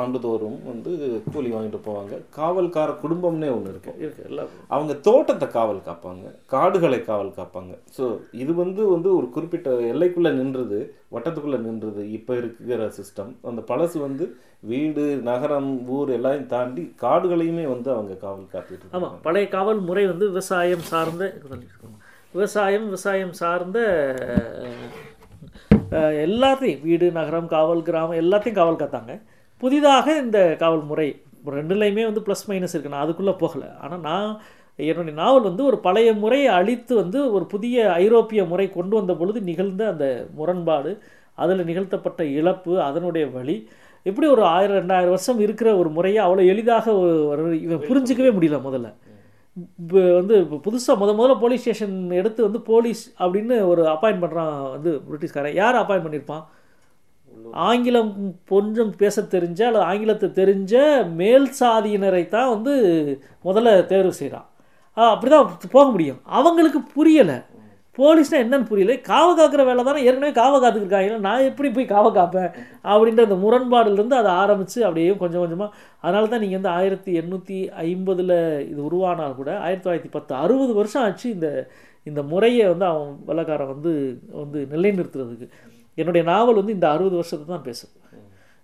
ஆண்டுதோறும் 0.00 0.56
வந்து 0.70 0.90
கூலி 1.32 1.50
வாங்கிட்டு 1.52 1.78
போவாங்க. 1.86 2.14
காவல்கார 2.38 2.90
குடும்பம்னே 3.02 3.48
ஒன்று 3.56 3.70
இருக்கு. 3.72 3.92
இருக்கு 4.04 4.24
எல்லாம் 4.30 4.50
அவங்க 4.74 4.94
தோட்டத்தை 5.06 5.46
காவல் 5.54 5.80
காப்பாங்க. 5.86 6.24
காடுகளை 6.54 6.98
காவல் 7.10 7.30
காப்பாங்க. 7.38 7.72
ஸோ 7.96 8.06
இது 8.42 8.54
வந்து 8.62 8.82
வந்து 8.94 9.08
ஒரு 9.18 9.28
குறிப்பிட்ட 9.36 9.70
எல்லைக்குள்ளே 9.92 10.32
நின்றது 10.40 10.80
வட்டத்துக்குள்ளே 11.16 11.60
நின்றது. 11.68 12.02
இப்போ 12.18 12.34
இருக்கிற 12.40 12.88
சிஸ்டம் 12.98 13.32
அந்த 13.50 13.62
பழசு 13.70 14.00
வந்து 14.06 14.26
வீடு 14.72 15.06
நகரம் 15.30 15.72
ஊர் 15.96 16.10
எல்லாத்தையும் 16.18 16.52
தாண்டி 16.54 16.84
காடுகளையுமே 17.04 17.64
வந்து 17.74 17.90
அவங்க 17.96 18.14
காவல் 18.26 18.52
காத்துட்டு 18.54 18.82
இருக்காங்க. 18.82 19.00
ஆமாம் 19.00 19.24
பழைய 19.28 19.48
காவல் 19.56 19.82
முறை 19.88 20.04
வந்து 20.12 20.28
விவசாயம் 20.34 20.86
சார்ந்த 20.92 21.24
விவசாயம் 22.36 22.86
விவசாயம் 22.90 23.34
சார்ந்த 23.40 23.80
எல்லாத்தையும் 26.26 26.82
வீடு 26.88 27.06
நகரம் 27.18 27.48
காவல் 27.54 27.82
கிராமம் 27.88 28.20
எல்லாத்தையும் 28.22 28.58
காவல் 28.60 28.80
காத்தாங்க. 28.82 29.14
புதிதாக 29.62 30.06
இந்த 30.24 30.38
காவல் 30.62 30.84
முறை 30.90 31.08
ரெண்டுலேயுமே 31.58 32.04
வந்து 32.08 32.24
ப்ளஸ் 32.26 32.44
மைனஸ் 32.50 32.74
இருக்குது 32.74 32.94
நான் 32.94 33.04
அதுக்குள்ளே 33.06 33.34
போகலை. 33.42 33.68
ஆனால் 33.84 34.04
நான் 34.10 34.28
என்னுடைய 34.78 35.16
நாவல் 35.22 35.48
வந்து 35.48 35.62
ஒரு 35.70 35.78
பழைய 35.86 36.10
முறையை 36.22 36.48
அழித்து 36.58 36.92
வந்து 37.02 37.18
ஒரு 37.36 37.44
புதிய 37.52 37.84
ஐரோப்பிய 38.04 38.40
முறை 38.52 38.66
கொண்டு 38.76 38.94
வந்த 38.98 39.12
பொழுது 39.20 39.40
நிகழ்ந்த 39.50 39.82
அந்த 39.92 40.06
முரண்பாடு 40.38 40.92
அதில் 41.42 41.68
நிகழ்த்தப்பட்ட 41.70 42.22
இழப்பு 42.38 42.72
அதனுடைய 42.88 43.24
வழி 43.36 43.56
எப்படி 44.06 44.26
ஒரு 44.34 44.42
ஆயிரம் 44.54 44.78
ரெண்டாயிரம் 44.80 45.14
வருஷம் 45.14 45.40
இருக்கிற 45.44 45.68
ஒரு 45.80 45.90
முறையை 45.96 46.20
அவ்வளோ 46.24 46.42
எளிதாக 46.52 46.92
இவன் 47.66 47.86
புரிஞ்சிக்கவே 47.90 48.32
முடியல 48.36 48.58
முதல்ல. 48.66 48.88
வந்து 50.18 50.34
இப்போ 50.44 50.56
புதுசாக 50.66 50.98
முத 51.00 51.10
முதல்ல 51.18 51.34
போலீஸ் 51.42 51.62
ஸ்டேஷன் 51.64 51.96
எடுத்து 52.20 52.40
வந்து 52.46 52.60
போலீஸ் 52.70 53.02
அப்படின்னு 53.24 53.56
ஒரு 53.72 53.82
அப்பாயின்ட் 53.92 54.22
பண்ணுறான் 54.24 54.54
வந்து 54.74 54.90
பிரிட்டிஷ்காரன். 55.08 55.58
யார் 55.62 55.80
அப்பாயின்ட் 55.82 56.06
பண்ணியிருப்பான் 56.06 56.44
ஆங்கிலம் 57.68 58.10
கொஞ்சம் 58.52 58.90
பேச 59.02 59.22
தெரிஞ்ச 59.34 59.60
அல்லது 59.68 59.86
ஆங்கிலத்தை 59.90 60.28
தெரிஞ்ச 60.40 60.74
மேல் 61.20 61.46
சாதியினரை 61.60 62.24
தான் 62.34 62.52
வந்து 62.54 62.74
முதல்ல 63.48 63.72
தேர்வு 63.92 64.12
செய்கிறான் 64.20 64.48
அப்படி 64.96 65.30
தான் 65.34 65.48
போக 65.76 65.86
முடியும். 65.94 66.20
அவங்களுக்கு 66.38 66.80
புரியலை. 66.96 67.38
போலீஸ்னால் 67.98 68.42
என்னன்னு 68.44 68.68
புரியல. 68.70 68.94
காவ 69.10 69.28
காக்கிற 69.38 69.62
வேலை 69.68 69.82
தானே. 69.88 70.00
ஏற்கனவே 70.06 70.32
காவ 70.40 70.54
காத்துக்கிருக்காங்க. 70.62 71.18
நான் 71.26 71.48
எப்படி 71.50 71.68
போய் 71.76 71.86
காவ 71.94 72.06
காப்பேன்? 72.18 72.50
அப்படின்ற 72.92 73.22
அந்த 73.28 73.38
முரண்பாடுலேருந்து 73.44 74.16
அதை 74.20 74.30
ஆரம்பித்து 74.42 74.78
அப்படியே 74.86 75.12
கொஞ்சம் 75.22 75.42
கொஞ்சமாக 75.44 75.70
அதனால 76.04 76.28
தான் 76.32 76.42
நீங்கள் 76.44 76.60
வந்து 76.60 76.74
ஆயிரத்தி 76.78 77.12
எண்ணூற்றி 77.20 77.58
ஐம்பதில் 77.88 78.36
இது 78.70 78.80
உருவானால் 78.88 79.38
கூட 79.40 79.50
ஆயிரத்தி 79.66 79.86
தொள்ளாயிரத்தி 79.86 80.12
பத்து 80.16 80.34
அறுபது 80.44 80.74
வருஷம் 80.80 81.04
ஆச்சு 81.06 81.26
இந்த 81.36 81.48
இந்த 82.10 82.22
முறையை 82.32 82.64
வந்து 82.72 82.86
அவன் 82.92 83.12
வெள்ளக்காரன் 83.28 83.72
வந்து 83.74 83.92
வந்து 84.40 84.58
நிலைநிறுத்துறதுக்கு. 84.74 85.46
என்னுடைய 86.00 86.22
நாவல் 86.32 86.60
வந்து 86.60 86.76
இந்த 86.78 86.88
அறுபது 86.94 87.16
வருஷத்தை 87.20 87.46
தான் 87.54 87.66
பேசும். 87.68 87.92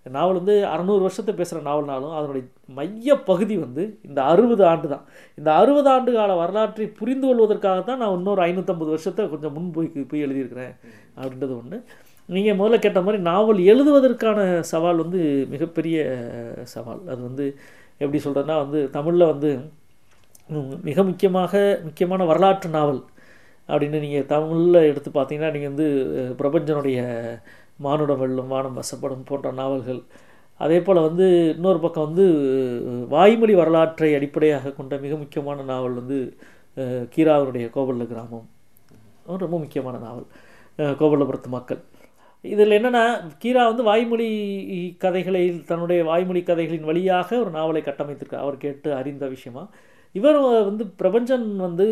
நாவல் 0.07 0.39
வந்து 0.39 0.67
அறநூறு 0.67 1.01
வருஷத்தை 1.01 1.35
பேசுகிற 1.35 1.63
நாவல்னாலும் 1.65 2.15
அதனுடைய 2.15 2.45
மைய 2.69 3.17
பகுதி 3.17 3.57
வந்து 3.57 3.99
இந்த 4.03 4.23
அறுபது 4.23 4.65
ஆண்டு 4.65 4.89
தான் 4.89 5.05
இந்த 5.39 5.53
அறுபது 5.53 5.91
ஆண்டு 5.91 6.13
கால 6.13 6.35
வரலாற்றை 6.35 6.87
புரிந்து 6.91 7.27
கொள்வதற்காக 7.27 7.81
தான் 7.81 7.99
நான் 7.99 8.17
இன்னொரு 8.17 8.43
ஐநூற்றம்பது 8.43 8.91
வருஷத்தை 8.91 9.29
கொஞ்சம் 9.29 9.53
முன் 9.53 9.71
போய் 9.71 9.91
போய் 10.05 10.21
எழுதியிருக்கிறேன் 10.21 10.75
அப்படின்றது 11.17 11.57
ஒன்று 11.57 11.79
நீங்கள் 12.29 12.57
முதல்ல 12.57 12.79
கேட்ட 12.79 13.01
மாதிரி 13.01 13.23
நாவல் 13.23 13.61
எழுதுவதற்கான 13.65 14.61
சவால் 14.61 14.97
வந்து 14.97 15.47
மிகப்பெரிய 15.49 15.97
சவால். 16.65 17.01
அது 17.07 17.21
வந்து 17.23 17.47
எப்படி 17.99 18.19
சொல்கிறேன்னா 18.25 18.57
வந்து 18.59 18.91
தமிழில் 18.91 19.27
வந்து 19.27 19.51
மிக 20.83 21.03
முக்கியமாக 21.03 21.81
முக்கியமான 21.85 22.25
வரலாற்று 22.25 22.71
நாவல் 22.71 23.03
அப்படின்னு 23.69 23.99
நீங்கள் 24.01 24.27
தமிழில் 24.27 24.89
எடுத்து 24.91 25.11
பார்த்தீங்கன்னா 25.11 25.51
நீங்கள் 25.51 25.73
வந்து 25.73 25.89
பிரபஞ்சனுடைய 26.39 27.01
மானுட 27.87 28.15
வெள்ளம் 28.23 28.53
வானம் 28.55 28.79
வசப்படும் 28.81 29.27
போன்ற 29.31 29.51
நாவல்கள். 29.61 30.01
அதே 30.65 30.79
போல் 30.87 31.07
வந்து 31.09 31.27
இன்னொரு 31.57 31.79
பக்கம் 31.85 32.07
வந்து 32.09 32.27
வாய்மொழி 33.15 33.55
வரலாற்றை 33.61 34.11
அடிப்படையாக 34.17 34.73
கொண்ட 34.79 34.97
மிக 35.05 35.15
முக்கியமான 35.23 35.63
நாவல் 35.71 35.99
வந்து 36.01 36.19
கீராவனுடைய 37.15 37.67
கோவல்ல 37.77 38.07
கிராமம். 38.11 38.49
ரொம்ப 39.45 39.57
முக்கியமான 39.63 39.97
நாவல் 40.07 40.29
கோபல்லபுரத்து 41.01 41.51
மக்கள். 41.57 41.81
இதில் 42.55 42.77
என்னென்னா 42.77 43.05
கீரா 43.43 43.63
வந்து 43.71 43.83
வாய்மொழி 43.89 44.29
கதைகளை 45.05 45.43
தன்னுடைய 45.71 46.01
வாய்மொழி 46.11 46.43
கதைகளின் 46.51 46.89
வழியாக 46.91 47.39
ஒரு 47.45 47.51
நாவலை 47.57 47.83
கட்டமைத்திருக்கார் 47.87 48.45
அவர் 48.45 48.63
கேட்டு 48.65 48.89
அறிந்த 49.01 49.25
விஷயமா? 49.35 49.65
இவர் 50.15 50.39
வந்து 50.71 50.85
பிரபஞ்சன் 51.01 51.47
வந்து 51.67 51.87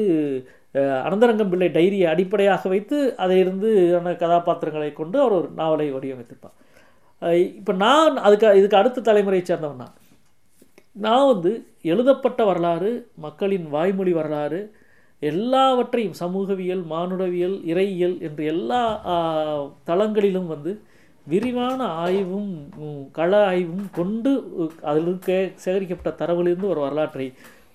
அனந்தரங்கம் 1.09 1.50
பிள்ளை 1.52 1.68
டைரியை 1.76 2.07
அடிப்படையாக 2.12 2.68
வைத்து 2.72 2.96
அதிலிருந்து 3.24 3.68
கதாபாத்திரங்களை 4.22 4.90
கொண்டு 5.00 5.16
அவர் 5.22 5.37
ஒரு 5.38 5.48
நாவலை 5.61 5.87
வடிவமைத்திருப்பார். 5.94 6.57
இப்போ 7.61 7.72
நான் 7.85 8.16
அதுக்கு 8.26 8.59
இதுக்கு 8.61 8.81
அடுத்த 8.81 9.04
தலைமுறையை 9.09 9.44
சேர்ந்தவன் 9.46 9.83
நான். 9.85 9.96
நான் 11.04 11.31
வந்து 11.33 11.52
எழுதப்பட்ட 11.92 12.40
வரலாறு 12.50 12.90
மக்களின் 13.26 13.66
வாய்மொழி 13.74 14.12
வரலாறு 14.18 14.61
எல்லாவற்றையும் 15.22 16.16
சமூகவியல் 16.22 16.85
மானுடவியல் 16.92 17.57
இறையியல் 17.70 18.16
என்று 18.26 18.42
எல்லா 18.52 18.83
தளங்களிலும் 19.90 20.48
வந்து 20.54 20.72
விரிவான 21.26 21.81
ஆய்வும் 22.04 22.52
கள 23.16 23.31
ஆய்வும் 23.50 23.88
கொண்டு 23.98 24.33
அதில் 24.90 25.09
இருக்க 25.09 25.33
சேகரிக்கப்பட்ட 25.64 26.12
தரவிலிருந்து 26.20 26.70
ஒரு 26.72 26.81
வரலாற்றை 26.81 27.26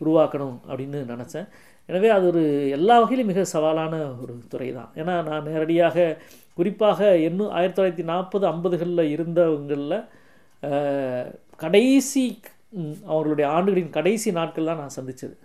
உருவாக்கணும் 0.04 0.58
அப்படின்னு 0.70 1.00
நினச்சேன். 1.14 1.48
எனவே 1.90 2.10
அது 2.16 2.26
ஒரு 2.32 2.42
எல்லா 2.78 2.96
வகையிலும் 3.02 3.30
மிக 3.32 3.42
சவாலான 3.54 3.94
ஒரு 4.24 4.34
துறை 4.52 4.70
தான் 4.80 4.92
ஏன்னா 5.00 5.14
நான் 5.30 5.48
நேரடியாக 5.50 6.06
குறிப்பாக 6.58 7.00
இன்னும் 7.28 7.54
ஆயிரத்தி 7.58 7.78
தொள்ளாயிரத்தி 7.78 8.06
நாற்பது 8.12 8.46
ஐம்பதுகளில் 8.52 9.12
இருந்தவங்களில் 9.16 9.98
கடைசி 11.64 12.24
அவர்களுடைய 13.12 13.48
ஆண்டுகளின் 13.56 13.96
கடைசி 13.98 14.30
நாட்கள்லாம் 14.38 14.80
நான் 14.84 14.96
சந்தித்தது 15.00 15.36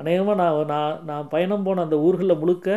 அநேகமாக 0.00 0.36
நான் 0.42 0.58
நான் 0.72 0.98
நான் 1.10 1.30
பயணம் 1.32 1.64
போன 1.66 1.82
அந்த 1.86 1.96
ஊர்களில் 2.06 2.40
முழுக்க 2.42 2.68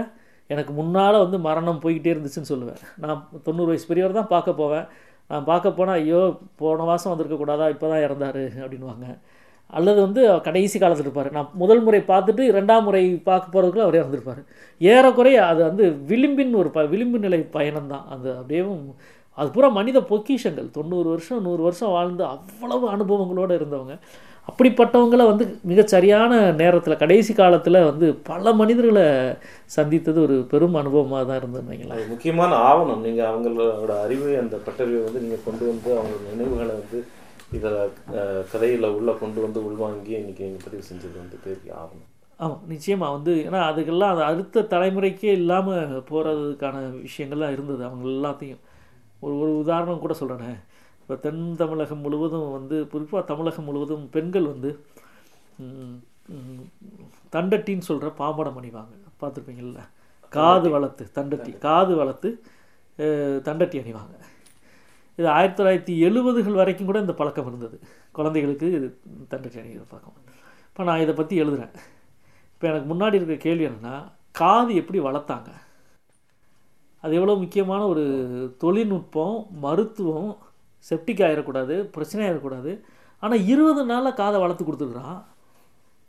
எனக்கு 0.53 0.73
முன்னால் 0.79 1.23
வந்து 1.23 1.37
மரணம் 1.47 1.81
போய்கிட்டே 1.83 2.11
இருந்துச்சுன்னு 2.13 2.51
சொல்லுவேன். 2.51 2.81
நான் 3.03 3.23
தொண்ணூறு 3.45 3.69
வயசு 3.71 3.89
பெரியவர் 3.89 4.19
தான் 4.19 4.33
பார்க்க 4.33 4.61
போவேன். 4.61 4.85
நான் 5.31 5.47
பார்க்க 5.49 5.77
போனால் 5.79 5.99
ஐயோ 6.01 6.21
போன 6.61 6.85
மாதம் 6.89 7.11
வந்திருக்கக்கூடாதா 7.11 7.65
இப்போ 7.73 7.87
தான் 7.93 8.03
இறந்தாரு 8.07 8.43
அப்படின்வாங்க 8.63 9.07
அல்லது 9.73 9.99
வந்து 10.05 10.21
கடைசி 10.47 10.77
காலத்தில் 10.79 11.07
இருப்பார். 11.07 11.29
நான் 11.37 11.49
முதல் 11.61 11.83
முறை 11.85 12.01
பார்த்துட்டு 12.11 12.43
ரெண்டாம் 12.57 12.85
முறை 12.87 13.03
பார்க்க 13.29 13.53
போகிறதுக்குள்ள 13.53 13.87
அவரே 13.87 14.03
வந்திருப்பார் 14.03 14.41
ஏறக்குறைய 14.81 15.39
அது 15.51 15.61
வந்து 15.69 15.85
விளிம்பின் 16.11 16.53
ஒரு 16.61 16.71
ப 16.77 16.85
விளிம்பு 16.93 17.19
நிலை 17.25 17.41
பயணம் 17.57 17.91
தான் 17.93 18.05
அது 18.15 18.29
அப்படியேவும் 18.39 18.85
அது 19.37 19.49
பூரா 19.55 19.67
மனித 19.79 19.99
பொக்கிஷங்கள். 20.11 20.69
தொண்ணூறு 20.77 21.07
வருஷம் 21.13 21.43
நூறு 21.47 21.61
வருஷம் 21.65 21.93
வாழ்ந்து 21.95 22.23
அவ்வளவு 22.35 22.85
அனுபவங்களோடு 22.93 23.53
இருந்தவங்க. 23.59 23.95
அப்படிப்பட்டவங்கள 24.49 25.21
வந்து 25.29 25.45
மிகச்சரியான 25.69 26.31
நேரத்தில் 26.61 26.99
கடைசி 27.01 27.31
காலத்தில் 27.39 27.79
வந்து 27.87 28.07
பல 28.29 28.53
மனிதர்களை 28.59 29.05
சந்தித்தது 29.75 30.19
ஒரு 30.25 30.35
பெரும் 30.51 30.77
அனுபவமாக 30.81 31.23
தான் 31.29 31.39
இருந்திருந்தீங்களா 31.41 31.97
முக்கியமான 32.13 32.51
ஆவணம். 32.69 33.03
நீங்கள் 33.07 33.29
அவங்களோட 33.31 33.91
அறிவு 34.05 34.29
அந்த 34.43 34.57
பட்டறிவை 34.67 35.01
வந்து 35.07 35.23
நீங்கள் 35.25 35.45
கொண்டு 35.47 35.63
வந்து 35.71 35.91
அவங்களோட 35.97 36.23
நினைவுகளை 36.33 36.73
வந்து 36.81 36.99
இதில் 37.55 37.79
கதையில 38.51 38.87
உள்ள 38.97 39.11
கொண்டு 39.21 39.39
வந்து 39.45 39.59
உள்வாங்கி 39.67 40.13
இன்னைக்கு 40.21 40.45
நீங்க 40.47 40.61
பதிவு 40.63 40.83
செஞ்சது 40.89 41.17
வந்து 41.21 41.37
பெரிய 41.45 41.75
ஆவணம். 41.81 42.09
ஆமாம் 42.39 42.63
நிச்சயமாக. 42.71 43.15
வந்து 43.17 43.33
ஏன்னா 43.47 43.59
அதுக்கெல்லாம் 43.69 44.13
அது 44.13 44.23
அடுத்த 44.31 44.65
தலைமுறைக்கே 44.73 45.31
இல்லாமல் 45.41 46.03
போகிறதுக்கான 46.09 46.81
விஷயங்கள்லாம் 47.05 47.55
இருந்தது 47.55 47.81
அவங்க 47.87 48.05
எல்லாத்தையும். 48.15 48.61
ஒரு 49.25 49.35
ஒரு 49.43 49.51
உதாரணம் 49.63 50.03
கூட 50.03 50.15
சொல்கிறேனே. 50.19 50.51
இப்போ 51.01 51.15
தென் 51.25 51.43
தமிழகம் 51.61 52.03
முழுவதும் 52.05 52.49
வந்து 52.57 52.77
குறிப்பாக 52.93 53.23
தமிழகம் 53.31 53.67
முழுவதும் 53.69 54.05
பெண்கள் 54.15 54.51
வந்து 54.53 54.71
தண்டட்டின்னு 57.35 57.89
சொல்கிற 57.89 58.09
பாம்படம் 58.21 58.57
அணிவாங்க 58.61 58.95
பார்த்துருப்பீங்கள்ல? 59.21 59.81
காது 60.37 60.67
வளர்த்து 60.73 61.03
தண்டட்டி. 61.17 61.51
காது 61.67 61.93
வளர்த்து 62.01 62.29
தண்டட்டி 63.47 63.77
அணிவாங்க. 63.83 64.15
இது 65.19 65.27
ஆயிரத்தி 65.35 65.59
தொள்ளாயிரத்தி 65.59 65.93
எழுபதுகள் 66.07 66.59
வரைக்கும் 66.61 66.89
கூட 66.89 66.99
இந்த 67.05 67.13
பழக்கம் 67.19 67.47
இருந்தது. 67.51 67.77
குழந்தைகளுக்கு 68.17 68.67
இது 68.79 68.87
தண்டட்டி 69.31 69.61
அணிகிற 69.61 69.85
பழக்கம் 69.93 70.17
இப்போ 70.69 70.83
நான் 70.89 71.03
இதை 71.03 71.13
பற்றி 71.19 71.35
எழுதுறேன். 71.43 71.73
இப்போ 72.53 72.65
எனக்கு 72.71 72.87
முன்னாடி 72.91 73.17
இருக்கிற 73.17 73.37
கேள்வி 73.45 73.65
என்னென்னா 73.69 73.95
காது 74.39 74.71
எப்படி 74.81 74.99
வளர்த்தாங்க? 75.07 75.49
அது 77.03 77.13
எவ்வளோ 77.19 77.35
முக்கியமான 77.43 77.81
ஒரு 77.93 78.03
தொழில்நுட்பம் 78.63 79.37
மருத்துவம் 79.65 80.29
செப்டிக் 80.89 81.23
ஆகிடக்கூடாது 81.27 81.75
பிரச்சனை 81.95 82.21
ஆகிடக்கூடாது 82.27 82.71
ஆனால் 83.23 83.45
இருபது 83.53 83.83
நாளில் 83.91 84.19
காதை 84.21 84.37
வளர்த்து 84.43 84.63
கொடுத்துருக்குறான். 84.65 85.19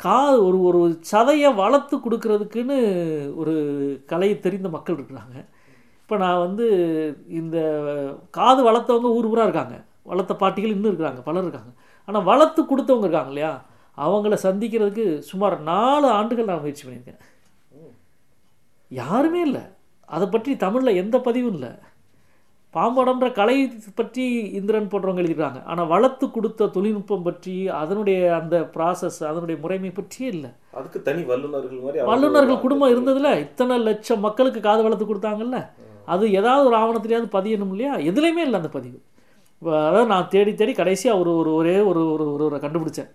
காது 0.00 0.36
ஒரு 0.46 0.58
ஒரு 0.68 0.80
சதையை 1.10 1.50
வளர்த்து 1.62 1.96
கொடுக்கறதுக்குன்னு 1.96 2.76
ஒரு 3.40 3.54
கலை 4.10 4.28
தெரிந்த 4.46 4.68
மக்கள் 4.74 4.98
இருக்கிறாங்க. 4.98 5.36
இப்போ 6.08 6.18
நான் 6.22 6.42
வந்து 6.44 6.66
இந்த 7.38 7.56
காது 8.36 8.60
வளர்த்தவங்க 8.66 9.08
ஊர் 9.16 9.26
ஊராக 9.30 9.46
இருக்காங்க. 9.46 9.74
வளர்த்த 10.10 10.34
பாட்டிகள் 10.42 10.72
இன்னும் 10.74 10.90
இருக்கிறாங்க 10.90 11.22
பலர் 11.26 11.44
இருக்காங்க. 11.46 11.72
ஆனால் 12.08 12.24
வளர்த்து 12.28 12.60
கொடுத்தவங்க 12.70 13.06
இருக்காங்க 13.06 13.32
இல்லையா? 13.32 13.50
அவங்கள 14.04 14.34
சந்திக்கிறதுக்கு 14.44 15.04
சுமார் 15.30 15.54
நாலு 15.68 16.06
ஆண்டுகள் 16.18 16.48
நான் 16.50 16.62
முயற்சி 16.62 16.84
பண்ணியிருக்கேன். 16.84 17.20
யாருமே 18.90 19.40
இல்லை. 19.48 19.62
அதை 20.16 20.26
பற்றி 20.34 20.52
தமிழில் 20.64 21.00
எந்த 21.00 21.18
பதிவும் 21.26 21.56
இல்லை. 21.56 21.72
பாம்படம்ன்ற 22.76 23.28
கலை 23.40 23.56
பற்றி 23.98 24.24
இந்திரன் 24.60 24.88
போன்றவங்க 24.92 25.22
எழுதியிருக்காங்க 25.22 25.60
ஆனால் 25.72 25.90
வளர்த்து 25.92 26.28
கொடுத்த 26.36 26.68
தொழில்நுட்பம் 26.76 27.26
பற்றி 27.28 27.56
அதனுடைய 27.80 28.20
அந்த 28.38 28.56
ப்ராசஸ் 28.76 29.20
அதனுடைய 29.30 29.58
முறைமை 29.64 29.90
பற்றியே 29.98 30.30
இல்லை. 30.36 30.52
அதுக்கு 30.78 31.00
தனி 31.10 31.24
வல்லுநர்கள் 31.32 31.82
மாதிரி 31.84 32.08
வல்லுநர்கள் 32.12 32.64
குடும்பம் 32.64 32.94
இருந்ததுல 32.94 33.32
இத்தனை 33.44 33.78
லட்சம் 33.90 34.24
மக்களுக்கு 34.28 34.62
காது 34.68 34.86
வளர்த்து 34.88 35.08
கொடுத்தாங்கல்ல. 35.10 35.60
அது 36.14 36.24
ஏதாவது 36.40 36.68
ஒரு 36.70 36.76
ஆவணத்துலேயாவது 36.82 37.30
பதியணும் 37.38 37.72
இல்லையா? 37.74 37.94
எதுலேயுமே 38.10 38.44
இல்லை 38.46 38.58
அந்த 38.62 38.72
பதிவு. 38.78 38.98
இப்போ 39.62 39.72
அதாவது 39.88 40.10
நான் 40.14 40.28
தேடி 40.34 40.52
தேடி 40.60 40.72
கடைசியாக 40.80 41.20
ஒரு 41.22 41.30
ஒரு 41.40 41.50
ஒரே 41.60 41.76
ஒரு 41.90 42.02
ஒரு 42.14 42.24
ஒருவரை 42.34 42.58
கண்டுபிடிச்சேன். 42.64 43.10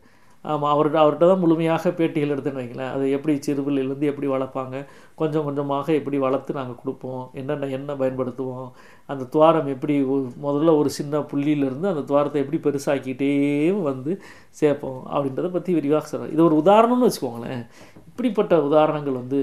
ஆமாம் 0.45 0.71
அவர்கிட்ட 0.73 0.97
அவர்கிட்ட 1.01 1.25
தான் 1.29 1.41
முழுமையாக 1.43 1.91
பேட்டிகள் 1.97 2.31
எடுத்துன்னு 2.33 2.59
வைங்களேன். 2.61 2.89
அது 2.95 3.03
எப்படி 3.17 3.33
சிறுபிள்ளையிலேருந்து 3.45 4.09
எப்படி 4.11 4.27
வளர்ப்பாங்க 4.33 4.75
கொஞ்சம் 5.21 5.45
கொஞ்சமாக 5.47 5.87
எப்படி 5.99 6.17
வளர்த்து 6.25 6.57
நாங்கள் 6.57 6.79
கொடுப்போம் 6.81 7.23
என்னென்ன 7.41 7.69
எண்ணெய் 7.77 7.99
பயன்படுத்துவோம் 8.01 8.67
அந்த 9.09 9.23
துவாரம் 9.35 9.69
எப்படி 9.75 9.95
முதல்ல 10.45 10.73
ஒரு 10.81 10.89
சின்ன 10.97 11.21
புள்ளியிலேருந்து 11.31 11.91
அந்த 11.93 12.03
துவாரத்தை 12.09 12.41
எப்படி 12.43 12.59
பெருசாக்கிட்டே 12.65 13.31
வந்து 13.89 14.13
சேர்ப்போம் 14.61 15.01
அப்படின்றத 15.13 15.51
பற்றி 15.55 15.71
விரிவாக 15.79 16.05
சொல்கிறேன் 16.11 16.33
இது 16.35 16.43
ஒரு 16.49 16.57
உதாரணம்னு 16.63 17.07
வச்சுக்கோங்களேன். 17.07 17.63
இப்படிப்பட்ட 18.13 18.55
உதாரணங்கள் 18.65 19.19
வந்து 19.19 19.39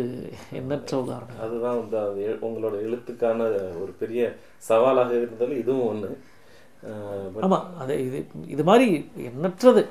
எண்ணற்ற 0.58 0.92
உதாரணம் 1.04 1.40
அதுதான் 1.44 1.78
வந்து 1.78 1.96
அது 2.02 2.24
உங்களோட 2.48 2.74
எழுத்துக்கான 2.86 3.38
ஒரு 3.82 3.92
பெரிய 4.02 4.20
சவாலாக 4.68 5.10
இருந்தாலும் 5.20 5.60
இதுவும் 5.62 5.88
ஒன்று 5.92 6.10
ஆமாம் 7.46 7.66
அது 7.82 7.94
இது 8.08 8.18
இது 8.54 8.62
மாதிரி 8.68 8.86
எண்ணற்றது. 9.30 9.82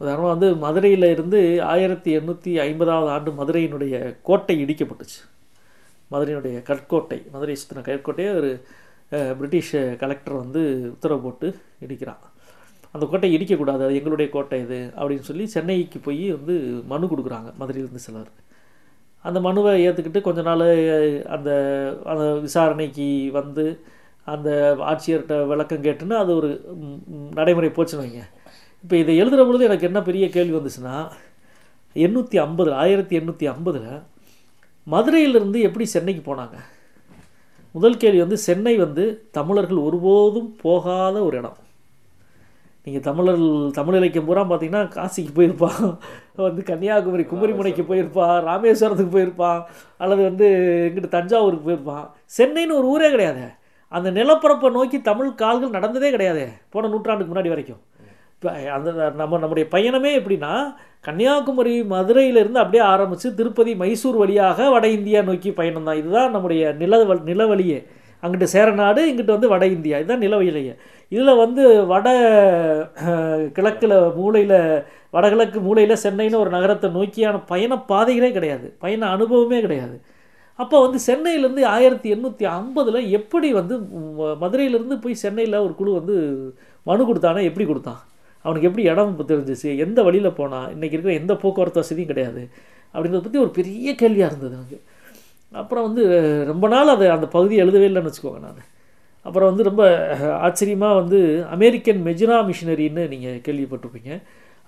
உதாரணமாக 0.00 0.32
வந்து 0.34 0.48
மதுரையில் 0.64 1.12
இருந்து 1.14 1.38
ஆயிரத்தி 1.72 2.10
எண்ணூற்றி 2.18 2.50
ஐம்பதாவது 2.64 3.10
ஆண்டு 3.14 3.30
மதுரையினுடைய 3.38 3.94
கோட்டை 4.28 4.56
இடிக்கப்பட்டுச்சு. 4.64 5.20
மதுரையினுடைய 6.12 6.56
கற்கோட்டை 6.70 7.20
மதுரை 7.34 7.56
சுற்றின 7.60 7.86
கற்கோட்டையை 7.88 8.32
ஒரு 8.40 8.50
பிரிட்டிஷ் 9.38 9.74
கலெக்டர் 10.02 10.42
வந்து 10.42 10.62
உத்தரவு 10.94 11.24
போட்டு 11.26 11.48
இடிக்கிறான். 11.86 12.22
அந்த 12.94 13.04
கோட்டை 13.10 13.28
இடிக்கக்கூடாது 13.36 13.82
அது 13.86 13.98
எங்களுடைய 13.98 14.28
கோட்டை 14.34 14.58
இது 14.64 14.78
அப்படின்னு 14.98 15.28
சொல்லி 15.28 15.44
சென்னைக்கு 15.54 15.98
போய் 16.06 16.24
வந்து 16.36 16.54
மனு 16.92 17.10
கொடுக்குறாங்க 17.10 17.48
மதுரையிலேருந்து 17.60 18.06
சிலர். 18.06 18.30
அந்த 19.24 19.38
மனுவை 19.46 19.72
ஏற்றுக்கிட்டு 19.86 20.20
கொஞ்ச 20.26 20.40
நாள் 20.48 20.64
அந்த 21.36 21.50
அந்த 22.10 22.24
விசாரணைக்கு 22.46 23.08
வந்து 23.38 23.64
அந்த 24.34 24.48
ஆட்சியர்கிட்ட 24.90 25.36
விளக்கம் 25.52 25.84
கேட்டுன்னு 25.86 26.16
அது 26.22 26.30
ஒரு 26.40 26.50
நடைமுறை 27.38 27.70
போச்சுன்னு 27.76 28.04
வைங்க. 28.04 28.22
இப்போ 28.84 28.94
இதை 29.02 29.12
எழுதுகிற 29.20 29.44
பொழுது 29.46 29.68
எனக்கு 29.68 29.88
என்ன 29.90 30.00
பெரிய 30.08 30.24
கேள்வி 30.36 30.56
வந்துச்சுன்னா 30.58 30.96
எண்ணூற்றி 32.04 32.36
ஐம்பது 32.46 32.70
ஆயிரத்தி 32.82 33.14
எண்ணூற்றி 33.20 33.46
ஐம்பதில் 33.52 33.92
மதுரையிலிருந்து 34.86 35.58
எப்படி 35.68 35.86
சென்னைக்கு 35.94 36.22
போனாங்க? 36.28 36.56
முதல் 37.74 38.00
கேள்வி 38.02 38.20
வந்து 38.24 38.38
சென்னை 38.48 38.74
வந்து 38.84 39.04
தமிழர்கள் 39.38 39.86
ஒருபோதும் 39.86 40.50
போகாத 40.62 41.16
ஒரு 41.28 41.36
இடம். 41.40 41.58
நீங்கள் 42.88 43.06
தமிழர் 43.08 43.42
தமிழ் 43.78 43.98
இலக்கியம் 43.98 44.28
பூரா 44.28 44.42
பார்த்தீங்கன்னா 44.50 44.82
காசிக்கு 44.96 45.32
போயிருப்பான் 45.38 45.80
வந்து 46.46 46.62
கன்னியாகுமரி 46.70 47.24
குமரிமுனைக்கு 47.32 47.84
போயிருப்பான் 47.90 48.36
ராமேஸ்வரத்துக்கு 48.50 49.14
போயிருப்பான் 49.16 49.60
அல்லது 50.02 50.22
வந்து 50.28 50.46
இங்கிட்டு 50.88 51.10
தஞ்சாவூருக்கு 51.16 51.68
போயிருப்பான் 51.68 52.06
சென்னைன்னு 52.38 52.78
ஒரு 52.80 52.88
ஊரே 52.94 53.08
கிடையாது. 53.14 53.44
அந்த 53.92 54.08
நிலப்பரப்பை 54.10 54.70
நோக்கி 54.78 54.98
தமிழ் 55.10 55.30
கால்கள் 55.42 55.76
நடந்ததே 55.76 56.08
கிடையாது 56.14 56.44
போன 56.72 56.88
நூற்றாண்டுக்கு 56.94 57.32
முன்னாடி 57.32 57.52
வரைக்கும். 57.54 57.82
இப்போ 58.34 58.50
அந்த 58.76 58.88
நம்ம 59.20 59.38
நம்முடைய 59.42 59.66
பயணமே 59.74 60.10
எப்படின்னா 60.18 60.52
கன்னியாகுமரி 61.06 61.74
மதுரையிலிருந்து 61.92 62.60
அப்படியே 62.62 62.82
ஆரம்பித்து 62.92 63.28
திருப்பதி 63.38 63.72
மைசூர் 63.82 64.18
வழியாக 64.22 64.68
வட 64.74 64.86
இந்தியா 64.98 65.20
நோக்கி 65.28 65.50
பயணம் 65.60 65.88
தான். 65.88 65.98
இதுதான் 66.02 66.34
நம்முடைய 66.36 66.72
நில 66.82 67.02
நிலவழியே. 67.30 67.80
அங்கிட்டு 68.22 68.46
சேரநாடு 68.56 69.00
இங்கிட்டு 69.10 69.36
வந்து 69.36 69.52
வட 69.54 69.64
இந்தியா. 69.76 69.96
இதுதான் 70.02 70.24
நிலவழியே. 70.24 70.74
இதில் 71.08 71.36
வந்து 71.36 71.86
வட 71.86 72.08
கிழக்கில் 73.52 74.12
மூலையில் 74.14 74.82
வடகிழக்கு 75.10 75.60
மூலையில் 75.60 75.96
சென்னைன்னு 76.02 76.36
ஒரு 76.36 76.50
நகரத்தை 76.50 76.90
நோக்கியான 76.90 77.42
பயண 77.46 77.82
பாதைகளே 77.88 78.32
கிடையாது. 78.32 78.74
பயண 78.78 79.06
அனுபவமே 79.06 79.60
கிடையாது. 79.60 80.00
அப்போ 80.54 80.88
வந்து 80.88 80.98
சென்னையிலேருந்து 81.06 81.64
ஆயிரத்தி 81.64 82.14
எண்ணூற்றி 82.14 82.46
ஐம்பதில் 82.46 83.08
எப்படி 83.08 83.52
வந்து 83.52 83.78
ம- 83.78 84.36
மதுரையிலேருந்து 84.40 85.00
போய் 85.00 85.14
சென்னையில் 85.14 85.54
ஒரு 85.54 85.74
குழு 85.74 85.92
வந்து 85.92 86.14
மனு 86.82 87.14
கொடுத்தானா 87.14 87.42
எப்படி 87.42 87.66
கொடுத்தான்? 87.66 88.00
அவனுக்கு 88.42 88.68
எப்படி 88.68 88.88
இடம் 88.88 89.24
தெரிஞ்சிச்சு? 89.28 89.78
எந்த 89.78 90.02
வழியில் 90.02 90.32
போனான் 90.32 90.74
இன்றைக்கி 90.74 90.82
இருக்கிற 90.82 91.12
எந்த 91.12 91.34
போக்குவரத்து 91.34 91.80
வசதியும் 91.80 92.08
கிடையாது. 92.08 92.48
அப்படின்றத 92.94 93.22
பற்றி 93.22 93.38
ஒரு 93.38 93.48
பெரிய 93.48 93.94
கேள்வியாக 93.94 94.34
இருந்தது 94.34 94.62
எனக்கு. 94.62 94.82
அப்புறம் 95.52 95.84
வந்து 95.84 96.44
ரொம்ப 96.46 96.68
நாள் 96.68 96.88
அதை 96.88 97.08
அந்த 97.08 97.26
பகுதியை 97.26 97.66
எழுதவே 97.66 97.88
இல்லைன்னு 97.88 98.12
வச்சுக்கோங்க 98.12 98.40
நான். 98.40 98.64
அப்புறம் 99.28 99.50
வந்து 99.50 99.68
ரொம்ப 99.68 99.82
ஆச்சரியமாக 100.46 100.98
வந்து 101.00 101.18
அமெரிக்கன் 101.56 102.00
மெஜினா 102.08 102.36
மிஷினரின்னு 102.50 103.02
நீங்கள் 103.12 103.40
கேள்விப்பட்டிருப்பீங்க. 103.46 104.12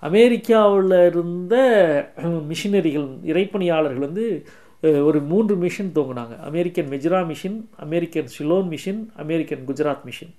அமெரிக்காவில் 0.09 0.97
இருந்த 1.11 1.55
மிஷினரிகள் 2.51 3.09
இறைப்பணியாளர்கள் 3.31 4.07
வந்து 4.09 4.27
ஒரு 5.09 5.19
மூன்று 5.31 5.55
mission 5.65 5.91
தோங்கினாங்க 5.97 6.35
American 6.51 6.89
Madura 6.93 7.19
mission 7.31 7.59
American 7.85 8.29
Ceylon 8.37 8.69
mission 8.75 9.01
American 9.23 9.65
Gujarat 9.71 10.05
mission. 10.09 10.33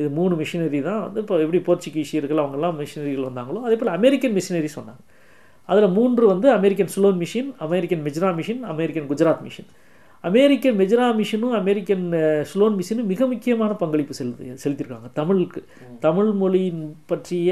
இது 0.00 0.08
மூணு 0.18 0.34
மிஷினரி 0.40 0.80
தான் 0.88 1.00
வந்து 1.06 1.20
இப்போ 1.24 1.36
எப்படி 1.44 1.58
போர்ச்சுகீசியர்கள் 1.68 2.40
அவங்கெல்லாம் 2.42 2.76
மிஷினரிகள் 2.80 3.28
வந்தாங்களோ 3.28 3.60
அதே 3.68 3.76
போல் 3.80 3.94
அமெரிக்கன் 3.98 4.34
மிஷினரி 4.38 4.70
சொன்னாங்க. 4.76 5.02
அதில் 5.70 5.94
மூன்று 5.98 6.24
வந்து 6.32 6.48
American 6.58 6.92
Ceylon 6.94 7.18
mission 7.22 7.50
American 7.66 8.02
Madura 8.06 8.30
mission 8.38 8.62
American 8.74 9.08
Gujarat 9.12 9.44
mission. 9.46 9.68
American 10.24 10.76
Madura 10.80 11.06
மிஷினும் 11.20 11.54
American 11.60 12.04
Ceylon 12.50 12.76
மிஷினும் 12.80 13.08
மிக 13.12 13.26
முக்கியமான 13.32 13.72
பங்களிப்பு 13.80 14.14
செலுத்தி 14.18 14.52
செலுத்தியிருக்காங்க 14.64 15.08
தமிழுக்கு. 15.20 15.60
தமிழ் 16.06 16.30
மொழியின் 16.42 16.84
பற்றிய 17.10 17.50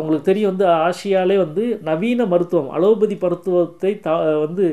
உங்களுக்கு 0.00 0.28
தெரியும் 0.28 0.50
வந்து 0.52 0.66
ஆசியாலே 0.86 1.36
வந்து 1.44 1.64
நவீன 1.88 2.26
மருத்துவம் 2.32 2.70
அலோபதி 2.76 3.16
மருத்துவத்தை 3.24 3.92
த 4.06 4.16
வந்து 4.44 4.66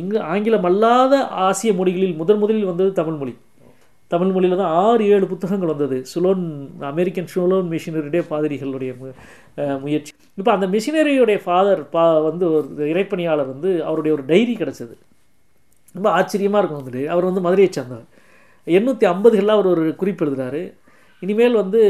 இங்கு 0.00 0.18
ஆங்கிலம் 0.32 0.66
அல்லாத 0.70 1.14
ஆசிய 1.46 1.70
மொழிகளில் 1.80 2.18
முதன் 2.20 2.40
முதலில் 2.42 2.70
வந்தது 2.70 2.90
தமிழ் 3.00 3.18
மொழி. 3.20 3.34
தமிழ் 4.10 4.32
மொழியில் 4.34 4.60
தான் 4.62 4.74
ஆறு 4.86 5.04
ஏழு 5.14 5.26
புத்தகங்கள் 5.30 5.72
வந்தது. 5.72 5.96
சுலோன் 6.12 6.44
அமெரிக்கன் 6.92 7.32
சுலோன் 7.34 7.70
மிஷினரியுடைய 7.74 8.22
பாதிரிகளுடைய 8.32 8.92
முயற்சி. 9.84 10.12
இப்போ 10.40 10.50
அந்த 10.56 10.66
மிஷினரியுடைய 10.74 11.38
ஃபாதர் 11.46 11.82
பா 11.94 12.04
வந்து 12.28 12.44
ஒரு 12.56 12.88
இறைப்பணியாளர் 12.92 13.52
வந்து 13.54 13.70
அவருடைய 13.88 14.12
ஒரு 14.16 14.24
டைரி 14.32 14.54
கிடச்சது. 14.62 14.94
ரொம்ப 15.94 16.10
ஆச்சரியமாக 16.10 16.60
இருக்கும் 16.60 16.80
வந்துட்டு 16.80 17.04
அவர் 17.06 17.24
வந்து 17.24 17.40
மதுரையை 17.40 17.72
சேர்ந்தவர். 17.72 18.08
எண்ணூற்றி 18.66 19.06
ஐம்பதுகளில் 19.12 19.56
அவர் 19.56 19.66
ஒரு 19.66 19.94
குறிப்பு 19.96 20.26
எழுதுறாரு. 20.26 20.62
இனிமேல் 21.20 21.52
வந்து 21.52 21.80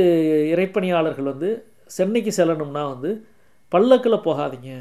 இறைப்பணியாளர்கள் 0.52 1.24
வந்து 1.24 1.50
சென்னைக்கு 1.86 2.32
செல்லணும்னா 2.36 2.82
வந்து 2.92 3.26
பல்லக்கில் 3.68 4.24
போகாதீங்க. 4.24 4.72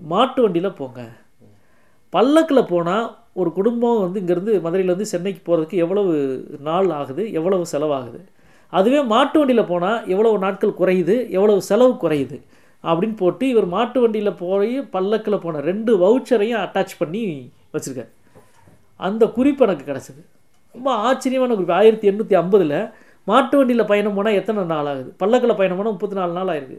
மாட்டு 0.00 0.42
வண்டியில் 0.42 0.72
போங்க. 0.72 1.00
பல்லக்கில் 2.10 2.64
போனால் 2.64 3.06
ஒரு 3.32 3.52
குடும்பம் 3.52 4.00
வந்து 4.00 4.20
இங்கேருந்து 4.20 4.54
மதுரையிலேருந்து 4.60 5.12
சென்னைக்கு 5.14 5.40
போகிறதுக்கு 5.46 5.76
எவ்வளவு 5.84 6.12
நாள் 6.60 6.90
ஆகுது? 6.90 7.32
எவ்வளவு 7.32 7.64
செலவாகுது? 7.72 8.20
அதுவே 8.68 9.02
மாட்டு 9.02 9.38
வண்டியில் 9.38 9.64
போனால் 9.64 10.06
எவ்வளவு 10.06 10.38
நாட்கள் 10.38 10.78
குறையுது? 10.80 11.16
எவ்வளவு 11.30 11.62
செலவு 11.62 11.94
குறையுது? 12.02 12.38
அப்படின்னு 12.84 13.16
போட்டு 13.16 13.48
இவர் 13.48 13.66
மாட்டு 13.66 14.00
வண்டியில் 14.00 14.34
போய் 14.34 14.80
பல்லக்கில் 14.90 15.38
போன 15.38 15.60
ரெண்டு 15.60 15.92
வவுச்சரையும் 15.98 16.62
அட்டாச் 16.64 16.98
பண்ணி 16.98 17.52
வச்சுருக்கார். 17.74 18.12
அந்த 18.96 19.26
குறிப்பு 19.36 19.64
எனக்கு 19.66 19.84
கிடச்சிது. 19.92 20.22
ரொம்ப 20.72 20.90
ஆச்சரியமான 21.06 21.52
குறிப்பு. 21.54 21.74
ஆயிரத்தி 21.74 22.06
எண்ணூற்றி 22.10 22.34
ஐம்பதில் 22.42 22.76
மாட்டு 23.24 23.56
வண்டியில் 23.56 23.90
பயணம் 23.90 24.14
போனால் 24.14 24.38
எத்தனை 24.40 24.62
நாள் 24.64 24.88
ஆகுது? 24.92 25.10
பல்லக்கில் 25.16 25.58
பயணம் 25.60 25.76
போனால் 25.76 25.92
முப்பத்தி 25.92 26.16
நாலு 26.16 26.32
நாள் 26.38 26.50
ஆயிருக்கு. 26.52 26.78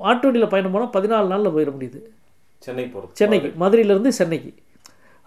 மாட்டு 0.00 0.24
வண்டியில் 0.26 0.52
பயணம் 0.54 0.74
போனால் 0.74 0.94
பதினாலு 0.96 1.32
நாளில் 1.32 1.54
போயிட 1.56 1.70
முடியுது. 1.76 2.00
சென்னை 2.64 2.84
போகிறது 2.84 3.18
சென்னைக்கு. 3.20 3.48
மதுரையிலேருந்து 3.62 4.12
சென்னைக்கு. 4.20 4.50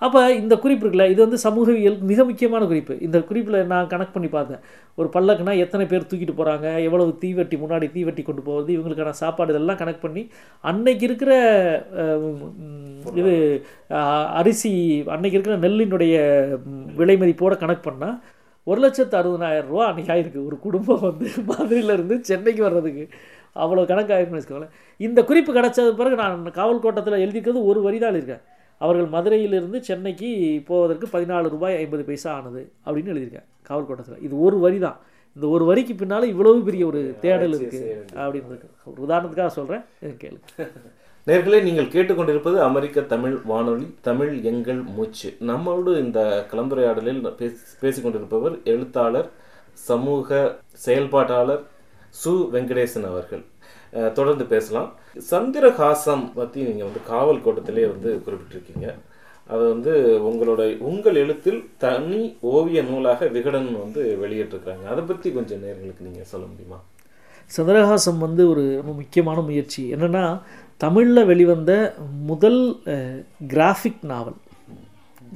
அப்போ 0.05 0.19
இந்த 0.41 0.53
குறிப்பு 0.63 0.83
இருக்குல்ல 0.83 1.05
இது 1.13 1.19
வந்து 1.23 1.37
சமூகவியல் 1.45 1.97
மிக 2.11 2.23
முக்கியமான 2.29 2.63
குறிப்பு. 2.71 2.93
இந்த 3.07 3.17
குறிப்பில் 3.29 3.57
நான் 3.71 3.89
கணக்கு 3.91 4.13
பண்ணி 4.15 4.29
பார்த்தேன். 4.35 4.61
ஒரு 4.99 5.07
பல்லக்குனா 5.15 5.53
எத்தனை 5.63 5.85
பேர் 5.91 6.07
தூக்கிட்டு 6.11 6.35
போகிறாங்க 6.39 6.67
எவ்வளவு 6.87 7.11
தீவெட்டி 7.23 7.57
முன்னாடி 7.63 7.87
தீவெட்டி 7.95 8.23
கொண்டு 8.29 8.41
போகிறது 8.47 8.71
இவங்களுக்கான 8.75 9.15
சாப்பாடு 9.23 9.53
இதெல்லாம் 9.53 9.79
கனெக்ட் 9.81 10.05
பண்ணி 10.05 10.23
அன்னைக்கு 10.71 11.05
இருக்கிற 11.09 11.31
இது 13.21 13.33
அரிசி 14.41 14.71
அன்னைக்கு 15.15 15.37
இருக்கிற 15.37 15.57
நெல்லினுடைய 15.65 16.15
விலை 17.01 17.17
மதிப்போடு 17.23 17.57
கணக்கு 17.63 17.83
பண்ணால் 17.89 18.17
ஒரு 18.67 18.79
லட்சத்து 18.85 19.15
அறுபதாயிரம் 19.19 19.69
ரூபா 19.71 19.85
அன்றைக்கி 19.91 20.11
ஆயிருக்கு. 20.15 20.41
ஒரு 20.49 20.57
குடும்பம் 20.65 21.05
வந்து 21.07 21.27
மதுரையிலேருந்து 21.51 22.15
சென்னைக்கு 22.29 22.61
வர்றதுக்கு. 22.67 23.03
அவ்வளோ 23.63 23.83
கணக்காயிருக்குன்னு 23.91 24.39
வச்சுக்கோங்களேன். 24.39 24.73
இந்த 24.99 25.19
குறிப்பு 25.29 25.51
கிடச்சது 25.57 25.91
பிறகு 26.01 26.15
நான் 26.23 26.43
காவல் 26.59 26.83
கோட்டத்தில் 26.85 27.21
எழுதியிருக்கிறது 27.23 27.69
ஒரு 27.71 27.79
வரி 27.87 27.97
தான் 27.99 28.11
எழுதியிருக்கேன். 28.13 28.45
அவர்கள் 28.81 29.07
மதுரையிலிருந்து 29.15 29.79
சென்னைக்கு 29.89 30.29
போவதற்கு 30.69 31.07
பதினாலு 31.15 31.53
ரூபாய் 31.55 31.79
ஐம்பது 31.81 32.03
பைசா 32.09 32.29
ஆனது 32.37 32.61
அப்படின்னு 32.85 33.13
எழுதியிருக்கேன் 33.13 33.47
காவல் 33.69 33.87
கோட்டத்தில் 33.89 34.23
இது 34.27 34.35
ஒரு 34.47 34.57
வரி 34.59 34.79
தான் 34.85 34.97
இந்த 35.35 35.45
ஒரு 35.55 35.63
வரிக்கு 35.69 35.93
பின்னால் 35.95 36.31
இவ்வளவு 36.31 36.65
பெரிய 36.67 36.83
ஒரு 36.87 37.01
தேடல் 37.21 37.53
இருக்குது 37.57 37.91
அப்படின்னு 38.21 38.49
இருக்கு. 38.51 38.69
ஒரு 38.89 38.99
உதாரணத்துக்காக 39.05 39.51
சொல்கிறேன் 39.59 39.83
கேளு 40.23 40.39
நேர்களே 41.27 41.57
நீங்கள் 41.65 41.89
கேட்டுக்கொண்டிருப்பது 41.93 42.57
அமெரிக்க 42.67 43.01
தமிழ் 43.11 43.35
வானொலி 43.43 43.87
தமிழ் 44.01 44.31
எங்கள் 44.51 44.79
மூச்சு. 44.95 45.29
நம்மளோடு 45.49 45.91
இந்த 46.05 46.19
கலந்துரையாடலில் 46.51 47.21
பேசி 47.39 47.59
பேசிக்கொண்டிருப்பவர் 47.81 48.55
எழுத்தாளர் 48.73 49.29
சமூக 49.89 50.39
செயல்பாட்டாளர் 50.85 51.63
சு 52.21 52.31
வெங்கடேசன் 52.55 53.07
அவர்கள். 53.11 53.43
தொடர்ந்து 54.17 54.45
பேசலாம். 54.53 54.89
சந்திரஹாசம் 55.31 56.25
பற்றி 56.37 56.59
நீங்கள் 56.67 56.87
வந்து 56.89 57.01
காவல் 57.13 57.43
கோட்டத்திலே 57.45 57.85
வந்து 57.93 58.09
குறிப்பிட்டிருக்கீங்க. 58.25 58.87
அது 59.53 59.63
வந்து 59.73 59.93
உங்களோட 60.29 60.61
உங்கள் 60.89 61.17
எழுத்தில் 61.23 61.59
தனி 61.83 62.21
ஓவிய 62.51 62.81
நூலாக 62.89 63.27
விகடன் 63.35 63.69
வந்து 63.83 64.03
வெளியிட்டிருக்காங்க 64.23 64.85
அதை 64.93 65.03
பற்றி 65.09 65.29
கொஞ்சம் 65.37 65.63
நேர்களுக்கு 65.65 66.07
நீங்கள் 66.07 66.29
சொல்ல 66.33 66.45
முடியுமா? 66.51 66.79
சந்திரஹாசம் 67.57 68.23
வந்து 68.27 68.43
ஒரு 68.51 68.63
ரொம்ப 68.79 68.93
முக்கியமான 69.01 69.39
முயற்சி. 69.49 69.83
என்னென்னா 69.95 70.23
தமிழில் 70.83 71.29
வெளிவந்த 71.31 71.71
முதல் 72.31 72.61
கிராஃபிக் 73.53 74.03
நாவல் 74.11 74.39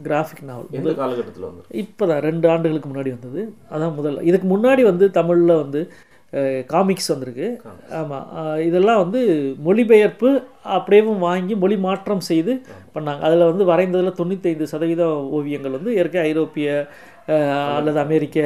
கிராஃபிக் 0.06 0.46
நாவல் 0.50 0.70
எந்த 0.78 0.94
காலகட்டத்தில் 1.02 1.48
வந்து 1.50 1.64
இப்போ 1.82 2.04
தான் 2.12 2.24
ரெண்டு 2.30 2.46
ஆண்டுகளுக்கு 2.54 2.90
முன்னாடி 2.92 3.12
வந்தது. 3.16 3.42
அதான் 3.74 3.96
முதல். 4.00 4.18
இதுக்கு 4.30 4.48
முன்னாடி 4.54 4.84
வந்து 4.92 5.06
தமிழில் 5.18 5.62
வந்து 5.64 5.82
காமிக்ஸ் 6.68 7.12
வந்திருக்கு. 7.12 7.48
ஆமாம் 8.00 8.28
இதெல்லாம் 8.60 9.02
வந்து 9.04 9.20
மொழிபெயர்ப்பு 9.68 10.30
அப்படியேவும் 10.78 11.26
வாங்கி 11.28 11.56
மொழி 11.56 11.78
மாற்றம் 11.78 12.24
செய்து 12.30 12.54
பண்ணாங்க. 12.96 13.22
அதில் 13.28 13.50
வந்து 13.52 13.66
வரைந்ததில் 13.72 14.18
தொண்ணூத்தைந்து 14.20 14.72
சதவீத 14.74 15.06
ஓவியங்கள் 15.38 15.78
வந்து 15.78 15.94
ஏற்கனவே 15.96 16.28
ஐரோப்பிய 16.32 16.88
அல்லது 17.78 18.00
அமெரிக்க 18.00 18.40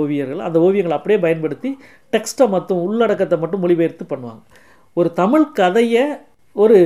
ஓவியர்கள் 0.00 0.46
அந்த 0.46 0.58
ஓவியங்களை 0.58 0.96
அப்படியே 0.96 1.20
பயன்படுத்தி 1.20 1.70
டெக்ஸ்ட்டை 2.16 2.48
மட்டும் 2.48 2.82
உள்ளடக்கத்தை 2.86 3.38
மட்டும் 3.38 3.62
மொழிபெயர்த்து 3.64 4.06
பண்ணுவாங்க. 4.14 4.42
ஒரு 4.96 5.12
தமிழ் 5.12 5.52
கதையை 5.52 6.06
ஒரு 6.56 6.78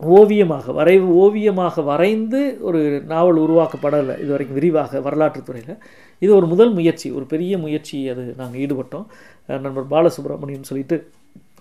ஓவியமாக 0.00 0.72
வரைவு 0.72 1.08
ஓவியமாக 1.14 1.82
வரைந்து 1.82 2.58
ஒரு 2.60 2.80
நாவல் 3.06 3.36
உருவாக்கப்படலை 3.36 4.14
இது 4.20 4.30
வரைக்கும் 4.30 4.58
விரிவாக 4.58 5.00
வரலாற்றுத் 5.00 5.46
துறையில். 5.46 5.76
இது 6.18 6.34
ஒரு 6.34 6.46
முதல் 6.46 6.72
முயற்சி 6.72 7.10
ஒரு 7.10 7.24
பெரிய 7.24 7.58
முயற்சி 7.58 7.98
அது 8.08 8.22
நாங்கள் 8.36 8.60
ஈடுபட்டோம். 8.60 9.06
நண்பர் 9.48 9.90
பாலசுப்ரமணியன் 9.90 10.68
சொல்லிட்டு 10.70 10.96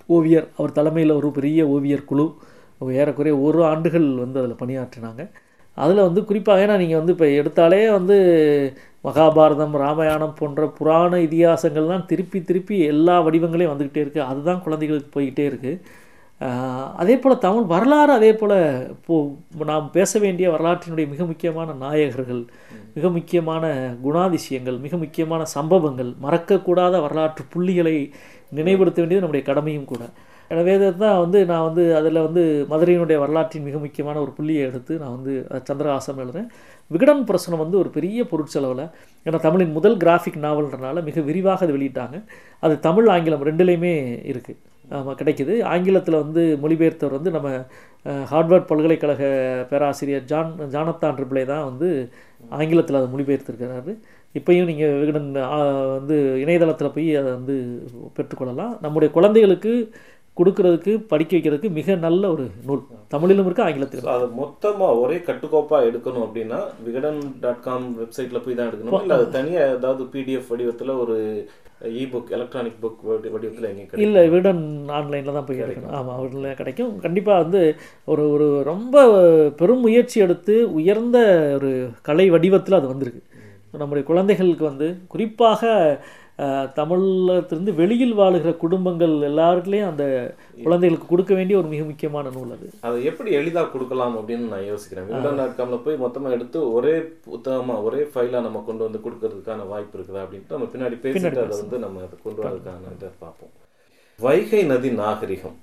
ஓவியர் 0.07 0.47
அவர் 0.57 0.71
தலைமையில் 0.71 1.17
ஒரு 1.19 1.29
பெரிய 1.31 1.67
ஓவியர் 1.67 2.09
குழு. 2.11 2.25
ஏறக்குறைய 3.01 3.35
ஒரு 3.39 3.59
ஆண்டுகள் 3.65 4.07
வந்து 4.23 4.39
அதில் 4.41 4.59
பணியாற்றினாங்க. 4.61 5.23
அதில் 5.77 6.05
வந்து 6.07 6.21
குறிப்பாக 6.25 6.63
ஏன்னா 6.65 6.75
நீங்கள் 6.77 6.99
வந்து 7.01 7.13
இப்போ 7.15 7.27
எடுத்தாலே 7.39 7.81
வந்து 7.91 8.15
மகாபாரதம் 9.07 9.75
ராமாயணம் 9.83 10.37
போன்ற 10.39 10.61
புராண 10.77 11.11
இதிகாசங்கள்லாம் 11.17 12.05
திருப்பி 12.05 12.39
திருப்பி 12.43 12.77
எல்லா 12.93 13.15
வடிவங்களையும் 13.25 13.73
வந்துக்கிட்டே 13.73 14.03
இருக்குது 14.05 14.27
அதுதான் 14.31 14.63
குழந்தைகளுக்கு 14.65 15.11
போய்கிட்டே 15.15 15.45
இருக்குது 15.51 15.81
அதே 16.97 17.15
போல் 17.17 17.43
தமிழ் 17.43 17.65
வரலாறு 17.71 18.11
அதே 18.13 18.31
போல் 18.33 18.55
இப்போ 18.93 19.15
நாம் 19.69 19.87
பேச 19.95 20.19
வேண்டிய 20.19 20.47
வரலாற்றினுடைய 20.53 21.07
மிக 21.11 21.23
முக்கியமான 21.25 21.73
நாயகர்கள் 21.81 22.41
மிக 22.95 23.09
முக்கியமான 23.15 23.63
குணாதிசயங்கள் 24.03 24.77
மிக 24.79 24.97
முக்கியமான 24.97 25.41
சம்பவங்கள் 25.53 26.11
மறக்கக்கூடாத 26.21 26.95
வரலாற்று 27.01 27.43
புள்ளிகளை 27.53 27.95
நினைவுபடுத்த 28.51 28.99
வேண்டியது 29.01 29.23
நம்முடைய 29.23 29.43
கடமையும் 29.49 29.89
கூட. 29.89 30.03
எனவே 30.51 30.73
தான் 30.95 31.19
வந்து 31.19 31.39
நான் 31.45 31.65
வந்து 31.67 31.83
அதில் 31.97 32.23
வந்து 32.23 32.43
மதுரையினுடைய 32.71 33.17
வரலாற்றின் 33.19 33.67
மிக 33.67 33.77
முக்கியமான 33.83 34.17
ஒரு 34.21 34.31
புள்ளியை 34.37 34.61
எடுத்து 34.69 34.93
நான் 35.01 35.15
வந்து 35.17 35.33
அஹ், 35.49 35.63
சந்திரஹாசம் 35.67 36.21
எழுதுறேன். 36.23 36.47
விகடன் 36.91 37.21
பிரசனம் 37.27 37.63
வந்து 37.63 37.77
ஒரு 37.77 37.89
பெரிய 37.97 38.23
பொருட்செலவில் 38.31 38.83
ஏன்னா 39.25 39.39
தமிழின் 39.45 39.75
முதல் 39.75 39.97
கிராஃபிக் 40.01 40.43
நாவல்ன்றனால 40.43 41.03
மிக 41.03 41.21
விரிவாக 41.27 41.65
அது 41.65 41.75
வெளியிட்டாங்க. 41.77 42.17
அது 42.63 42.73
தமிழ் 42.81 43.09
ஆங்கிலம் 43.15 43.47
ரெண்டுலேயுமே 43.49 43.93
இருக்குது 44.31 44.59
கிடைக்குது. 45.19 45.53
ஆங்கிலத்தில் 45.71 46.21
வந்து 46.21 46.43
மொழிபெயர்த்தவர் 46.63 47.17
வந்து 47.17 47.31
நம்ம 47.31 47.49
அஹ், 48.05 48.25
ஹார்வர்ட் 48.31 48.69
பல்கலைக்கழக 48.69 49.23
பேராசிரியர் 49.71 50.27
ஜான் 50.27 50.51
ஜானத்தான் 50.73 51.17
ரிப்ளே 51.19 51.43
தான் 51.45 51.65
வந்து 51.65 51.87
ஆங்கிலத்தில் 52.57 52.99
அதை 52.99 53.09
மொழிபெயர்த்திருக்கிறாரு. 53.13 53.93
இப்பயும் 54.35 54.69
நீங்கள் 54.69 54.99
விகடன் 54.99 55.27
வந்து 55.95 56.15
இணையதளத்தில் 56.43 56.95
போய் 56.95 57.09
அதை 57.15 57.29
வந்து 57.33 57.55
பெற்றுக்கொள்ளலாம். 58.17 58.73
நம்முடைய 58.81 59.09
குழந்தைகளுக்கு 59.13 59.73
கொடுக்கறதுக்கு 60.37 60.91
படிக்க 61.09 61.31
வைக்கிறதுக்கு 61.33 61.69
மிக 61.77 61.95
நல்ல 62.03 62.23
ஒரு 62.31 62.45
நூல். 62.67 62.83
தமிழிலும் 63.13 63.47
இருக்குது 63.47 63.65
ஆங்கிலத்திலும் 63.65 64.11
அது 64.13 64.27
மொத்தமா 64.37 64.87
ஒரே 65.01 65.17
கட்டுக்கோப்பா 65.25 65.77
எடுக்கணும் 65.87 66.25
அப்படின்னா 66.25 66.59
விகடன் 66.85 67.19
டாட் 67.41 67.65
காம் 67.65 67.87
வெப்சைட்ல 67.99 68.39
போய் 68.39 68.55
தான் 68.55 68.69
எடுக்கணும்? 68.69 69.01
இல்ல 69.01 69.17
அது 69.17 69.27
தனியா 69.31 69.63
ஏதாவது 69.73 70.05
பிடிஎஃப் 70.13 70.51
வடிவத்துல 70.51 70.95
ஒரு 71.03 71.17
இ 71.81 72.03
புக் 72.13 72.29
எலக்ட்ரானிக் 72.29 72.79
புக் 72.81 73.03
வடிவத்துல 73.07 73.67
எங்க 73.69 73.83
கிடைக்கும் 73.83 73.99
இல்லை 73.99 74.29
விடன் 74.29 74.63
ஆன்லைனில் 74.87 75.33
தான் 75.33 75.45
போய் 75.45 75.61
எடுக்கணும். 75.61 75.89
ஆமாம் 75.89 76.17
அவரில் 76.17 76.55
கிடைக்கும். 76.55 76.99
கண்டிப்பாக 76.99 77.41
வந்து 77.41 77.75
ஒரு 78.05 78.31
ஒரு 78.31 78.63
ரொம்ப 78.63 79.05
பெரும் 79.55 79.79
முயற்சி 79.79 80.19
எடுத்து 80.19 80.73
உயர்ந்த 80.73 81.17
ஒரு 81.53 81.89
கலை 82.01 82.29
வடிவத்தில் 82.29 82.79
அது 82.79 82.87
வந்திருக்கு. 82.87 83.21
நம்முடைய 83.71 84.07
குழந்தைகளுக்கு 84.07 84.65
வந்து 84.65 84.97
குறிப்பாக 85.07 85.71
தமிழத்திலிருந்து 86.75 87.71
வெளியில் 87.75 88.15
வாழுகிற 88.15 88.51
குடும்பங்கள் 88.57 89.13
எல்லாருக்குலேயும் 89.27 89.89
அந்த 89.89 90.05
குழந்தைகளுக்கு 90.63 91.07
கொடுக்க 91.07 91.31
வேண்டிய 91.33 91.57
ஒரு 91.57 91.67
மிக 91.67 91.83
முக்கியமான 91.85 92.29
நூல் 92.29 92.53
அது. 92.55 92.67
அதை 92.81 92.99
எப்படி 93.09 93.29
எளிதா 93.35 93.63
கொடுக்கலாம் 93.69 94.17
அப்படின்னு 94.17 94.47
நான் 94.47 94.67
யோசிக்கிறேன். 94.67 95.07
விகடன் 95.09 95.39
டாட் 95.39 95.57
காம்ல 95.57 95.79
போய் 95.81 96.01
மொத்தமா 96.03 96.31
எடுத்து 96.31 96.59
ஒரே 96.73 96.95
புத்தகமா 97.27 97.75
ஒரே 97.83 98.01
ஃபைலா 98.11 98.41
நம்ம 98.41 98.63
கொண்டு 98.65 98.85
வந்து 98.87 99.01
கொடுக்கறதுக்கான 99.05 99.67
வாய்ப்பு 99.67 99.97
இருக்குதா 99.97 100.23
அப்படின்ட்டு 100.23 100.55
நம்ம 100.55 100.69
பின்னாடி 100.73 100.99
பேசிட்டு 101.05 101.17
அதை 101.37 101.59
வந்து 101.63 101.79
நம்ம 101.85 102.03
அதை 102.03 102.17
கொண்டு 102.19 102.41
வரதுக்கான 102.43 102.93
இதை 102.97 103.11
பார்ப்போம். 103.19 103.53
வைகை 104.19 104.61
நதி 104.65 104.91
நாகரிகம். 104.97 105.57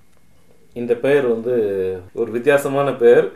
இந்த 0.77 0.95
பெயர் 0.99 1.27
வந்து 1.27 1.53
ஒரு 2.15 2.31
வித்தியாசமான 2.33 2.89
பெயர். 2.99 3.27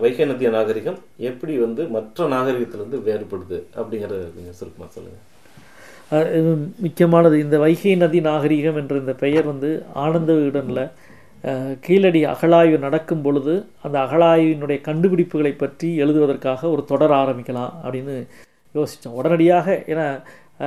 வைகை 0.00 0.24
நதி 0.26 0.48
நாகரிகம் 0.50 0.98
எப்படி 1.30 1.54
வந்து 1.58 1.82
மற்ற 1.90 2.28
நாகரிகத்திலிருந்து 2.28 2.98
வேறுபடுது 3.06 3.58
அப்படிங்கறத 3.76 4.26
கொஞ்சம் 4.34 4.58
சுருக்கமா 4.58 4.88
சொல்லுங்க. 4.90 5.18
அஹ், 5.18 5.30
இது 5.30 5.33
முக்கியமானது. 6.84 7.36
இந்த 7.44 7.56
வைகை 7.64 7.92
நதி 8.02 8.18
நாகரிகம் 8.26 8.78
என்ற 8.80 8.94
இந்த 9.02 9.14
பெயர் 9.22 9.46
வந்து 9.52 9.70
ஆனந்த 10.04 10.32
விகடனில் 10.38 10.84
கீழடி 11.86 12.20
அகழாய்வு 12.32 12.76
நடக்கும் 12.84 13.22
பொழுது 13.24 13.54
அந்த 13.86 13.96
அகழாய்வினுடைய 14.04 14.78
கண்டுபிடிப்புகளை 14.88 15.52
பற்றி 15.62 15.88
எழுதுவதற்காக 16.04 16.70
ஒரு 16.74 16.82
தொடர் 16.92 17.14
ஆரம்பிக்கலாம் 17.22 17.72
அப்படின்னு 17.82 18.14
யோசித்தோம் 18.74 19.18
உடனடியாக 19.20 19.66
ஏன்னா 19.92 20.06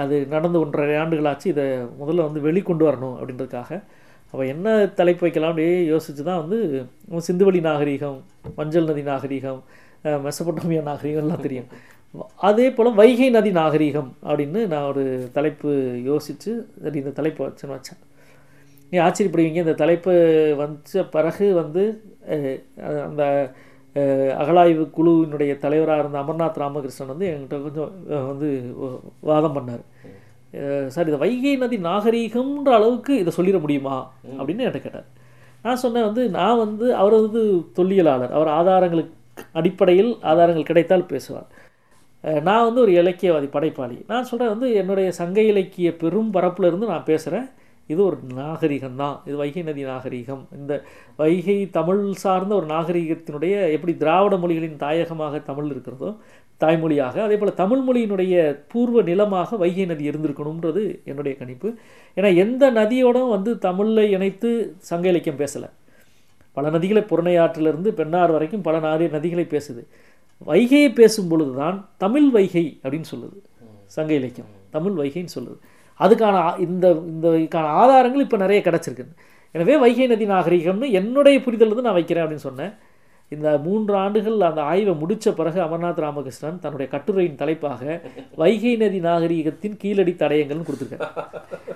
அது 0.03 0.15
நடந்து 0.33 0.57
ஒன்றரை 0.63 0.95
ஆண்டுகளாச்சு 1.03 1.47
இதை 1.53 1.65
முதல்ல 2.01 2.27
வந்து 2.27 2.45
வெளிக்கொண்டு 2.47 2.83
வரணும் 2.89 3.17
அப்படின்றதுக்காக. 3.19 3.71
அப்போ 4.33 4.43
என்ன 4.53 4.77
தலைப்பு 4.99 5.23
வைக்கலாம் 5.25 5.59
யோசித்து 5.93 6.23
தான் 6.29 6.41
வந்து 6.43 6.57
சிந்துவெளி 7.27 7.61
நாகரிகம் 7.69 8.17
மஞ்சள் 8.57 8.89
நதி 8.91 9.03
நாகரிகம் 9.11 9.61
மெசபொட்டோமியா 10.25 10.81
நாகரீகம் 10.89 11.23
எல்லாம் 11.25 11.45
தெரியும். 11.45 11.69
அதே 12.35 12.71
போல் 12.71 12.93
வைகை 12.93 13.29
நதி 13.29 13.51
நாகரிகம் 13.51 14.09
அப்படின்னு 14.23 14.67
நான் 14.67 14.89
ஒரு 14.89 15.29
தலைப்பு 15.33 15.71
யோசித்து 16.03 16.51
சரி 16.83 16.97
இந்த 16.97 17.09
தலைப்பு 17.09 17.41
வச்சுன்னு 17.47 17.75
வச்சேன். 17.77 18.01
நீ 18.89 18.97
ஆச்சரியப்படுவீங்க 18.99 19.61
இந்த 19.63 19.73
தலைப்பு 19.73 20.13
வந்த 20.57 21.03
பிறகு 21.15 21.53
வந்து 21.53 21.83
அந்த 23.07 23.23
அகலாய்வு 24.41 24.83
குழுவினுடைய 24.97 25.57
தலைவராக 25.57 25.99
இருந்த 25.99 26.19
அமர்நாத் 26.19 26.61
ராமகிருஷ்ணன் 26.63 27.11
வந்து 27.13 27.27
என்கிட்ட 27.31 27.57
கொஞ்சம் 27.61 27.91
வந்து 28.27 28.49
வாதம் 29.29 29.55
பண்ணார். 29.57 29.83
சார் 30.87 31.07
இதை 31.07 31.19
வைகை 31.19 31.55
நதி 31.55 31.77
நாகரீகம்ன்ற 31.77 32.71
அளவுக்கு 32.79 33.13
இதை 33.17 33.33
சொல்லிட 33.37 33.59
முடியுமா? 33.59 33.97
அப்படின்னு 34.39 34.63
என்கிட்ட 34.65 34.83
கேட்டார். 34.85 35.07
நான் 35.63 35.81
சொன்னேன் 35.83 36.03
வந்து 36.03 36.29
நான் 36.29 36.57
வந்து 36.57 36.95
அவர் 36.95 37.15
வந்து 37.21 37.43
தொல்லியலாளர். 37.79 38.35
அவர் 38.37 38.51
ஆதாரங்களுக்கு 38.59 39.13
அடிப்படையில் 39.59 40.11
ஆதாரங்கள் 40.21 40.69
கிடைத்தால் 40.69 41.09
பேசுவார். 41.13 41.47
நான் 42.47 42.65
வந்து 42.67 42.81
ஒரு 42.85 42.91
இலக்கியவாதி 43.01 43.47
படைப்பாளி. 43.55 43.97
நான் 44.11 44.27
சொல்கிறேன் 44.29 44.53
வந்து 44.53 44.67
என்னுடைய 44.81 45.07
சங்க 45.19 45.39
இலக்கிய 45.51 45.89
பெரும் 46.01 46.33
பரப்பிலிருந்து 46.35 46.91
நான் 46.93 47.09
பேசுகிறேன் 47.11 47.47
இது 47.89 48.01
ஒரு 48.07 48.17
நாகரிகம் 48.39 48.97
தான் 49.01 49.15
இது 49.27 49.35
வைகை 49.41 49.61
நதி 49.67 49.83
நாகரிகம். 49.91 50.41
இந்த 50.59 50.73
வைகை 51.21 51.57
தமிழ் 51.77 52.01
சார்ந்த 52.23 52.53
ஒரு 52.59 52.67
நாகரிகத்தினுடைய 52.73 53.53
எப்படி 53.75 53.93
திராவிட 54.01 54.35
மொழிகளின் 54.43 54.81
தாயகமாக 54.83 55.39
தமிழ் 55.49 55.71
இருக்கிறதோ 55.73 56.09
தாய்மொழியாக 56.63 57.21
அதே 57.23 57.35
போல் 57.37 57.59
தமிழ் 57.61 57.83
மொழியினுடைய 57.87 58.35
பூர்வ 58.71 59.01
நிலமாக 59.09 59.57
வைகை 59.63 59.85
நதி 59.91 60.09
இருந்திருக்கணுன்றது 60.11 60.83
என்னுடைய 61.11 61.33
கணிப்பு. 61.41 61.69
ஏன்னா 62.17 62.29
எந்த 62.43 62.71
நதியோடும் 62.79 63.33
வந்து 63.35 63.51
தமிழை 63.67 64.05
இணைத்து 64.17 64.51
சங்க 64.89 65.07
இலக்கியம் 65.13 65.41
பேசலை. 65.43 65.69
பல 66.57 66.69
நதிகளை 66.75 67.03
புறணையாற்றிலிருந்து 67.09 67.89
பெண்ணார் 68.01 68.35
வரைக்கும் 68.35 68.63
பல 68.67 68.75
நாரிய 68.85 69.09
நதிகளை 69.15 69.45
பேசுது. 69.55 69.81
வைகையை 70.37 70.89
பேசும் 70.91 71.27
பொழுது 71.27 71.55
தான் 71.55 71.89
தமிழ் 71.97 72.29
வைகை 72.29 72.79
அப்படின்னு 72.83 73.03
சொல்லுது. 73.15 73.45
சங்க 73.85 74.13
இலக்கியம். 74.13 74.49
தமிழ் 74.69 75.05
வைகைன்னு 75.05 75.27
சொல்லுது. 75.39 75.57
அதுக்கான 75.99 76.23
ஆ- 76.23 76.55
இந்த 76.59 76.91
இந்த 76.91 77.29
இதுக்கான 77.29 77.65
ஆதாரங்கள் 77.65 78.21
இப்போ 78.21 78.37
நிறைய 78.37 78.61
கிடச்சிருக்கு 78.65 79.07
எனவே 79.51 79.77
வைகை 79.77 80.07
நதி 80.07 80.25
நாகரிகம்னு 80.25 80.91
என்னுடைய 80.91 81.41
புரிதல் 81.41 81.67
வந்து 81.67 81.83
நான் 81.83 81.93
வைக்கிறேன் 81.93 82.25
அப்படின்னு 82.25 82.35
சொன்னேன். 82.35 82.73
இந்த 83.29 83.57
மூன்று 83.57 83.95
ஆண்டுகள் 83.95 84.39
அந்த 84.39 84.61
ஆய்வை 84.61 84.93
முடித்த 84.93 85.33
பிறகு 85.33 85.61
அமர்நாத் 85.61 85.99
ராமகிருஷ்ணன் 85.99 86.59
தன்னுடைய 86.59 86.91
கட்டுரையின் 86.91 87.35
தலைப்பாக 87.35 88.01
வைகை 88.35 88.75
நதி 88.75 88.99
நாகரிகத்தின் 88.99 89.77
கீழடி 89.77 90.11
தடயங்கள்னு 90.11 90.63
கொடுத்துருக்காரு. 90.63 91.07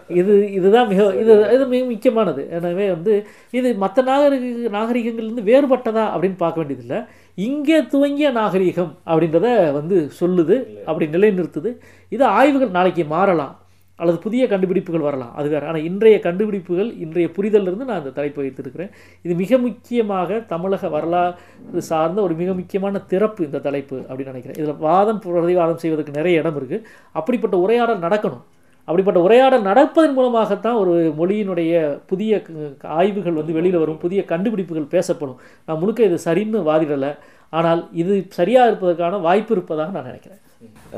இது 0.08 0.52
இதுதான் 0.52 0.88
மிக 0.88 1.16
இது 1.16 1.54
இது 1.54 1.68
மிக 1.68 1.86
முக்கியமானது. 1.86 2.48
எனவே 2.50 2.90
வந்து 2.90 3.28
இது 3.52 3.74
மற்ற 3.74 4.02
நாகரிக 4.02 4.78
நாகரிகங்கள்லேருந்து 4.78 5.44
வேறுபட்டதா 5.44 6.06
அப்படின்னு 6.08 6.38
பார்க்க 6.38 6.62
வேண்டியதில்லை. 6.62 7.04
இங்கே 7.36 7.86
துவங்கிய 7.86 8.32
நாகரிகம் 8.32 8.98
அப்படின்றத 9.06 9.74
வந்து 9.74 10.12
சொல்லுது 10.20 10.84
அப்படி 10.86 11.06
நிலைநிறுத்துது. 11.18 11.72
இது 12.10 12.26
ஆய்வுகள் 12.26 12.70
நாளைக்கு 12.70 13.06
மாறலாம். 13.06 13.56
அல்லது 14.00 14.18
புதிய 14.18 14.48
கண்டுபிடிப்புகள் 14.48 15.08
வரலாம். 15.08 15.34
அது 15.36 15.50
வேறு. 15.50 15.66
ஆனால் 15.66 15.84
இன்றைய 15.84 16.20
கண்டுபிடிப்புகள் 16.20 16.90
இன்றைய 17.04 17.30
புரிதலிருந்து 17.38 17.88
நான் 17.90 18.02
இந்த 18.04 18.10
தலைப்பு 18.10 18.42
வைத்திருக்கிறேன். 18.42 18.92
இது 19.22 19.34
மிக 19.36 19.58
முக்கியமாக 19.58 20.40
தமிழக 20.40 20.90
வரலாறு 20.90 21.82
சார்ந்த 21.90 22.22
ஒரு 22.22 22.34
மிக 22.34 22.54
முக்கியமான 22.54 23.00
திறப்பு 23.00 23.46
இந்த 23.46 23.60
தலைப்பு 23.60 23.98
அப்படின்னு 23.98 24.34
நினைக்கிறேன். 24.34 24.60
இதில் 24.62 24.82
வாதம் 24.88 25.22
பிரதிவாதம் 25.26 25.82
செய்வதற்கு 25.84 26.18
நிறைய 26.20 26.40
இடம் 26.40 26.58
இருக்குது 26.62 26.84
அப்படிப்பட்ட 27.12 27.58
உரையாடல் 27.58 28.04
நடக்கணும். 28.08 28.44
அப்படிப்பட்ட 28.84 29.20
உரையாடல் 29.22 29.62
நடப்பதன் 29.62 30.14
மூலமாகத்தான் 30.14 30.76
ஒரு 30.76 30.94
மொழியினுடைய 31.20 31.74
புதிய 32.06 32.42
க- 32.42 32.88
ஆய்வுகள் 32.88 33.40
வந்து 33.40 33.54
வெளியில் 33.54 33.78
வரும் 33.78 33.98
புதிய 33.98 34.26
கண்டுபிடிப்புகள் 34.26 34.94
பேசப்படும். 34.96 35.40
நான் 35.66 35.80
முழுக்க 35.80 36.04
இது 36.04 36.20
சரின்னு 36.26 36.64
வாதிடலை. 36.70 37.12
ஆனால் 37.50 37.88
இது 37.94 38.26
சரியாக 38.30 38.70
இருப்பதற்கான 38.70 39.18
வாய்ப்பு 39.18 39.54
இருப்பதாக 39.56 39.92
நான் 39.92 40.06
நினைக்கிறேன். 40.06 40.40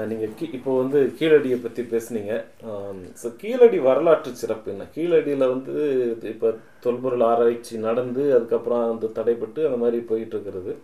நீங்கள் 0.08 0.30
கீ 0.36 0.50
இப்போ 0.54 0.72
வந்து 0.82 1.14
கீழடியை 1.20 1.58
பற்றி 1.62 1.84
பேசுனீங்க. 1.84 2.34
ஸோ 3.22 3.36
கீழடி 3.38 3.80
வரலாற்று 3.80 4.32
சிறப்பு 4.36 4.72
என்ன? 4.72 4.84
கீழடியில் 4.96 5.52
வந்து 5.54 5.76
இப்போ 6.24 6.54
தொல்பொருள் 6.80 7.22
ஆராய்ச்சி 7.22 7.78
நடந்து 7.78 8.36
அதுக்கப்புறம் 8.36 8.88
வந்து 8.88 9.10
தடைப்பட்டு 9.18 9.66
அந்த 9.66 9.78
மாதிரி 9.78 9.98
போயிட்டு 9.98 10.36
இருக்கிறது 10.36 10.78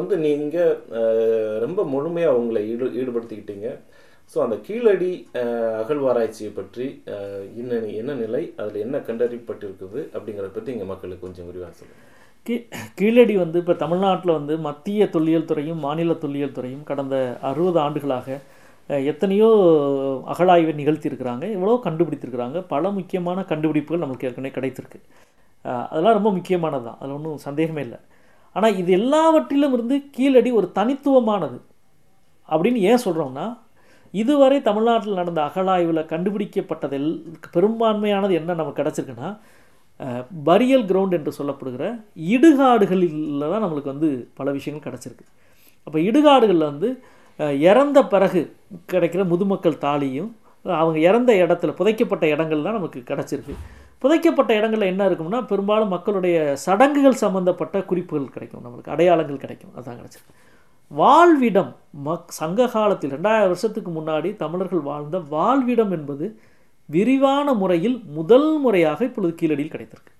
வந்து 0.00 0.16
நீங்கள் 0.16 0.76
ரொம்ப 1.60 1.84
முழுமையாக 1.84 2.36
உங்களை 2.36 2.60
ஈடு 2.70 2.86
ஈடுபடுத்திக்கிட்டீங்க. 3.00 3.68
ஸோ 4.32 4.38
அந்த 4.44 4.56
கீழடி 4.66 5.12
அகழ்வாராய்ச்சியை 5.82 6.50
பற்றி 6.58 6.86
என்ன 7.60 7.80
என்ன 8.00 8.12
நிலை 8.22 8.42
அதில் 8.60 8.82
என்ன 8.84 8.96
கண்டறியப்பட்டிருக்குது 9.08 10.00
அப்படிங்கிறத 10.14 10.50
பற்றி 10.56 10.72
இங்கே 10.74 10.88
மக்களுக்கு 10.90 11.24
கொஞ்சம் 11.26 11.48
விரிவாக 11.50 11.72
சொல்லுங்கள் 11.78 12.06
கீ 12.46 12.54
கீழடி 12.98 13.34
வந்து 13.42 13.58
இப்போ 13.62 13.74
தமிழ்நாட்டில் 13.82 14.36
வந்து 14.36 14.54
மத்திய 14.66 15.08
தொல்லியல் 15.14 15.48
துறையும் 15.50 15.80
மாநில 15.86 16.14
தொல்லியல் 16.22 16.54
துறையும் 16.58 16.84
கடந்த 16.90 17.16
அறுபது 17.48 17.78
ஆண்டுகளாக 17.86 18.36
எத்தனையோ 19.10 19.48
அகழாய்வை 20.32 20.72
நிகழ்த்தியிருக்கிறாங்க 20.78 21.44
எவ்வளோ 21.56 21.74
கண்டுபிடித்திருக்கிறாங்க 21.86 22.60
பல 22.72 22.90
முக்கியமான 22.98 23.44
கண்டுபிடிப்புகள் 23.50 24.02
நம்மளுக்கு 24.02 24.28
ஏற்கனவே 24.28 24.52
கிடைத்திருக்கு. 24.56 24.98
அதெல்லாம் 25.90 26.16
ரொம்ப 26.18 26.30
முக்கியமானது 26.36 26.84
தான் 26.86 26.98
அதில் 27.00 27.16
ஒன்றும் 27.16 27.44
சந்தேகமே 27.46 27.82
இல்லை. 27.86 27.98
ஆனால் 28.56 28.78
இது 28.80 28.90
எல்லாவற்றிலும் 29.00 29.74
இருந்து 29.76 29.96
கீழடி 30.16 30.50
ஒரு 30.60 30.68
தனித்துவமானது 30.78 31.58
அப்படின்னு 32.48 32.80
ஏன் 32.90 33.02
சொல்கிறோம்னா 33.04 33.46
இதுவரை 34.14 34.58
தமிழ்நாட்டில் 34.68 35.18
நடந்த 35.20 35.40
அகழாய்வில் 35.48 36.08
கண்டுபிடிக்கப்பட்டதில் 36.12 37.10
பெரும்பான்மையானது 37.54 38.34
என்ன 38.40 38.56
நமக்கு 38.60 38.80
கிடச்சிருக்குன்னா 38.82 39.30
பரியல் 40.48 40.84
கிரவுண்ட் 40.90 41.16
என்று 41.18 41.32
சொல்லப்படுகிற 41.38 41.84
இடுகாடுகளில் 42.34 43.42
தான் 43.52 43.64
நம்மளுக்கு 43.64 43.92
வந்து 43.94 44.10
பல 44.38 44.50
விஷயங்கள் 44.58 44.86
கிடச்சிருக்கு. 44.86 45.26
அப்போ 45.86 45.98
இடுகாடுகளில் 46.08 46.70
வந்து 46.70 46.90
இறந்த 47.70 47.98
பிறகு 48.14 48.40
கிடைக்கிற 48.92 49.22
முதுமக்கள் 49.32 49.82
தாலியும் 49.84 50.30
அவங்க 50.80 50.98
இறந்த 51.08 51.30
இடத்துல 51.42 51.70
புதைக்கப்பட்ட 51.80 52.24
இடங்கள் 52.34 52.66
தான் 52.66 52.76
நமக்கு 52.78 53.00
கிடச்சிருக்கு. 53.10 53.54
புதைக்கப்பட்ட 54.02 54.50
இடங்களில் 54.58 54.90
என்ன 54.92 55.02
இருக்கும்னா 55.08 55.40
பெரும்பாலும் 55.50 55.92
மக்களுடைய 55.94 56.36
சடங்குகள் 56.64 57.22
சம்மந்தப்பட்ட 57.24 57.76
குறிப்புகள் 57.90 58.34
கிடைக்கும் 58.36 58.64
நம்மளுக்கு 58.66 58.92
அடையாளங்கள் 58.94 59.42
கிடைக்கும். 59.44 59.72
அதுதான் 59.76 59.98
கிடச்சிருக்கு. 60.00 60.34
வாழ்விடம் 60.90 61.72
மக் 62.06 62.30
சங்க 62.40 62.66
காலத்தில் 62.66 63.10
ரெண்டாயிரம் 63.10 63.52
வருஷத்துக்கு 63.52 63.90
முன்னாடி 63.90 64.36
தமிழர்கள் 64.36 64.80
வாழ்ந்த 64.80 65.18
வாழ்விடம் 65.34 65.90
என்பது 65.90 66.26
விரிவான 66.88 67.54
முறையில் 67.54 68.02
முதல் 68.18 68.58
முறையாக 68.58 69.04
இப்பொழுது 69.04 69.32
கீழடியில் 69.40 69.74
கிடைத்திருக்கு. 69.74 70.12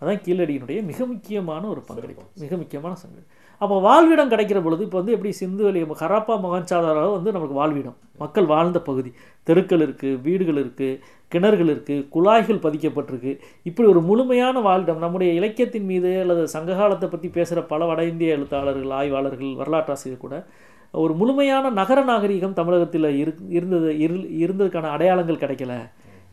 அதான் 0.00 0.22
கீழடியினுடைய 0.26 0.78
மிக 0.90 1.06
முக்கியமான 1.06 1.62
ஒரு 1.66 1.80
பங்களிப்பு 1.80 2.22
மிக 2.42 2.56
முக்கியமான 2.56 2.94
சங்கதி 2.94 3.26
அப்போ 3.62 3.76
வாழ்விடம் 3.86 4.30
கிடைக்கிற 4.32 4.58
பொழுது 4.64 4.82
இப்போ 4.86 4.98
வந்து 5.00 5.14
எப்படி 5.16 5.30
சிந்து 5.40 5.62
வெளி 5.66 5.80
ஹராப்பா 6.02 6.34
மகான்சாதாராக 6.44 7.12
வந்து 7.16 7.30
நமக்கு 7.36 7.54
வாழ்விடம். 7.60 7.96
மக்கள் 8.22 8.46
வாழ்ந்த 8.52 8.78
பகுதி. 8.88 9.10
தெருக்கள் 9.48 9.82
இருக்குது 9.86 10.18
வீடுகள் 10.26 10.60
இருக்குது 10.62 10.98
கிணறுகள் 11.32 11.70
இருக்குது 11.74 12.04
குழாய்கள் 12.14 12.60
பதிக்கப்பட்டிருக்கு. 12.66 13.32
இப்படி 13.68 13.86
ஒரு 13.92 14.00
முழுமையான 14.08 14.60
வாழ்விடம் 14.68 15.02
நம்முடைய 15.04 15.30
இலக்கியத்தின் 15.40 15.88
மீது 15.90 16.10
அல்லது 16.22 16.42
சங்ககாலத்தை 16.56 17.08
பற்றி 17.14 17.30
பேசுகிற 17.36 17.62
பல 17.72 17.86
வட 17.90 18.00
இந்திய 18.12 18.36
எழுத்தாளர்கள் 18.38 18.94
ஆய்வாளர்கள் 19.00 19.52
வரலாற்றாசிரியர் 19.60 20.24
கூட 20.24 20.36
ஒரு 21.04 21.14
முழுமையான 21.20 21.70
நகர 21.78 22.00
நாகரீகம் 22.10 22.58
தமிழகத்தில் 22.58 23.08
இரு 23.22 23.32
இருந்தது 23.56 23.88
இரு 24.04 24.16
இருந்ததுக்கான 24.44 24.90
அடையாளங்கள் 24.96 25.42
கிடைக்கல. 25.42 25.74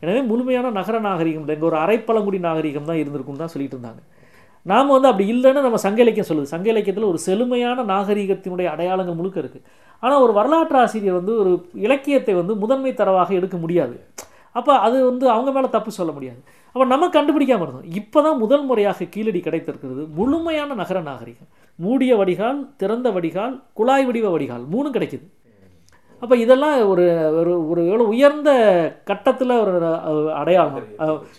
எனவே 0.02 0.20
முழுமையான 0.30 0.70
நகர 0.78 0.96
நாகரீகம் 1.08 1.44
இல்லை 1.44 1.56
இங்கே 1.56 1.68
ஒரு 1.70 1.78
அரைப்பழங்குடி 1.84 2.38
நாகரீகம் 2.46 2.88
தான் 2.90 3.00
இருந்திருக்குன்னு 3.02 3.42
தான் 3.42 3.52
சொல்லிட்டு 3.54 3.76
இருந்தாங்க. 3.76 4.02
நாம் 4.66 4.92
வந்து 4.96 5.08
அப்படி 5.10 5.26
இல்லைன்னு 5.34 5.64
நம்ம 5.66 5.78
சங்க 5.86 6.00
இலக்கியம் 6.04 6.28
சொல்லுது. 6.28 6.52
சங்க 6.54 6.68
இலக்கியத்தில் 6.72 7.10
ஒரு 7.12 7.18
செழுமையான 7.26 7.84
நாகரீகத்தினுடைய 7.92 8.66
அடையாளங்கள் 8.74 9.18
முழுக்க 9.20 9.36
இருக்குது 9.42 9.64
ஆனால் 10.02 10.22
ஒரு 10.26 10.32
வரலாற்று 10.38 10.78
ஆசிரியர் 10.82 11.18
வந்து 11.20 11.34
ஒரு 11.42 11.52
இலக்கியத்தை 11.86 12.34
வந்து 12.40 12.54
முதன்மை 12.62 12.92
தரவாக 13.00 13.34
எடுக்க 13.40 13.56
முடியாது. 13.64 13.96
அப்போ 14.58 14.72
அது 14.86 14.96
வந்து 15.10 15.26
அவங்க 15.34 15.50
மேலே 15.56 15.68
தப்பு 15.76 15.90
சொல்ல 15.98 16.10
முடியாது. 16.16 16.40
அப்போ 16.74 16.84
நம்ம 16.92 17.08
கண்டுபிடிக்காம 17.16 17.64
இருந்தோம். 17.64 17.88
இப்போ 18.00 18.18
தான் 18.26 18.38
முதல் 18.42 18.64
முறையாக 18.70 19.08
கீழடி 19.14 19.40
கிடைத்திருக்கிறது 19.46 20.02
முழுமையான 20.18 20.74
நகர 20.82 20.98
நாகரிகம். 21.10 21.50
மூடிய 21.78 22.12
வடிகால் 22.20 22.60
திறந்த 22.82 23.08
வடிகால் 23.16 23.54
குழாய் 23.78 24.06
வடிவ 24.08 24.28
வடிகால் 24.34 24.64
மூணும் 24.74 24.94
கிடைக்குது. 24.96 25.26
அப்போ 26.24 26.34
இதெல்லாம் 26.42 26.76
ஒரு 26.90 27.04
ஒரு 27.38 27.52
ஒரு 27.70 27.80
எவ்வளோ 27.90 28.08
உயர்ந்த 28.14 28.50
கட்டத்தில் 29.10 29.60
ஒரு 29.62 29.72
அடையாளம். 30.40 30.90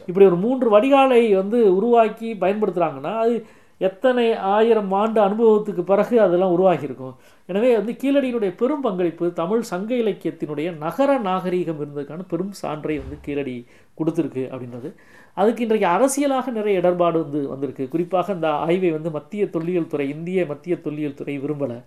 இப்படி 0.08 0.26
ஒரு 0.32 0.40
மூன்று 0.46 0.68
வடிகாலை 0.76 1.22
வந்து 1.42 1.60
உருவாக்கி 1.78 2.32
பயன்படுத்துகிறாங்கன்னா 2.44 3.14
அது 3.26 3.36
எத்தனை 3.88 4.26
ஆயிரம் 4.56 4.92
ஆண்டு 5.00 5.20
அனுபவத்துக்கு 5.28 5.84
பிறகு 5.90 6.16
அதெல்லாம் 6.26 6.54
உருவாகியிருக்கும்? 6.56 7.16
எனவே 7.50 7.72
வந்து 7.80 7.94
கீழடியினுடைய 8.02 8.52
பெரும் 8.62 8.86
பங்களிப்பு 8.86 9.26
தமிழ் 9.42 9.64
சங்க 9.72 9.92
இலக்கியத்தினுடைய 10.04 10.68
நகர 10.86 11.18
நாகரீகம் 11.28 11.82
இருந்ததுக்கான 11.82 12.26
பெரும் 12.32 12.54
சான்றை 12.62 12.96
வந்து 13.02 13.18
கீழடி 13.26 13.58
கொடுத்துருக்கு 14.00 14.46
அப்படின்றது. 14.54 14.92
அதுக்கு 15.42 15.64
இன்றைக்கு 15.66 15.88
அரசியலாக 15.96 16.52
நிறைய 16.60 16.82
இடர்பாடு 16.82 17.18
வந்து 17.26 17.42
வந்திருக்கு. 17.54 17.86
குறிப்பாக 17.96 18.34
இந்த 18.38 18.50
ஆய்வை 18.68 18.92
வந்து 18.98 19.12
மத்திய 19.18 19.46
தொல்லியல் 19.56 19.92
துறை 19.94 20.08
இந்திய 20.16 20.46
மத்திய 20.54 20.76
தொல்லியல் 20.88 21.20
துறை 21.22 21.36
விரும்பலை. 21.44 21.80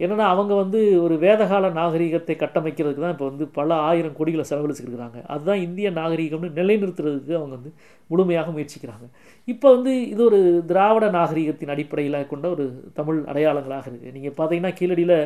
என்னன்னா 0.00 0.24
அவங்க 0.32 0.52
வந்து 0.60 0.80
ஒரு 1.04 1.14
வேதகால 1.24 1.68
நாகரீகத்தை 1.78 2.34
கட்டமைக்கிறதுக்கு 2.40 3.02
தான் 3.04 3.14
இப்போ 3.14 3.26
வந்து 3.30 3.44
பல 3.58 3.68
ஆயிரம் 3.88 4.16
கோடிகளை 4.18 4.44
செலவழிச்சிருக்கிறாங்க. 4.50 5.18
அதுதான் 5.34 5.60
இந்திய 5.66 5.90
நாகரீகம்னு 5.98 6.50
நிலைநிறுத்துறதுக்கு 6.58 7.32
அவங்க 7.38 7.54
வந்து 7.58 7.70
முழுமையாக 8.10 8.50
முயற்சிக்கிறாங்க. 8.56 9.06
இப்போ 9.52 9.68
வந்து 9.76 9.92
இது 10.12 10.22
ஒரு 10.28 10.40
திராவிட 10.70 11.06
நாகரீகத்தின் 11.18 11.72
அடிப்படையில் 11.74 12.18
கொண்ட 12.32 12.46
ஒரு 12.54 12.66
தமிழ் 12.98 13.20
அடையாளங்களாக 13.32 13.88
இருக்குது 13.90 14.14
நீங்கள் 14.16 14.36
பார்த்தீங்கன்னா 14.40 14.72
கீழடியில் 14.80 15.18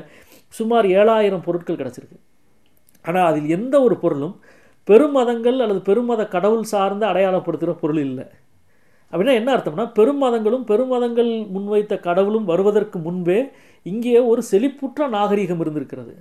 சுமார் 0.59 0.89
ஏழாயிரம் 1.01 1.47
பொருட்கள் 1.49 1.81
கிடச்சிருக்கு. 1.81 2.19
ஆனால் 3.05 3.29
அதில் 3.31 3.49
எந்த 3.57 3.75
ஒரு 3.87 3.97
பொருளும் 4.05 4.37
பெருமதங்கள் 4.89 5.59
அல்லது 5.65 5.83
பெருமத 5.89 6.23
கடவுள் 6.35 6.71
சார்ந்து 6.75 7.05
அடையாளப்படுத்துகிற 7.11 7.75
பொருள் 7.83 8.01
இல்லை. 8.07 8.27
அப்படின்னா 9.13 9.35
என்ன 9.41 9.51
அர்த்தம்னா 9.55 9.87
பெருமதங்களும் 9.99 10.65
பெருமதங்கள் 10.71 11.31
முன்வைத்த 11.55 11.95
கடவுளும் 12.07 12.47
வருவதற்கு 12.51 12.99
முன்பே 13.07 13.39
இங்கே 13.87 14.21
ஒரு 14.31 14.43
செழிப்புற்ற 14.51 15.09
நாகரிகம் 15.17 15.63
இருந்திருக்கிறது. 15.65 16.15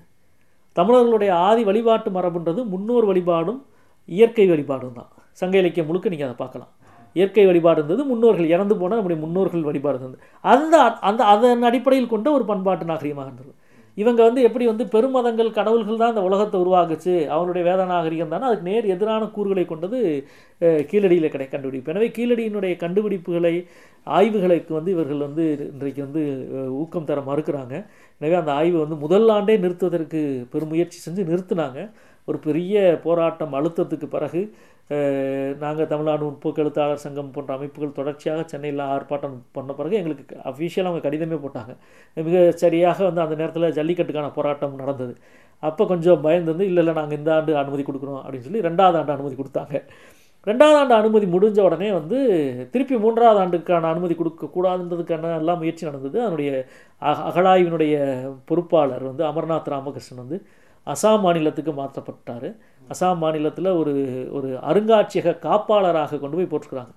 தமிழர்களுடைய 0.77 1.31
ஆதி 1.47 1.63
வழிபாட்டு 1.69 2.09
மரபுன்றது 2.17 2.61
முன்னோர் 2.73 3.07
வழிபாடும் 3.11 3.59
இயற்கை 4.09 4.45
வழிபாடும் 4.51 4.97
தான். 4.99 5.09
சங்க 5.41 5.55
இலக்கியம் 5.61 5.87
முழுக்க 5.89 6.09
நீங்கள் 6.13 6.29
அதை 6.29 6.37
பார்க்கலாம். 6.43 6.71
இயற்கை 7.15 7.45
வழிபாடு 7.49 7.79
இருந்தது 7.81 8.01
முன்னோர்கள் 8.11 8.51
இறந்து 8.53 8.75
போனால் 8.79 8.99
நம்முடைய 8.99 9.19
முன்னோர்கள் 9.25 9.67
வழிபாடு 9.69 9.97
இருந்தது. 9.99 10.21
அந்த 10.53 10.75
அந்த 11.09 11.21
அதன் 11.33 11.67
அடிப்படையில் 11.69 12.13
கொண்ட 12.13 12.27
ஒரு 12.37 12.45
பண்பாட்டு 12.51 12.85
நாகரிகமாக 12.91 13.29
இருந்தது. 13.29 13.51
இவங்க 13.97 14.21
வந்து 14.27 14.41
எப்படி 14.47 14.65
வந்து 14.71 14.85
பெருமதங்கள் 14.93 15.49
கடவுள்கள் 15.57 16.01
தான் 16.01 16.13
இந்த 16.13 16.23
உலகத்தை 16.27 16.57
உருவாக்குச்சு? 16.63 17.15
அவனுடைய 17.35 17.63
வேத 17.69 17.85
நாகரிகம் 17.91 18.33
தானே? 18.33 18.45
அதுக்கு 18.49 18.67
நேர் 18.69 18.91
எதிரான 18.95 19.29
கூறுகளை 19.37 19.63
கொண்டது 19.71 19.99
கீழடியில் 20.91 21.33
கிடை 21.33 21.47
கண்டுபிடிப்பு. 21.53 21.91
எனவே 21.93 22.09
கீழடியினுடைய 22.17 22.75
கண்டுபிடிப்புகளை 22.83 23.55
ஆய்வுகளுக்கு 24.17 24.71
வந்து 24.77 24.93
இவர்கள் 24.95 25.25
வந்து 25.27 25.45
இன்றைக்கு 25.73 26.01
வந்து 26.07 26.23
ஊக்கம் 26.81 27.09
தர 27.09 27.21
மறுக்கிறாங்க. 27.29 27.75
எனவே 28.21 28.37
அந்த 28.41 28.51
ஆய்வு 28.59 28.77
வந்து 28.83 28.97
முதல் 29.05 29.27
ஆண்டே 29.37 29.55
நிறுத்துவதற்கு 29.65 30.21
பெருமுயற்சி 30.53 30.99
செஞ்சு 31.07 31.23
நிறுத்தினாங்க. 31.31 31.79
ஒரு 32.27 32.37
பெரிய 32.47 32.75
போராட்டம் 33.05 33.55
அழுத்தத்துக்கு 33.59 34.07
பிறகு 34.15 34.41
நாங்கள் 35.63 35.89
தமிழ்நாடு 35.91 36.23
முற்போக்கு 36.27 36.61
எழுத்தாளர் 36.63 37.03
சங்கம் 37.03 37.33
போன்ற 37.33 37.51
அமைப்புகள் 37.57 37.97
தொடர்ச்சியாக 37.97 38.43
சென்னையில் 38.51 38.83
ஆர்ப்பாட்டம் 38.93 39.35
பண்ண 39.57 39.73
பிறகு 39.79 39.99
எங்களுக்கு 39.99 40.35
அஃபிஷியலாக 40.51 40.89
அவங்க 40.91 41.03
கடிதமே 41.07 41.37
போட்டாங்க. 41.43 41.73
மிக 42.27 42.37
சரியாக 42.63 43.03
வந்து 43.07 43.23
அந்த 43.25 43.35
நேரத்தில் 43.41 43.75
ஜல்லிக்கட்டுக்கான 43.79 44.31
போராட்டம் 44.37 44.79
நடந்தது. 44.83 45.13
அப்போ 45.63 45.83
கொஞ்சம் 45.91 46.23
பயந்து 46.25 46.51
இல்லை 46.69 46.81
இல்லை 46.83 46.93
நாங்கள் 46.99 47.19
இந்த 47.19 47.31
ஆண்டு 47.37 47.59
அனுமதி 47.63 47.83
கொடுக்குறோம் 47.89 48.21
அப்படின்னு 48.23 48.47
சொல்லி 48.47 48.65
ரெண்டாவது 48.69 48.97
ஆண்டு 48.99 49.15
அனுமதி 49.17 49.35
கொடுத்தாங்க. 49.41 49.75
ரெண்டாவது 50.47 50.77
ஆண்டு 50.81 50.93
அனுமதி 50.99 51.25
முடிஞ்ச 51.35 51.59
உடனே 51.67 51.89
வந்து 51.97 52.17
திருப்பி 52.73 52.95
மூன்றாவது 53.05 53.39
ஆண்டுக்கான 53.43 53.89
அனுமதி 53.93 54.15
கொடுக்கக்கூடாதுன்றதுக்கான 54.19 55.33
எல்லாம் 55.41 55.59
முயற்சி 55.63 55.89
நடந்தது. 55.89 56.17
அதனுடைய 56.25 56.51
அக 57.09 57.17
அகழாய்வினுடைய 57.29 57.95
பொறுப்பாளர் 58.49 59.05
வந்து 59.09 59.25
அமர்நாத் 59.31 59.71
ராமகிருஷ்ணன் 59.75 60.23
வந்து 60.23 60.39
அசாம் 60.93 61.23
மாநிலத்துக்கு 61.25 61.71
மாற்றப்பட்டார். 61.81 62.49
அசாம் 62.93 63.21
மாநிலத்தில் 63.23 63.69
ஒரு 63.81 63.93
ஒரு 64.37 64.49
அருங்காட்சியக 64.69 65.37
காப்பாளராக 65.47 66.19
கொண்டு 66.21 66.37
போய் 66.37 66.51
போட்டிருக்கிறாங்க. 66.51 66.93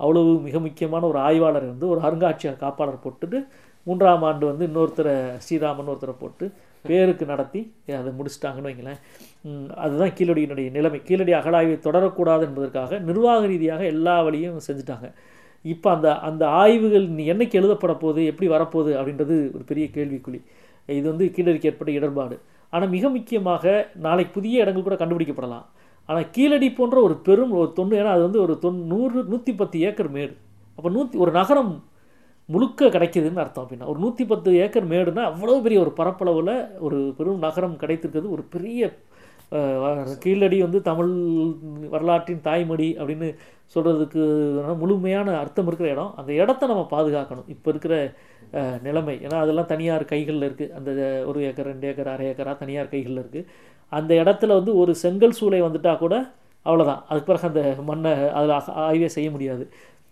அவ்வளவு 0.00 0.30
மிக 0.46 0.56
முக்கியமான 0.66 1.06
ஒரு 1.12 1.18
ஆய்வாளர் 1.26 1.66
வந்து 1.72 1.86
ஒரு 1.92 2.00
அருங்காட்சியக 2.08 2.56
காப்பாளர் 2.64 3.04
போட்டுட்டு 3.04 3.38
மூன்றாம் 3.86 4.24
ஆண்டு 4.28 4.44
வந்து 4.50 4.64
இன்னொருத்தரை 4.68 5.14
ஸ்ரீராமன் 5.44 5.90
ஒருத்தரை 5.92 6.14
போட்டு 6.22 6.46
பேருக்கு 6.88 7.24
நடத்தி 7.30 7.60
அதை 8.00 8.10
முடிச்சிட்டாங்கன்னு 8.18 8.68
வைங்களேன். 8.68 9.00
அதுதான் 9.84 10.12
கீழடியினுடைய 10.18 10.68
நிலைமை. 10.76 10.98
கீழடி 11.08 11.32
அகழாய்வை 11.38 11.76
தொடரக்கூடாது 11.86 12.42
என்பதற்காக 12.48 12.98
நிர்வாக 13.08 13.42
ரீதியாக 13.52 13.82
எல்லா 13.94 14.14
வழியும் 14.26 14.66
செஞ்சுட்டாங்க. 14.68 15.08
இப்போ 15.64 15.88
அந்த 15.94 16.08
அந்த 16.28 16.44
ஆய்வுகள் 16.60 17.06
நீ 17.16 17.24
என்னைக்கு 17.32 17.58
எழுதப்பட 17.60 17.94
போகுது 18.02 18.22
எப்படி 18.32 18.48
வரப்போகுது 18.54 18.92
அப்படின்றது 19.00 19.36
ஒரு 19.56 19.64
பெரிய 19.70 19.86
கேள்விக்குழி 19.96 20.40
இது 20.98 21.06
வந்து 21.12 21.26
கீழடிக்கு 21.36 21.70
ஏற்பட்ட 21.70 21.92
இடர்பாடு. 21.98 22.36
ஆனால் 22.72 22.92
மிக 22.96 23.08
முக்கியமாக 23.16 23.64
நாளைக்கு 24.06 24.32
புதிய 24.38 24.62
இடங்கள் 24.64 24.86
கூட 24.88 24.96
கண்டுபிடிக்கப்படலாம். 25.02 25.66
ஆனால் 26.08 26.28
கீழடி 26.34 26.68
போன்ற 26.78 26.98
ஒரு 27.06 27.14
பெரும் 27.26 27.52
ஒரு 27.60 27.70
தொண்ணு 27.78 27.98
ஏன்னா 28.00 28.12
அது 28.16 28.22
வந்து 28.28 28.40
ஒரு 28.46 28.54
தொண்ணூறு 28.64 29.18
நூற்றி 29.32 29.52
பத்து 29.60 29.78
ஏக்கர் 29.88 30.10
மேடு. 30.16 30.34
அப்போ 30.78 30.88
நூற்றி 30.96 31.16
ஒரு 31.24 31.32
நகரம் 31.40 31.72
முழுக்க 32.48 32.88
கிடைக்கிதுன்னு 32.94 33.42
அர்த்தம் 33.42 33.64
அப்படின்னா 33.64 33.88
ஒரு 33.92 33.98
நூற்றி 34.04 34.24
பத்து 34.30 34.50
ஏக்கர் 34.64 34.86
மேடுனா 34.92 35.22
அவ்வளோ 35.30 35.56
பெரிய 35.64 35.78
ஒரு 35.84 35.92
பரப்பளவில் 35.98 36.54
ஒரு 36.86 36.98
பெரும் 37.18 37.44
நகரம் 37.46 37.74
கிடைத்திருக்கிறது 37.82 38.34
ஒரு 38.36 38.44
பெரிய 38.54 38.90
கீழடி 40.22 40.56
வந்து 40.64 40.78
தமிழ் 40.88 41.12
வரலாற்றின் 41.92 42.42
தாய்மடி 42.46 42.88
அப்படின்னு 43.00 43.28
சொல்கிறதுக்கு 43.74 44.22
முழுமையான 44.82 45.36
அர்த்தம் 45.42 45.68
இருக்கிற 45.70 45.88
இடம். 45.94 46.10
அந்த 46.20 46.30
இடத்த 46.42 46.68
நம்ம 46.72 46.82
பாதுகாக்கணும். 46.94 47.48
இப்போ 47.54 47.68
இருக்கிற 47.72 47.94
நிலைமை. 48.86 49.16
ஏன்னா 49.24 49.38
அதெல்லாம் 49.44 49.70
தனியார் 49.72 50.04
கைகளில் 50.12 50.46
இருக்குது 50.48 50.72
அந்த 50.78 50.90
ஒரு 51.26 51.38
ஏக்கர் 51.48 51.70
ரெண்டு 51.72 51.88
ஏக்கர் 51.90 52.12
அரை 52.14 52.26
ஏக்கராக 52.30 52.56
தனியார் 52.62 52.92
கைகளில் 52.94 53.22
இருக்குது 53.22 53.48
அந்த 53.92 54.12
இடத்துல 54.22 54.56
வந்து 54.58 54.72
ஒரு 54.76 54.92
செங்கல் 55.04 55.36
சூளை 55.38 55.60
வந்துட்டா 55.66 55.92
கூட 55.98 56.14
அவ்வளோதான் 56.66 57.02
அதுக்கு 57.08 57.28
பிறகு 57.30 57.48
அந்த 57.50 57.62
மண்ணை 57.90 58.12
அதில் 58.38 58.54
ஆய்வே 58.86 59.08
செய்ய 59.16 59.28
முடியாது. 59.30 59.64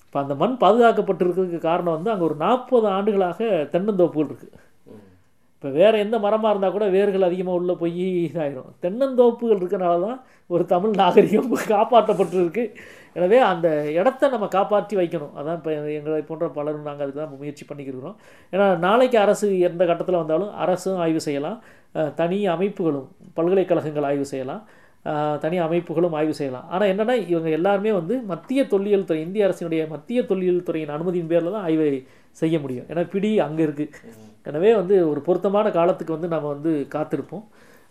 இப்போ 0.06 0.18
அந்த 0.22 0.34
மண் 0.42 0.54
பாதுகாக்கப்பட்டிருக்கிறதுக்கு 0.62 1.60
காரணம் 1.70 1.96
வந்து 1.96 2.12
அங்கே 2.12 2.24
ஒரு 2.24 2.36
நாற்பது 2.44 2.86
ஆண்டுகளாக 2.96 3.40
தென்னந்தோப்புகள் 3.72 4.28
இருக்குது 4.30 4.62
இப்போ 5.56 5.68
வேறு 5.78 5.96
எந்த 6.04 6.16
மரமாக 6.24 6.50
இருந்தால் 6.52 6.74
கூட 6.74 6.86
வேர்கள் 6.94 7.26
அதிகமாக 7.28 7.58
உள்ளே 7.60 7.74
போய் 7.82 8.02
இதாகிடும் 8.26 8.72
தென்னந்தோப்புகள் 8.84 9.60
இருக்கிறனால 9.60 10.00
தான் 10.06 10.18
ஒரு 10.50 10.64
தமிழ் 10.72 10.94
நாகரிகம் 11.00 11.48
காப்பாற்றப்பட்டிருக்கு. 11.72 12.64
எனவே 13.18 13.38
அந்த 13.50 13.68
இடத்த 13.98 14.30
நம்ம 14.34 14.46
காப்பாற்றி 14.56 14.94
வைக்கணும். 15.00 15.34
அதான் 15.38 15.58
இப்போ 15.58 15.72
எங்களை 15.98 16.22
போன்ற 16.30 16.46
பலரும் 16.56 16.88
நாங்கள் 16.88 17.04
அதுக்கு 17.06 17.22
தான் 17.22 17.36
முயற்சி 17.42 17.64
பண்ணிக்கிறோம் 17.68 18.16
ஏன்னா 18.54 18.66
நாளைக்கு 18.86 19.18
அரசு 19.24 19.46
எந்த 19.68 19.82
கட்டத்தில் 19.90 20.22
வந்தாலும் 20.22 20.50
அரசும் 20.64 20.98
ஆய்வு 21.04 21.22
செய்யலாம். 21.28 21.58
தனி 22.20 22.38
அமைப்புகளும் 22.54 23.06
பல்கலைக்கழகங்கள் 23.38 24.08
ஆய்வு 24.10 24.26
செய்யலாம். 24.32 24.62
தனி 25.42 25.56
அமைப்புகளும் 25.64 26.14
ஆய்வு 26.18 26.34
செய்யலாம். 26.38 26.66
ஆனால் 26.74 26.90
என்னென்னா 26.92 27.14
இவங்க 27.32 27.48
எல்லாருமே 27.58 27.90
வந்து 27.98 28.14
மத்திய 28.30 28.60
தொல்லியல் 28.72 29.06
துறை 29.08 29.20
இந்திய 29.26 29.46
அரசினுடைய 29.48 29.82
மத்திய 29.92 30.22
தொல்லியல் 30.30 30.64
துறையின் 30.68 30.94
அனுமதியின் 30.94 31.30
பேரில் 31.32 31.54
தான் 31.56 31.66
ஆய்வை 31.68 31.90
செய்ய 32.40 32.56
முடியும். 32.64 32.86
ஏன்னா 32.90 33.02
பிடி 33.12 33.30
அங்கே 33.44 33.62
இருக்குது 33.66 34.14
எனவே 34.50 34.72
வந்து 34.80 34.96
ஒரு 35.10 35.20
பொருத்தமான 35.28 35.70
காலத்துக்கு 35.78 36.16
வந்து 36.16 36.30
நம்ம 36.34 36.50
வந்து 36.54 36.72
காத்திருப்போம். 36.94 37.44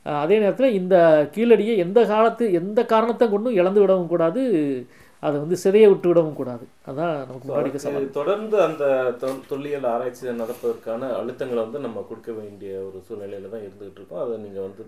அதே 0.06 0.36
நேரத்தில் 0.44 0.76
இந்த 0.80 0.96
கீழடியை 1.36 1.76
எந்த 1.86 2.00
காலத்து 2.12 2.46
எந்த 2.60 2.80
காரணத்தை 2.94 3.26
கொண்டும் 3.32 3.58
இழந்து 3.60 3.82
விடவும் 3.84 4.12
கூடாது. 4.12 4.42
அதை 5.20 5.40
வந்து 5.40 5.58
சிதைய 5.64 5.88
விட்டு 5.88 6.08
விடவும் 6.08 6.34
கூடாது. 6.34 6.68
அதான் 6.88 7.18
நமக்கு 7.18 7.56
முன்னாடி 7.56 7.76
சவால். 7.76 8.10
தொடர்ந்து 8.10 8.62
அந்த 8.62 9.14
தொல்- 9.18 9.48
தொல்லியல் 9.48 9.84
ஆராய்ச்சி 9.84 10.28
நடப்பதற்கான 10.28 11.16
அழுத்தங்களை 11.16 11.64
வந்து 11.64 11.80
நம்ம 11.80 12.06
கொடுக்க 12.08 12.32
வேண்டிய 12.32 12.78
ஒரு 12.78 13.04
சூழ்நிலையில 13.10 13.50
தான் 13.50 13.60
இருந்துகிட்டு 13.60 13.92
இருக்கோம். 13.92 14.26
அதை 14.26 14.38
நீங்க 14.38 14.62
வந்து 14.62 14.88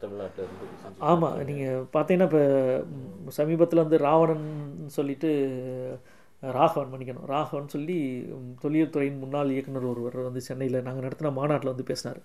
தமிழ்நாட்டுல 0.00 0.46
இருந்து 0.46 0.96
ஆமாம் 0.98 1.44
நீங்கள் 1.44 1.84
பார்த்தீங்கன்னா 1.92 2.22
இப்போ 2.22 2.82
சமீபத்தில் 3.28 3.78
வந்து 3.78 3.98
ராவணன் 3.98 4.74
சொல்லிட்டு 4.86 5.58
ராகவன் 6.40 6.88
மன்னிக்கணும். 6.92 7.26
ராகவன் 7.26 7.68
சொல்லி 7.68 8.28
தொல்லியல் 8.60 8.90
துறையின் 8.90 9.18
முன்னாள் 9.18 9.50
இயக்குனர் 9.50 9.84
ஒருவர் 9.84 10.16
வந்து 10.16 10.40
சென்னையில் 10.40 10.82
நாங்கள் 10.82 11.08
நடத்தின 11.08 11.32
மாநாட்டில் 11.32 11.68
வந்து 11.68 11.82
பேசினார். 11.82 12.20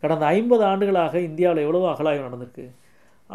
கடந்த 0.00 0.26
ஐம்பது 0.26 0.64
ஆண்டுகளாக 0.64 1.18
இந்தியாவில் 1.18 1.64
எவ்வளவோ 1.64 1.92
அகழாய்வு 1.92 2.22
நடந்திருக்கு? 2.22 2.70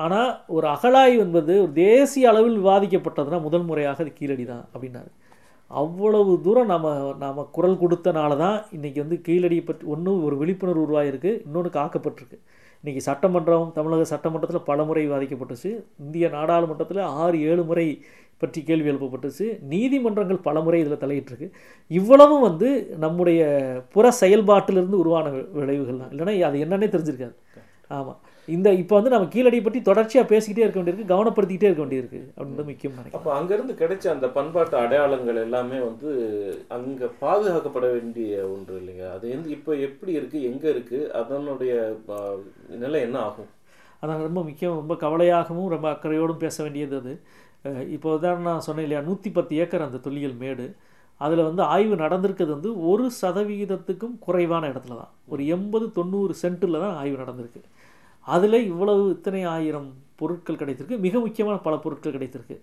ஆனால் 0.03 0.31
ஒரு 0.55 0.65
அகழாய்வு 0.75 1.21
என்பது 1.25 1.53
ஒரு 1.63 1.71
தேசிய 1.85 2.31
அளவில் 2.31 2.57
விவாதிக்கப்பட்டதுன்னா 2.61 3.39
முதல் 3.45 3.67
முறையாக 3.69 4.03
அது 4.03 4.11
கீழடி 4.19 4.45
தான் 4.49 4.65
அப்படின்னாரு. 4.73 5.11
அவ்வளவு 5.71 6.33
தூரம் 6.45 6.71
நம்ம 6.73 6.91
நாம் 7.21 7.39
குரல் 7.55 7.79
கொடுத்தனால 7.83 8.37
தான் 8.43 8.57
இன்றைக்கி 8.75 8.99
வந்து 9.03 9.17
கீழடியை 9.27 9.63
பற்றி 9.69 9.85
ஒன்று 9.93 10.11
ஒரு 10.27 10.35
விழிப்புணர்வு 10.41 10.83
உருவாகிருக்கு 10.85 11.31
இன்னொன்று 11.45 11.71
காக்கப்பட்டிருக்கு. 11.77 12.37
இன்றைக்கி 12.81 13.01
சட்டமன்றம் 13.07 13.71
தமிழக 13.77 14.05
சட்டமன்றத்தில் 14.11 14.67
பல 14.69 14.79
முறை 14.87 15.03
விவாதிக்கப்பட்டுச்சு. 15.07 15.71
இந்திய 16.03 16.25
நாடாளுமன்றத்தில் 16.35 17.01
ஆறு 17.23 17.37
ஏழு 17.51 17.63
முறை 17.69 17.87
பற்றி 18.41 18.59
கேள்வி 18.67 18.89
எழுப்பப்பட்டுச்சு. 18.91 19.45
நீதிமன்றங்கள் 19.71 20.45
பல 20.47 20.61
முறை 20.65 20.79
இதில் 20.83 21.03
தலையிட்டிருக்கு. 21.03 21.47
இவ்வளவும் 21.91 22.45
வந்து 22.47 22.69
நம்முடைய 23.05 23.41
புற 23.95 24.11
செயல்பாட்டிலிருந்து 24.21 25.01
உருவான 25.03 25.27
விளைவுகள் 25.59 26.01
தான் 26.03 26.13
இல்லைன்னா 26.13 26.35
அது 26.49 26.63
என்னன்னே 26.65 26.89
தெரிஞ்சிருக்காது. 26.95 27.35
ஆமாம் 27.97 28.19
இந்த 28.47 28.69
இப்போ 28.79 28.93
வந்து 28.97 29.11
நம்ம 29.13 29.27
கீழடி 29.33 29.59
பற்றி 29.65 29.79
தொடர்ச்சியாக 29.87 30.29
பேசிக்கிட்டே 30.31 30.63
இருக்க 30.63 30.79
வேண்டியிருக்கு 30.79 31.11
கவனப்படுத்திக்கிட்டே 31.11 31.67
இருக்க 31.69 31.83
வேண்டியிருக்கு 31.83 32.19
அப்படின்றது 32.35 32.67
முக்கியம் 32.69 32.95
நினைக்கிறேன் 32.95 33.19
அப்போ 33.19 33.31
அங்கிருந்து 33.37 33.75
கிடைச்ச 33.79 34.05
அந்த 34.13 34.27
பண்பாட்டு 34.35 34.75
அடையாளங்கள் 34.81 35.39
எல்லாமே 35.45 35.77
வந்து 35.87 36.09
அங்க 36.77 37.09
பாதுகாக்கப்பட 37.23 37.87
வேண்டிய 37.95 38.43
ஒன்று 38.53 38.79
இல்லைங்க 38.81 39.05
அது 39.15 39.33
வந்து 39.35 39.51
இப்போ 39.57 39.71
எப்படி 39.87 40.11
இருக்கு 40.19 40.39
எங்க 40.49 40.65
இருக்கு 40.73 40.99
அதனுடைய 41.21 41.73
நிலை 42.83 43.01
என்ன 43.07 43.17
ஆகும்? 43.27 43.49
அதான் 44.01 44.25
ரொம்ப 44.27 44.41
முக்கியம் 44.49 44.79
ரொம்ப 44.81 44.95
கவலையாகவும் 45.05 45.71
ரொம்ப 45.75 45.87
அக்கறையோடும் 45.93 46.43
பேச 46.45 46.57
வேண்டியது 46.65 46.97
அது. 47.01 47.13
இப்போ 47.95 48.09
உதாரணம் 48.17 48.49
நான் 48.51 48.65
சொன்னேன் 48.67 48.85
இல்லையா 48.87 49.03
நூற்றி 49.07 49.29
பத்து 49.37 49.53
ஏக்கர் 49.63 49.87
அந்த 49.87 50.01
தொல்லியல் 50.07 50.41
மேடு. 50.43 50.65
அதில் 51.21 51.47
வந்து 51.47 51.63
ஆய்வு 51.73 51.95
நடந்திருக்கிறது 52.03 52.53
வந்து 52.57 52.71
ஒரு 52.91 53.05
சதவிகிதத்துக்கும் 53.21 54.15
குறைவான 54.25 54.63
இடத்துல 54.73 54.97
தான் 55.01 55.13
ஒரு 55.33 55.41
எண்பது 55.55 55.85
தொண்ணூறு 55.97 56.33
சென்ட்டில் 56.41 56.81
தான் 56.83 56.95
ஆய்வு 57.01 57.17
நடந்திருக்கு. 57.23 57.61
அதில் 58.27 58.57
இவ்வளவு 58.71 59.03
இத்தனை 59.15 59.43
ஆயிரம் 59.55 59.89
பொருட்கள் 60.19 60.59
கிடைத்திருக்கு. 60.61 60.97
மிக 61.05 61.19
முக்கியமான 61.25 61.57
பல 61.67 61.75
பொருட்கள் 61.83 62.15
கிடைத்திருக்கு. 62.17 62.57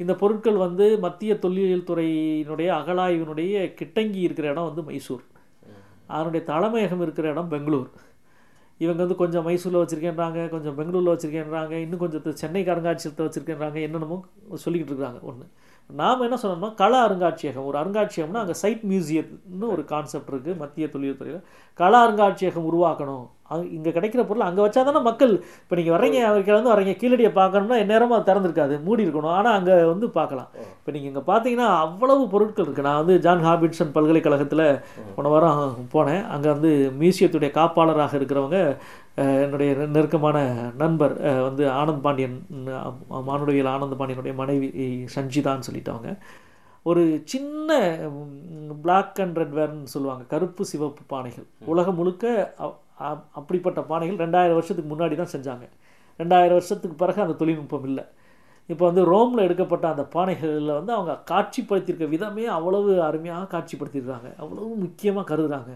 இந்த 0.00 0.12
பொருட்கள் 0.22 0.58
வந்து 0.64 0.86
மத்திய 1.04 1.32
தொல்லியல் 1.44 1.88
துறையினுடைய 1.90 2.68
அகழாய்வினுடைய 2.80 3.54
கிட்டங்கி 3.78 4.20
இருக்கிற 4.26 4.48
இடம் 4.52 4.68
வந்து 4.70 4.84
மைசூர். 4.88 5.24
அதனுடைய 6.16 6.42
தலைமையகம் 6.50 7.02
இருக்கிற 7.06 7.26
இடம் 7.34 7.52
பெங்களூர். 7.54 7.88
இவங்க 8.80 9.00
வந்து 9.04 9.20
கொஞ்சம் 9.22 9.46
மைசூரில் 9.46 9.80
வச்சுருக்கேன்றாங்க 9.80 10.40
கொஞ்சம் 10.52 10.76
பெங்களூரில் 10.78 11.12
வச்சுருக்கேன்றாங்க 11.12 11.74
இன்னும் 11.84 12.02
கொஞ்சம் 12.02 12.36
சென்னை 12.42 12.60
அருங்காட்சியகத்தை 12.72 13.24
வச்சுருக்கேன்றாங்க 13.26 13.78
என்னென்னமோ 13.86 14.18
சொல்லிக்கிட்டு 14.64 14.94
இருக்காங்க 14.94 15.20
ஒன்று 15.30 15.46
நாம் 15.90 16.24
என்ன 16.26 16.36
சொன்னோம்னா 16.42 16.70
கல 16.82 16.94
அருங்காட்சியகம். 17.06 17.66
ஒரு 17.68 17.76
அருங்காட்சியகம்னா 17.82 18.42
அங்கே 18.44 18.56
சைட் 18.62 18.84
மியூசியம்னு 18.90 19.66
ஒரு 19.74 19.82
கான்செப்ட் 19.92 20.30
இருக்குது 20.32 20.60
மத்திய 20.62 20.86
தொழில்துறையில் 20.94 21.42
கலா 21.80 21.98
கல 21.98 22.02
அருங்காட்சியகம் 22.06 22.68
உருவாக்கணும். 22.70 23.26
இங்கே 23.76 23.90
கிடைக்கிற 23.96 24.22
பொருள் 24.28 24.46
அங்கே 24.46 24.62
வச்சா 24.64 24.82
தானே 24.88 25.00
மக்கள். 25.08 25.32
இப்போ 25.62 25.74
நீங்கள் 25.78 25.94
வர்றீங்க 25.96 26.18
அமெரிக்காலேருந்து 26.30 26.72
வர்றீங்க 26.72 26.94
கீழடியை 27.00 27.30
பார்க்கணும்னா 27.40 27.78
எந்நேரமும் 27.84 28.16
அது 28.16 28.28
திறந்துருக்காது. 28.30 28.74
மூடி 28.86 29.04
இருக்கணும். 29.06 29.34
ஆனால் 29.38 29.56
அங்கே 29.58 29.76
வந்து 29.92 30.06
பார்க்கலாம். 30.18 30.48
இப்போ 30.78 30.92
நீங்கள் 30.94 31.10
இங்கே 31.12 31.24
பார்த்தீங்கன்னா 31.30 31.68
அவ்வளவு 31.84 32.22
பொருட்கள் 32.34 32.66
இருக்குது 32.66 32.88
நான் 32.88 33.00
வந்து 33.02 33.16
ஜான் 33.26 33.44
ஹாபின்சன் 33.48 33.94
பல்கலைக்கழகத்தில் 33.98 34.66
போன 35.18 35.30
வாரம் 35.34 35.86
போனேன். 35.94 36.24
அங்கே 36.36 36.50
வந்து 36.54 36.72
மியூசியத்துடைய 37.02 37.52
காப்பாளராக 37.60 38.18
இருக்கிறவங்க 38.20 38.58
என்னுடைய 39.44 39.70
நெருக்கமான 39.94 40.38
நண்பர் 40.82 41.14
வந்து 41.46 41.64
ஆனந்த் 41.78 42.04
பாண்டியன் 42.04 42.36
மானுடவியல் 43.28 43.70
ஆனந்த் 43.72 43.98
பாண்டியனுடைய 44.00 44.34
மனைவி 44.42 44.68
சஞ்சிதான்னு 45.14 45.66
சொல்லிட்டவங்க 45.68 46.12
ஒரு 46.90 47.02
சின்ன 47.32 47.78
பிளாக் 48.84 49.18
அண்ட் 49.24 49.38
ரெட் 49.40 49.56
வேர்னு 49.58 49.92
சொல்லுவாங்க. 49.94 50.22
கருப்பு 50.32 50.62
சிவப்பு 50.70 51.02
பானைகள். 51.14 51.46
உலகம் 51.72 51.98
முழுக்க 52.00 52.26
அப்படிப்பட்ட 53.38 53.80
பானைகள் 53.90 54.22
ரெண்டாயிரம் 54.24 54.58
வருஷத்துக்கு 54.58 54.90
முன்னாடி 54.94 55.14
தான் 55.20 55.34
செஞ்சாங்க. 55.34 55.66
ரெண்டாயிரம் 56.20 56.58
வருஷத்துக்கு 56.58 56.96
பிறகு 56.96 57.20
அந்த 57.22 57.36
தொழில்நுட்பம் 57.42 57.86
இல்லை. 57.90 58.04
இப்போ 58.72 58.84
வந்து 58.86 59.04
ரோமில் 59.04 59.44
எடுக்கப்பட்ட 59.44 59.88
அந்த 59.88 60.04
பானைகளில் 60.14 60.72
வந்து 60.78 60.92
அவங்க 60.92 61.12
காட்சிப்படுத்தியிருக்க 61.30 62.08
விதமே 62.08 62.44
அவ்வளவு 62.56 62.90
அருமையாக 63.02 63.46
காட்சிப்படுத்தியிருக்காங்க. 63.54 64.30
அவ்வளவு 64.42 64.68
முக்கியமாக 64.84 65.28
கருதுகிறாங்க 65.30 65.72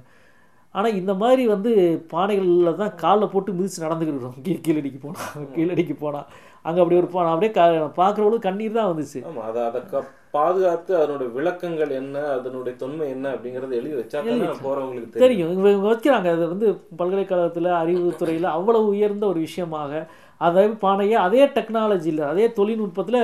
ஆனால் 0.75 0.97
இந்த 1.01 1.13
மாதிரி 1.23 1.43
வந்து 1.55 1.71
பானைகளில் 2.13 2.79
தான் 2.81 2.95
காலில் 3.03 3.33
போட்டு 3.33 3.57
மிதித்து 3.59 3.85
நடந்துக்கிட்டு 3.85 4.45
கீ 4.47 4.55
கீழடிக்கு 4.67 5.01
போனால் 5.05 5.47
கீழடிக்கு 5.57 5.95
போனால் 6.05 6.27
அங்கே 6.67 6.81
அப்படி 6.83 6.99
ஒரு 7.03 7.09
பானை 7.15 7.31
அப்படியே 7.35 7.53
க 7.57 7.63
பார்க்குறவளுக்கு 8.01 8.47
கண்ணீர் 8.49 8.79
தான் 8.79 8.91
வந்துச்சு. 8.91 9.21
ஆமா 9.29 9.45
அதை 9.51 9.63
அதை 9.69 10.01
பாதுகாத்து 10.37 10.93
அதனுடைய 10.99 11.31
விளக்கங்கள் 11.37 11.91
என்ன 12.01 12.17
அதனுடைய 12.35 12.75
தொன்மை 12.83 13.07
என்ன 13.15 13.27
அப்படிங்கறத 13.35 13.75
எழுதி 13.81 13.97
வச்சா 13.99 14.19
தானே 14.27 14.47
போறவங்களுக்கு 14.67 15.25
தெரியும். 15.25 15.51
இவங்க 15.55 15.89
வைக்கிறாங்க. 15.89 16.29
அது 16.37 16.45
வந்து 16.53 16.69
பல்கலைக்கழகத்தில் 17.01 17.69
அறிவுத்துறையில் 17.81 18.49
அவ்வளவு 18.57 18.87
உயர்ந்த 18.95 19.27
ஒரு 19.33 19.41
விஷயமாக. 19.47 20.03
அதை 20.47 20.65
பானையை 20.85 21.17
அதே 21.27 21.43
டெக்னாலஜியில் 21.57 22.23
அதே 22.33 22.47
தொழில்நுட்பத்தில் 22.59 23.21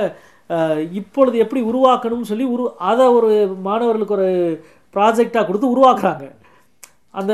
இப்பொழுது 0.99 1.37
எப்படி 1.45 1.61
உருவாக்கணும்னு 1.71 2.29
சொல்லி 2.31 2.45
உரு 2.53 2.63
அதை 2.91 3.07
ஒரு 3.17 3.31
மாணவர்களுக்கு 3.67 4.17
ஒரு 4.19 4.29
ப்ராஜெக்டாக 4.95 5.43
கொடுத்து 5.47 5.73
உருவாக்குறாங்க. 5.73 6.27
அந்த 7.13 7.33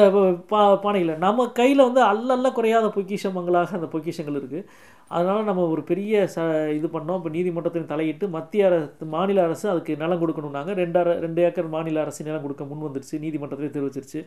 பா 0.52 0.60
பானையில். 0.84 1.14
நம்ம 1.26 1.46
கையில் 1.60 1.86
வந்து 1.88 2.02
அல்லல்ல 2.12 2.48
குறையாத 2.58 2.88
பொக்கிஷமங்களாக 2.98 3.76
அந்த 3.78 3.88
பொக்கிஷங்கள் 3.94 4.38
இருக்குது 4.40 4.68
அதனால் 5.16 5.48
நம்ம 5.50 5.64
ஒரு 5.74 5.82
பெரிய 5.90 6.14
ச 6.36 6.46
இது 6.78 6.88
பண்ணோம். 6.96 7.18
இப்போ 7.20 7.32
நீதிமன்றத்தின் 7.38 7.90
தலையிட்டு 7.94 8.26
மத்திய 8.36 8.68
அரசு 8.70 9.06
மாநில 9.16 9.40
அரசு 9.48 9.66
அதுக்கு 9.74 10.00
நிலம் 10.04 10.22
கொடுக்கணும்னாங்க. 10.24 10.72
ரெண்டு 10.82 10.98
அர 11.02 11.10
ரெண்டு 11.26 11.42
ஏக்கர் 11.48 11.70
மாநில 11.76 12.02
அரசு 12.06 12.22
நிலம் 12.28 12.46
கொடுக்க 12.46 12.64
முன் 12.70 12.86
வந்துருச்சு. 12.88 13.18
நீதிமன்றத்திலே 13.26 13.72
தெரிவிச்சிருச்சு. 13.78 14.22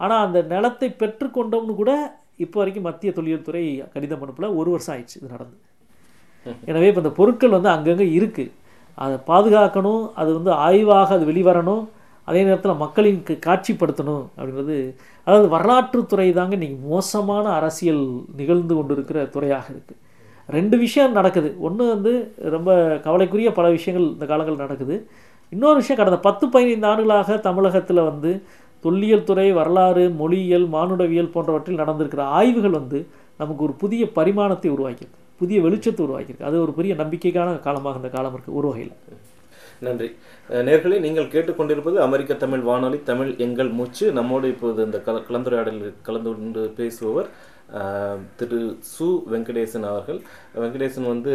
ஆனால் 0.00 0.22
அந்த 0.26 0.38
நிலத்தை 0.54 0.88
பெற்றுக்கொண்டோம்னு 1.02 1.76
கூட 1.82 1.92
இப்போ 2.44 2.58
வரைக்கும் 2.60 2.86
மத்திய 2.88 3.10
தொழில் 3.18 3.46
துறை 3.48 3.64
கடிதம் 3.94 4.24
அனுப்பல. 4.24 4.48
ஒரு 4.60 4.70
வருஷம் 4.74 4.94
ஆயிடுச்சு 4.94 5.18
இது 5.20 5.34
நடந்து. 5.34 5.56
எனவே 6.70 6.88
இப்போ 6.90 7.02
இந்த 7.04 7.12
பொருட்கள் 7.20 7.54
வந்து 7.58 7.70
அங்கங்கே 7.74 8.06
இருக்குது 8.18 8.52
அதை 9.04 9.16
பாதுகாக்கணும். 9.30 10.02
அது 10.20 10.30
வந்து 10.38 10.52
ஆய்வாக 10.66 11.14
அது 11.16 11.24
வெளிவரணும். 11.30 11.84
அதே 12.26 12.42
நேரத்தில் 12.42 12.80
மக்களின் 12.84 13.22
க- 13.22 13.38
காட்சிப்படுத்தணும் 13.46 14.24
அப்படின்றது 14.38 14.94
அதாவது 15.24 15.48
வரலாற்றுத்துறை 15.48 16.32
தாங்க 16.32 16.52
இன்னைக்கு 16.52 16.86
மோசமான 16.86 17.48
அரசியல் 17.48 18.04
நிகழ்ந்து 18.36 18.74
கொண்டிருக்கிற 18.74 19.24
துறையாக 19.24 19.66
இருக்குது 19.72 19.96
ரெண்டு 20.48 20.76
விஷயம் 20.78 21.12
நடக்குது. 21.12 21.56
ஒன்று 21.60 21.88
வந்து 21.88 22.12
ரொம்ப 22.36 23.00
கவலைக்குரிய 23.02 23.52
பல 23.52 23.70
விஷயங்கள் 23.70 24.12
இந்த 24.12 24.26
காலங்கள் 24.26 24.56
நடக்குது. 24.56 24.96
இன்னொரு 25.50 25.74
விஷயம் 25.74 26.04
கடந்த 26.04 26.20
பத்து 26.20 26.48
பதினைந்து 26.48 26.86
ஆண்டுகளாக 26.86 27.36
தமிழகத்தில் 27.36 28.06
வந்து 28.10 28.42
தொல்லியல் 28.80 29.24
துறை 29.24 29.52
வரலாறு 29.52 30.10
மொழியியல் 30.10 30.68
மானுடவியல் 30.68 31.30
போன்றவற்றில் 31.30 31.78
நடந்திருக்கிற 31.78 32.20
ஆய்வுகள் 32.20 32.70
வந்து 32.70 33.06
நமக்கு 33.38 33.62
ஒரு 33.62 33.72
புதிய 33.72 34.12
பரிமாணத்தை 34.12 34.70
உருவாக்கியிருக்கு. 34.70 35.16
புதிய 35.38 35.60
வெளிச்சத்தை 35.60 36.02
உருவாக்கியிருக்கு. 36.06 36.42
அது 36.42 36.60
ஒரு 36.60 36.72
பெரிய 36.72 36.94
நம்பிக்கைக்கான 36.94 37.60
காலமாக 37.60 37.96
இந்த 37.96 38.08
காலம் 38.08 38.34
இருக்குது 38.36 38.52
ஒரு 38.52 38.68
வகையில். 38.68 38.92
நன்றி. 39.80 40.16
அஹ் 40.50 40.64
நேர்களே 40.64 41.00
நீங்கள் 41.00 41.26
கேட்டுக்கொண்டிருப்பது 41.26 41.94
அமெரிக்க 41.94 42.34
தமிழ் 42.34 42.60
வானொலி 42.60 43.02
தமிழ் 43.02 43.34
எங்கள் 43.36 43.68
மூச்சு. 43.68 44.12
நம்மோடு 44.12 44.48
இப்போது 44.48 44.84
இந்த 44.84 45.02
கல 45.06 45.22
கலந்துரையாடலில் 45.28 45.92
கலந்து 46.02 46.30
கொண்டு 46.30 46.72
பேசுபவர் 46.76 47.28
அஹ், 47.74 48.18
திரு 48.36 48.78
சு 48.90 49.22
வெங்கடேசன் 49.32 49.82
அவர்கள். 49.82 50.20
வெங்கடேசன் 50.56 51.06
வந்து 51.06 51.34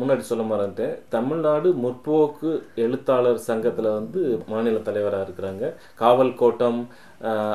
முன்னாடி 0.00 0.18
சொல்ல 0.18 0.56
மறந்துட்டேன். 0.56 0.98
தமிழ்நாடு 1.08 1.70
முற்போக்கு 1.70 2.62
எழுத்தாளர் 2.74 3.38
சங்கத்தில் 3.38 3.84
வந்து 3.84 4.42
மாநில 4.46 4.78
தலைவராக 4.78 5.26
இருக்கிறாங்க. 5.30 5.74
காவல் 5.94 6.34
கோட்டம் 6.34 6.88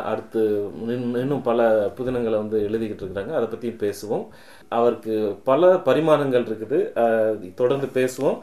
அடுத்து 0.04 0.70
இன்னும் 0.82 1.16
இன்னும் 1.16 1.42
பல 1.42 1.86
புதினங்களை 1.98 2.36
வந்து 2.36 2.68
எழுதிக்கிட்டு 2.72 3.02
இருக்கிறாங்க. 3.04 3.34
அதை 3.34 3.48
பற்றியும் 3.48 3.78
பேசுவோம். 3.78 4.28
அவருக்கு 4.70 5.40
பல 5.44 5.78
பரிமாணங்கள் 5.78 6.44
இருக்குது. 6.44 7.54
தொடர்ந்து 7.54 7.88
பேசுவோம். 7.94 8.40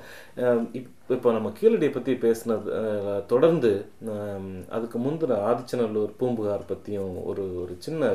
இப்- 0.72 0.97
இப்போ 1.15 1.29
நம்ம 1.35 1.49
கீழடியை 1.59 1.91
பற்றி 1.93 2.13
பேசினது 2.23 2.71
தொடர்ந்து 3.31 3.71
அதுக்கு 4.77 4.99
முந்தின 5.05 5.39
ஆதிச்சநல்லூர் 5.51 6.11
பூம்புகார் 6.21 6.67
பற்றியும் 6.71 7.15
ஒரு 7.31 7.45
ஒரு 7.63 7.75
சின்ன 7.85 8.11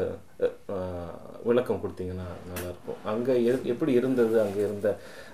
விளக்கம் 1.48 1.82
கொடுத்தீங்கன்னா 1.84 2.28
நல்லாயிருக்கும். 2.50 3.00
அங்கே 3.12 3.36
எப்படி 3.74 3.92
இருந்தது? 4.00 4.36
அங்கே 4.44 4.62
இருந்த 4.68 4.88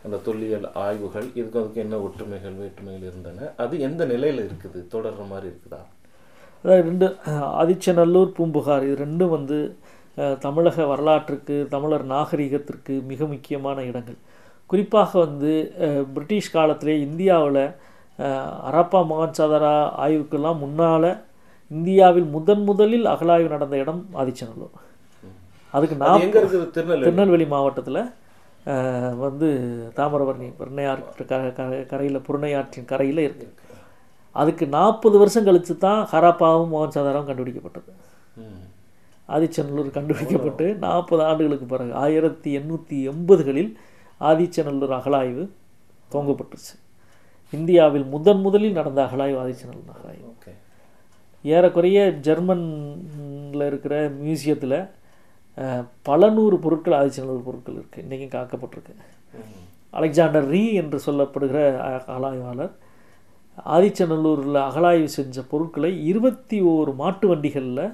அந்த 0.06 0.20
தொல்லியல் 0.28 0.68
ஆய்வுகள் 0.86 1.28
இதுக்கு 1.40 1.62
அதுக்கு 1.62 1.84
என்ன 1.86 2.00
ஒற்றுமைகள் 2.08 2.58
வேற்றுமைகள் 2.62 3.08
இருந்தன? 3.10 3.50
அது 3.66 3.76
எந்த 3.90 4.06
நிலையில் 4.14 4.46
இருக்குது? 4.48 4.82
தொடர்ற 4.96 5.26
மாதிரி 5.34 5.50
இருக்குதா? 5.52 5.82
அதாவது 6.64 6.88
ரெண்டு 6.90 7.10
ஆதிச்சநல்லூர் 7.62 8.36
பூம்புகார் 8.40 8.88
இது 8.90 8.98
ரெண்டும் 9.06 9.36
வந்து 9.38 9.60
தமிழக 10.48 10.86
வரலாற்றுக்கு 10.94 11.56
தமிழர் 11.76 12.06
நாகரிகத்திற்கு 12.16 12.94
மிக 13.12 13.26
முக்கியமான 13.34 13.84
இடங்கள். 13.90 14.20
குறிப்பாக 14.72 15.12
வந்து 15.26 15.52
பிரிட்டிஷ் 16.16 16.54
காலத்திலே 16.56 16.96
இந்தியாவில் 17.08 17.64
அரப்பா 18.70 19.00
மகான்சாதரா 19.12 19.74
ஆய்வுக்கெல்லாம் 20.06 20.62
முன்னால் 20.64 21.10
இந்தியாவில் 21.78 22.28
முதன் 22.36 22.64
முதலில் 22.70 23.08
அகழாய்வு 23.14 23.54
நடந்த 23.54 23.76
இடம் 23.84 24.02
ஆதிச்சநல்லூர். 24.22 24.76
அதுக்கு 25.74 25.96
அது 25.96 26.04
நான் 26.04 26.22
இருக்குது 26.22 26.60
திருநெல்வேலி. 27.06 27.46
மாவட்டத்தில் 27.54 28.02
வந்து 29.26 29.48
தாமிரபரணி 29.98 30.48
புறணையார் 30.60 31.04
கரையில் 31.92 32.26
புறணையாற்றின் 32.28 32.90
கரையில் 32.92 33.22
இருக்கு. 33.28 33.48
அதுக்கு 34.42 34.66
நாற்பது 34.78 35.16
வருஷம் 35.22 35.48
கழித்து 35.48 35.74
தான் 35.86 36.02
ஹராப்பாவும் 36.12 36.72
மோகன் 36.74 36.96
சாதாரம் 36.98 37.28
கண்டுபிடிக்கப்பட்டது. 37.30 37.92
ஆதிச்சநல்லூர் 39.36 39.96
கண்டுபிடிக்கப்பட்டு 39.98 40.66
நாற்பது 40.86 41.24
ஆண்டுகளுக்கு 41.30 41.68
பிறகு 41.74 41.94
ஆயிரத்தி 42.04 42.52
எண்ணூற்றி 42.60 42.98
எண்பதுகளில் 43.12 43.72
ஆதிச்சநல்லூர் 44.30 44.94
அகழாய்வு 45.00 45.44
துவங்கப்பட்டுச்சு 46.12 46.74
இந்தியாவில் 47.54 48.08
முதன் 48.14 48.42
முதலில் 48.46 48.78
நடந்த 48.80 49.00
அகழாய்வு 49.08 49.38
ஆதிச்சநல்லூர் 49.44 49.94
அகழாய்வு 49.96 50.26
ஓகே. 50.34 50.52
ஏறக்குறைய 51.46 52.00
ஜெர்மன்ல 52.26 53.68
இருக்கிற 53.72 53.96
மியூசியத்தில் 54.24 54.78
பல 56.10 56.30
நூறு 56.36 56.58
பொருட்கள் 56.66 56.98
ஆதிச்சநல்லூர் 57.00 57.48
பொருட்கள் 57.48 57.78
இருக்குது 57.80 58.04
இன்றைக்கும் 58.06 58.36
காக்கப்பட்டிருக்கு. 58.36 58.94
அலெக்சாண்டர் 59.98 60.48
ரீ 60.54 60.64
என்று 60.82 60.98
சொல்லப்படுகிற 61.08 61.60
அகழாய்வாளர் 62.12 62.74
ஆதிச்சநல்லூரில் 63.76 64.60
அகழாய்வு 64.68 65.10
செஞ்ச 65.18 65.42
பொருட்களை 65.54 65.92
இருபத்தி 66.12 66.58
ஓரு 66.74 66.92
மாட்டு 67.02 67.28
வண்டிகளில் 67.32 67.86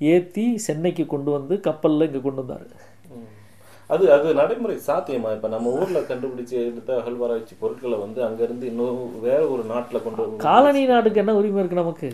ஏற்றி 0.00 0.44
சென்னைக்கு 0.66 1.04
கொண்டு 1.12 1.30
வந்து 1.36 1.54
கப்பலில் 1.66 2.06
இங்கே 2.08 2.20
கொண்டு 2.24 2.42
வந்தார். 2.42 2.66
அது 3.94 4.04
அது 4.14 4.28
நடைமுறை 4.38 4.76
சாத்தியமா? 4.86 5.32
இப்ப 5.34 5.48
நம்ம 5.52 5.72
ஊர்ல 5.80 5.98
கண்டுபிடிச்சு 6.08 6.56
எடுத்த 6.68 6.90
அகழ்வாராய்ச்சி 7.00 7.54
பொருட்களை 7.60 7.96
வந்து 8.04 8.20
அங்க 8.28 8.40
இருந்து 8.46 8.64
இன்னும் 8.70 9.02
வேற 9.26 9.40
ஒரு 9.54 9.62
நாட்டுல 9.72 9.98
கொண்டு 10.04 10.44
காலனி 10.46 10.82
நாட்டுக்கு 10.92 11.22
என்ன 11.22 11.34
உரிமை 11.40 11.60
இருக்குது 11.60 11.82
நமக்கு? 11.82 12.08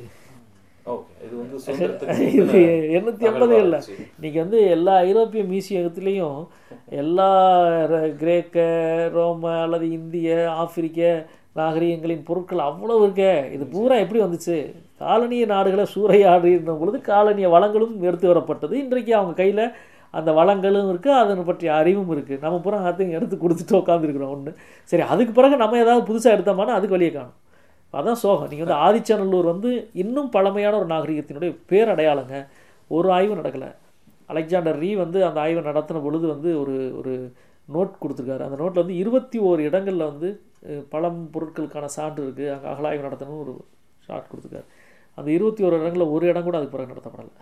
ஓகே 0.92 1.12
இது 1.26 1.34
வந்து 1.40 2.60
எண்ணூற்றி 2.98 3.26
ஐம்பது 3.30 3.56
இல்லை. 3.64 3.78
இன்னைக்கு 4.16 4.38
வந்து 4.44 4.58
எல்லா 4.76 4.94
ஐரோப்பிய 5.08 5.42
மியூசியத்துலேயும் 5.50 6.40
எல்லா 7.02 7.28
கிரேக்க 8.22 8.66
ரோம 9.16 9.52
அல்லது 9.66 9.86
இந்திய 9.98 10.36
ஆப்பிரிக்க 10.62 11.00
நாகரிகங்களின் 11.60 12.26
பொருட்கள் 12.28 12.66
அவ்வளவு 12.68 13.02
இருக்கே. 13.06 13.32
இது 13.56 13.64
பூரா 13.74 13.96
எப்படி 14.04 14.20
வந்துச்சு? 14.24 14.58
காலனிய 15.04 15.46
நாடுகளை 15.54 15.86
சூறையாடுகின்ற 15.94 16.74
பொழுது 16.82 17.00
காலனிய 17.10 17.48
வளங்களும் 17.54 17.96
எடுத்து 18.08 18.26
வரப்பட்டது. 18.32 18.74
இன்றைக்கு 18.84 19.14
அவங்க 19.20 19.34
கையில் 19.40 19.64
அந்த 20.18 20.30
வளங்களும் 20.38 20.88
இருக்குது 20.92 21.18
அதனை 21.20 21.42
பற்றிய 21.50 21.70
அறிவும் 21.80 22.10
இருக்குது 22.14 22.42
நம்ம 22.44 22.56
பூரா 22.64 22.78
அதையும் 22.90 23.14
எடுத்து 23.18 23.36
கொடுத்துட்டு 23.44 23.74
உட்காந்துருக்குறோம் 23.82 24.32
ஒன்று 24.36 24.52
சரி 24.90 25.04
அதுக்கு 25.12 25.32
பிறகு 25.38 25.56
நம்ம 25.62 25.78
ஏதாவது 25.84 26.02
புதுசாக 26.10 26.36
எடுத்தோம்னா 26.36 26.76
அதுக்கு 26.78 26.96
வழியை 26.96 27.12
காணும். 27.12 27.38
அதான் 27.98 28.18
சோகம். 28.24 28.50
நீங்கள் 28.50 28.66
வந்து 28.66 28.80
ஆதிச்சநல்லூர் 28.86 29.48
வந்து 29.52 29.70
இன்னும் 30.02 30.28
பழமையான 30.34 30.76
ஒரு 30.80 30.88
நாகரிகத்தினுடைய 30.92 31.52
பேரடையாளங்க. 31.70 32.36
ஒரு 32.96 33.08
ஆய்வு 33.16 33.34
நடக்கலை. 33.40 33.70
அலெக்சாண்டர் 34.32 34.78
ரீ 34.82 34.90
வந்து 35.04 35.18
அந்த 35.28 35.38
ஆய்வை 35.44 35.62
நடத்தின 35.70 36.02
பொழுது 36.06 36.26
வந்து 36.34 36.50
ஒரு 36.62 36.76
ஒரு 37.00 37.14
நோட் 37.74 38.00
கொடுத்துருக்காரு. 38.02 38.44
அந்த 38.48 38.56
நோட்டில் 38.62 38.82
வந்து 38.84 38.96
இருபத்தி 39.02 39.38
ஓரு 39.48 39.62
இடங்களில் 39.70 40.08
வந்து 40.12 40.28
பழம் 40.92 41.20
பொருட்களுக்கான 41.34 41.90
சான்று 41.96 42.22
இருக்குது 42.26 42.52
அங்கே 42.54 42.68
அகலாய்வு 42.72 43.06
நடத்தணும்னு 43.06 43.42
ஒரு 43.44 43.54
ஷார்ட் 44.06 44.30
கொடுத்துருக்காரு. 44.30 44.68
அந்த 45.18 45.28
இருபத்தி 45.36 45.62
ஓரு 45.66 45.76
இடங்களில் 45.80 46.12
ஒரு 46.16 46.24
இடம் 46.32 46.46
கூட 46.48 46.56
அதுக்கு 46.58 46.76
பிறகு 46.76 46.92
நடத்தப்படலை. 46.92 47.34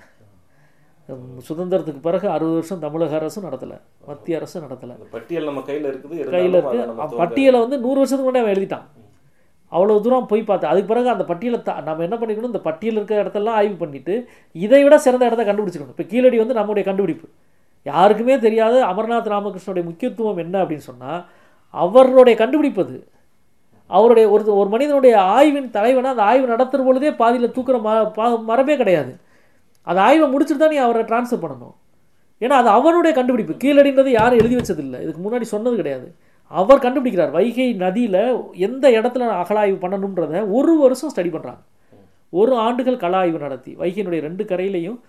சுதந்திரத்துக்கு 1.49 2.01
பிறகு 2.01 2.29
அறுபது 2.29 2.53
வருஷம் 2.53 2.79
தமிழக 2.79 3.15
அரசும் 3.15 3.45
நடத்தலை. 3.45 3.81
மத்திய 4.07 4.37
அரசும் 4.37 4.63
நடத்தலை. 4.63 4.97
பட்டியல் 5.11 5.45
நம்ம 5.45 5.61
கையில 5.61 5.63
இருக்குது. 5.63 6.09
கையில் 6.09 6.19
இருந்தாலும் 6.19 6.53
இருக்கு. 6.53 6.69
அதை 6.69 6.85
நம்ம 6.85 7.03
அவன் 7.03 7.15
துவங்க- 7.15 7.19
பட்டியலை 7.19 7.61
வந்து 7.61 7.79
நூறு 7.79 7.95
வருஷத்துக்கு 7.95 8.39
முன்னாடி 8.39 8.43
அவன் 8.43 8.55
எழுதிட்டான். 8.55 8.99
அவ்வளோ 9.73 10.01
தூரம் 10.01 10.27
போய் 10.27 10.43
பார்த்தேன் 10.43 10.71
அதுக்கு 10.71 10.89
பிறகு 10.89 11.09
அந்த 11.09 11.25
பட்டியலை 11.25 11.63
தா 11.63 11.81
நம்ம 11.81 12.03
என்ன 12.03 12.17
பண்ணிக்கணும்? 12.17 12.43
இந்த 12.43 12.59
பட்டியல் 12.59 12.95
இருக்கிற 12.95 13.25
இடத்தெல்லாம் 13.25 13.49
ஆய்வு 13.49 13.75
பண்ணிட்டு 13.75 14.29
இதை 14.53 14.83
விட 14.83 14.99
சிறந்த 14.99 15.27
இடத்த 15.27 15.45
கண்டுபிடிச்சிக்கணும். 15.45 15.89
இப்போ 15.89 16.03
கீழடி 16.03 16.39
வந்து 16.39 16.55
நம்முடைய 16.55 16.89
கண்டுபிடிப்பு. 16.89 17.29
யாருக்குமே 17.85 18.39
தெரியாத 18.39 18.85
அமர்நாத் 18.85 19.29
ராமகிருஷ்ணனுடைய 19.29 19.85
முக்கியத்துவம் 19.85 20.37
என்ன 20.37 20.65
அப்படின்னு 20.65 20.77
சொன்னால் 20.77 21.25
அவருடைய 21.71 22.39
கண்டுபிடிப்பு 22.39 22.83
அது. 22.83 23.09
அவருடைய 23.87 24.31
ஒரு 24.31 24.57
ஒரு 24.57 24.69
மனிதனுடைய 24.69 25.21
ஆய்வின் 25.21 25.71
தலைவனை 25.71 26.11
அந்த 26.11 26.23
ஆய்வு 26.23 26.47
நடத்துகிற 26.47 26.89
பொழுதே 26.89 27.11
பாதியில் 27.11 27.51
தூக்குற 27.51 27.81
ம 27.81 28.43
மரபே 28.43 28.77
கிடையாது. 28.77 29.17
அதை 29.83 30.03
ஆய்வை 30.03 30.35
முடிச்சுட்டு 30.35 30.57
தான் 30.57 30.68
நீ 30.68 30.76
அவரை 30.76 31.03
ட்ரான்ஸ்ஃபர் 31.03 31.43
பண்ணணும். 31.43 31.74
ஏன்னா 32.41 32.49
அது 32.49 32.68
அவனுடைய 32.68 33.16
கண்டுபிடிப்பு. 33.16 33.68
கீழடின்றது 33.68 34.09
யாரும் 34.09 34.39
எழுதி 34.39 34.57
வச்சதில்லை. 34.57 35.03
இதுக்கு 35.03 35.31
முன்னாடி 35.31 35.43
சொன்னது 35.43 35.76
கிடையாது. 35.76 36.14
அவர் 36.51 36.78
கண்டுபிடிக்கிறார். 36.78 37.31
வைகை 37.31 37.72
நதியில் 37.72 38.37
எந்த 38.53 38.91
இடத்துல 38.91 39.24
அகலாய்வு 39.43 39.76
பண்ணணுன்றத 39.76 40.51
ஒரு 40.51 40.78
வருஷம் 40.78 41.11
ஸ்டடி 41.16 41.28
பண்ணுறாங்க 41.28 41.62
ஒரு 42.31 42.55
ஆண்டுகள் 42.57 42.97
கள 42.97 43.16
ஆய்வு 43.16 43.39
நடத்தி. 43.39 43.76
வைகையினுடைய 43.78 44.20
ரெண்டு 44.20 44.45
கரையிலையும் 44.45 45.01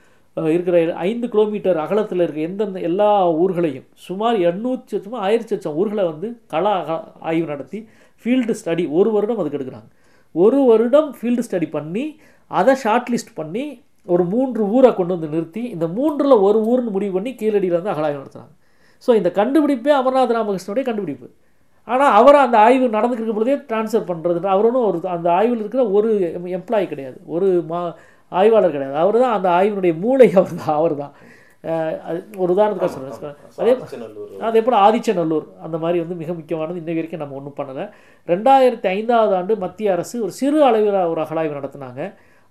இருக்கிற 0.50 0.96
ஐந்து 0.96 1.30
கிலோமீட்டர் 1.30 1.78
அகலத்தில் 1.78 2.20
இருக்க 2.20 2.42
எந்தெந்த 2.42 2.80
எல்லா 2.80 3.32
ஊர்களையும் 3.32 3.88
சுமார் 3.94 4.36
எண்ணூற்றி 4.36 4.92
லட்சமோ 4.92 5.12
ஆயிரத்தி 5.12 5.54
லட்சம் 5.54 5.74
ஊர்களை 5.74 6.04
வந்து 6.04 6.42
கள 6.48 6.70
அக- 6.70 7.12
ஆய்வு 7.20 7.46
நடத்தி 7.46 7.88
ஃபீல்டு 8.24 8.56
ஸ்டடி 8.66 8.90
ஒரு 8.90 9.12
வருடம் 9.12 9.38
அதுக்கு 9.38 9.58
எடுக்கிறாங்க. 9.58 9.90
ஒரு 10.32 10.64
வருடம் 10.64 11.16
ஃபீல்டு 11.22 11.42
ஸ்டடி 11.52 11.70
பண்ணி 11.70 12.20
அதை 12.48 12.76
ஷார்ட் 12.76 13.10
லிஸ்ட் 13.12 13.36
பண்ணி 13.36 13.82
ஒரு 14.08 14.24
மூன்று 14.34 14.64
ஊரை 14.76 14.92
கொண்டு 14.94 15.16
வந்து 15.16 15.32
நிறுத்தி 15.36 15.64
இந்த 15.76 15.86
மூன்றில் 15.98 16.44
ஒரு 16.48 16.60
ஊர்னு 16.72 16.96
முடிவு 16.96 17.14
பண்ணி 17.18 17.32
கீழடியில் 17.42 17.78
வந்து 17.80 17.94
அகழாய்வு 17.94 18.20
நடத்துகிறாங்க 18.22 18.54
ஸோ 19.04 19.12
இந்த 19.20 19.30
கண்டுபிடிப்பே 19.40 19.92
அமர்நாத் 20.00 20.36
ராமகிருஷ்ணனுடைய 20.38 20.86
கண்டுபிடிப்பு. 20.88 21.28
ஆனால் 21.88 22.14
அவரை 22.20 22.40
அந்த 22.46 22.58
ஆய்வு 22.66 22.84
இருக்கும் 22.86 23.38
பொழுதே 23.38 23.56
ட்ரான்ஸ்ஃபர் 23.70 24.10
பண்ணுறது 24.10 24.48
அவரும் 24.56 24.88
ஒரு 24.90 24.98
அந்த 25.16 25.28
ஆய்வில் 25.38 25.62
இருக்கிற 25.64 25.84
ஒரு 25.98 26.10
எம்ப்ளாயி 26.58 26.86
கிடையாது. 26.94 27.18
ஒரு 27.36 27.48
மா 27.72 27.80
ஆய்வாளர் 28.32 28.76
கிடையாது. 28.76 28.96
அவர் 29.04 29.18
தான் 29.24 29.36
அந்த 29.38 29.48
ஆய்வினுடைய 29.58 29.94
மூளை 30.04 30.28
அவர் 30.42 30.54
தான் 30.64 30.78
அவர் 30.82 30.96
தான் 31.04 31.14
ஒரு 32.42 32.50
உதாரணத்துக்காக 32.54 32.92
சொல்கிறேன் 32.94 33.36
அதே 33.62 33.74
அதே 34.48 34.62
போல் 34.66 34.78
ஆதிச்சநல்லூர் 34.86 35.46
அந்த 35.66 35.78
மாதிரி 35.84 35.98
வந்து 36.04 36.16
மிக 36.22 36.34
முக்கியமானது 36.38 36.82
இன்னை 36.82 36.96
வரைக்கும் 36.98 37.24
நம்ம 37.24 37.36
ஒன்றும் 37.40 37.58
பண்ணலை. 37.60 37.86
ரெண்டாயிரத்தி 38.28 38.88
ஐந்தாவது 38.96 39.34
ஆண்டு 39.40 39.56
மத்திய 39.66 39.96
அரசு 39.96 40.16
ஒரு 40.26 40.34
சிறு 40.40 40.60
அளவில் 40.70 40.98
ஒரு 41.14 41.22
அகழாய்வு 41.26 41.60
நடத்தினாங்க. 41.60 42.02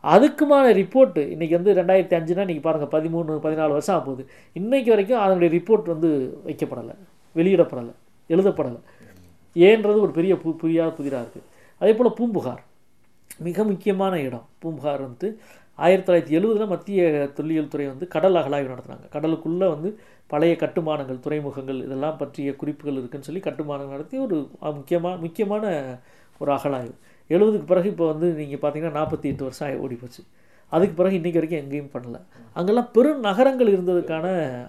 அதுக்குமான 0.05 0.66
ரிப்போர்ட்டு 0.80 1.22
இன்றைக்கி 1.34 1.55
வந்து 1.59 1.72
ரெண்டாயிரத்தி 1.80 2.16
அஞ்சுனா 2.18 2.44
இன்றைக்கி 2.46 2.64
பாருங்கள் 2.66 2.92
பதிமூணு 2.94 3.36
பதினாலு 3.46 3.76
வருஷம் 3.76 3.96
ஆகுது 3.96 4.09
போகுது 4.09 4.90
வரைக்கும் 4.90 5.22
அதனுடைய 5.24 5.51
ரிப்போர்ட் 5.57 5.92
வந்து 5.94 6.11
வைக்கப்படலை 6.46 6.94
வெளியிடப்படலை 7.36 7.92
எழுதப்படலை. 8.30 8.80
ஏன்றது 9.57 9.98
ஒரு 10.07 10.12
பெரிய 10.18 10.34
பு 10.42 10.51
புரியாத 10.62 10.90
புதிராக 10.98 11.22
இருக்குது 11.24 11.46
அதே 11.80 11.92
போல் 11.94 12.16
பூம்புகார். 12.18 12.62
மிக 13.46 13.64
முக்கியமான 13.64 14.14
இடம். 14.20 14.46
பூம்புகார் 14.62 15.03
வந்து 15.09 15.28
ஆயிரத்தி 15.78 16.07
தொள்ளாயிரத்தி 16.07 16.36
எழுபதில் 16.38 16.72
மத்திய 16.72 17.03
தொல்லியல் 17.36 17.70
துறை 17.72 17.86
வந்து 17.86 18.07
கடல் 18.14 18.38
அகலாய்வு 18.40 18.72
நடத்துனாங்க. 18.72 19.07
கடலுக்குள்ளே 19.14 19.68
வந்து 19.74 19.90
பழைய 20.26 20.57
கட்டுமானங்கள் 20.57 21.22
துறைமுகங்கள் 21.24 21.78
இதெல்லாம் 21.86 22.18
பற்றிய 22.22 22.57
குறிப்புகள் 22.57 22.98
இருக்குதுன்னு 22.98 23.28
சொல்லி 23.28 23.40
கட்டுமானங்கள் 23.40 23.96
நடத்தி 23.96 24.18
ஒரு 24.18 24.36
முக்கியமாக 24.61 25.16
முக்கியமான 25.16 25.72
ஒரு 26.38 26.53
அகலாய்வு. 26.57 26.94
எழுபதுக்கு 27.34 27.70
பிறகு 27.72 27.88
இப்போ 27.92 28.06
வந்து 28.12 28.28
நீங்கள் 28.40 28.62
பார்த்தீங்கன்னா 28.62 28.98
நாற்பத்தி 29.00 29.26
எட்டு 29.32 29.46
வருஷம் 29.46 29.66
ஆகி 29.68 29.78
ஓடி 29.84 29.96
போச்சு. 30.02 30.22
அதுக்கு 30.72 30.94
பிறகு 30.98 31.18
இன்றைக்கி 31.20 31.38
வரைக்கும் 31.40 31.62
எங்கேயும் 31.62 31.92
பண்ணல. 31.94 32.18
அங்கெல்லாம் 32.58 32.90
பெரும் 32.96 33.22
நகரங்கள் 33.28 33.72
இருந்ததுக்கான 33.74 34.26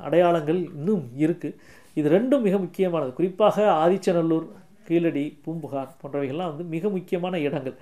அடையாளங்கள் 0.07 0.59
இன்னும் 0.77 1.03
இருக்குது 1.23 1.57
இது 1.99 2.07
ரெண்டும் 2.15 2.45
மிக 2.47 2.57
முக்கியமானது. 2.65 3.11
குறிப்பாக 3.19 3.65
ஆதிச்சநல்லூர் 3.83 4.47
கீழடி 4.87 5.25
பூம்புகார் 5.45 5.91
போன்றவைகள்லாம் 6.01 6.51
வந்து 6.53 6.65
மிக 6.75 6.89
முக்கியமான 6.95 7.39
இடங்கள். 7.47 7.75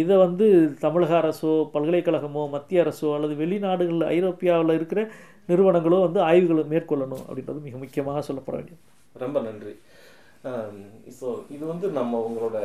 இதை 0.00 0.14
வந்து 0.24 0.46
தமிழக 0.84 1.12
அரசோ 1.20 1.52
பல்கலைக்கழகமோ 1.74 2.42
மத்திய 2.54 2.84
அரசோ 2.84 3.08
அல்லது 3.16 3.34
வெளிநாடுகள் 3.42 4.02
ஐரோப்பியாவில் 4.14 4.76
இருக்கிற 4.78 5.00
நிறுவனங்களோ 5.50 5.98
வந்து 6.06 6.20
ஆய்வுகளை 6.28 6.64
மேற்கொள்ளணும் 6.72 7.24
அப்படின்றது 7.26 7.60
மிக 7.66 7.76
முக்கியமாக 7.82 8.22
சொல்லப்பட 8.28 8.54
வேண்டியது. 8.58 8.82
ரொம்ப 9.24 9.40
நன்றி. 9.48 9.74
ஸோ 11.18 11.28
இது 11.56 11.64
வந்து 11.72 11.86
நம்ம 11.98 12.20
உங்களோட 12.28 12.58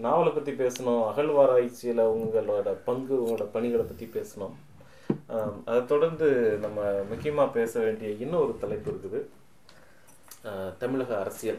நாவலை 0.00 0.32
பற்றி 0.32 0.52
பேசணும் 0.52 1.06
அகழ்வாராய்ச்சியில் 1.06 1.98
உங்களோட 1.98 2.76
பங்கு 2.84 3.14
உங்களோட 3.14 3.44
பணிகளை 3.52 3.86
பற்றி 3.86 4.10
பேசணும். 4.14 4.52
அதை 5.64 5.84
தொடர்ந்து 5.84 6.58
நம்ம 6.60 7.02
முக்கியமாக 7.08 7.50
பேச 7.50 7.80
வேண்டிய 7.80 8.10
இன்னொரு 8.10 8.56
தலைப்பு 8.60 8.90
இருக்குது. 8.90 9.26
தமிழக 10.78 11.18
அரசியல். 11.18 11.58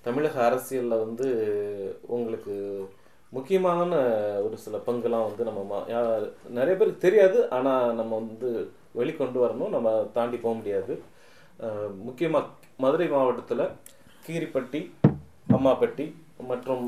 தமிழக 0.00 0.44
அரசியலில் 0.44 0.98
வந்து 0.98 1.98
உங்களுக்கு 2.02 2.88
முக்கியமான 3.28 3.96
ஒரு 4.40 4.58
சில 4.58 4.76
பங்குலாம் 4.76 5.26
வந்து 5.26 5.44
நம்ம 5.44 5.84
மா- 5.86 6.32
நிறைய 6.48 6.76
பேருக்கு 6.76 6.96
தெரியாது. 6.98 7.50
ஆனால் 7.50 7.94
நம்ம 7.94 8.14
வந்து 8.14 8.70
வெளிக்கொண்டு 8.96 9.42
வரணும். 9.42 9.68
நம்ம 9.68 10.10
தாண்டி 10.12 10.36
போக 10.36 10.54
முடியாது. 10.54 11.02
முக்கியமாக 12.04 12.46
மதுரை 12.76 13.08
மாவட்டத்தில் 13.08 13.68
கீரிப்பட்டி 14.26 14.90
அம்மாப்பட்டி 15.52 16.14
மற்றும் 16.50 16.84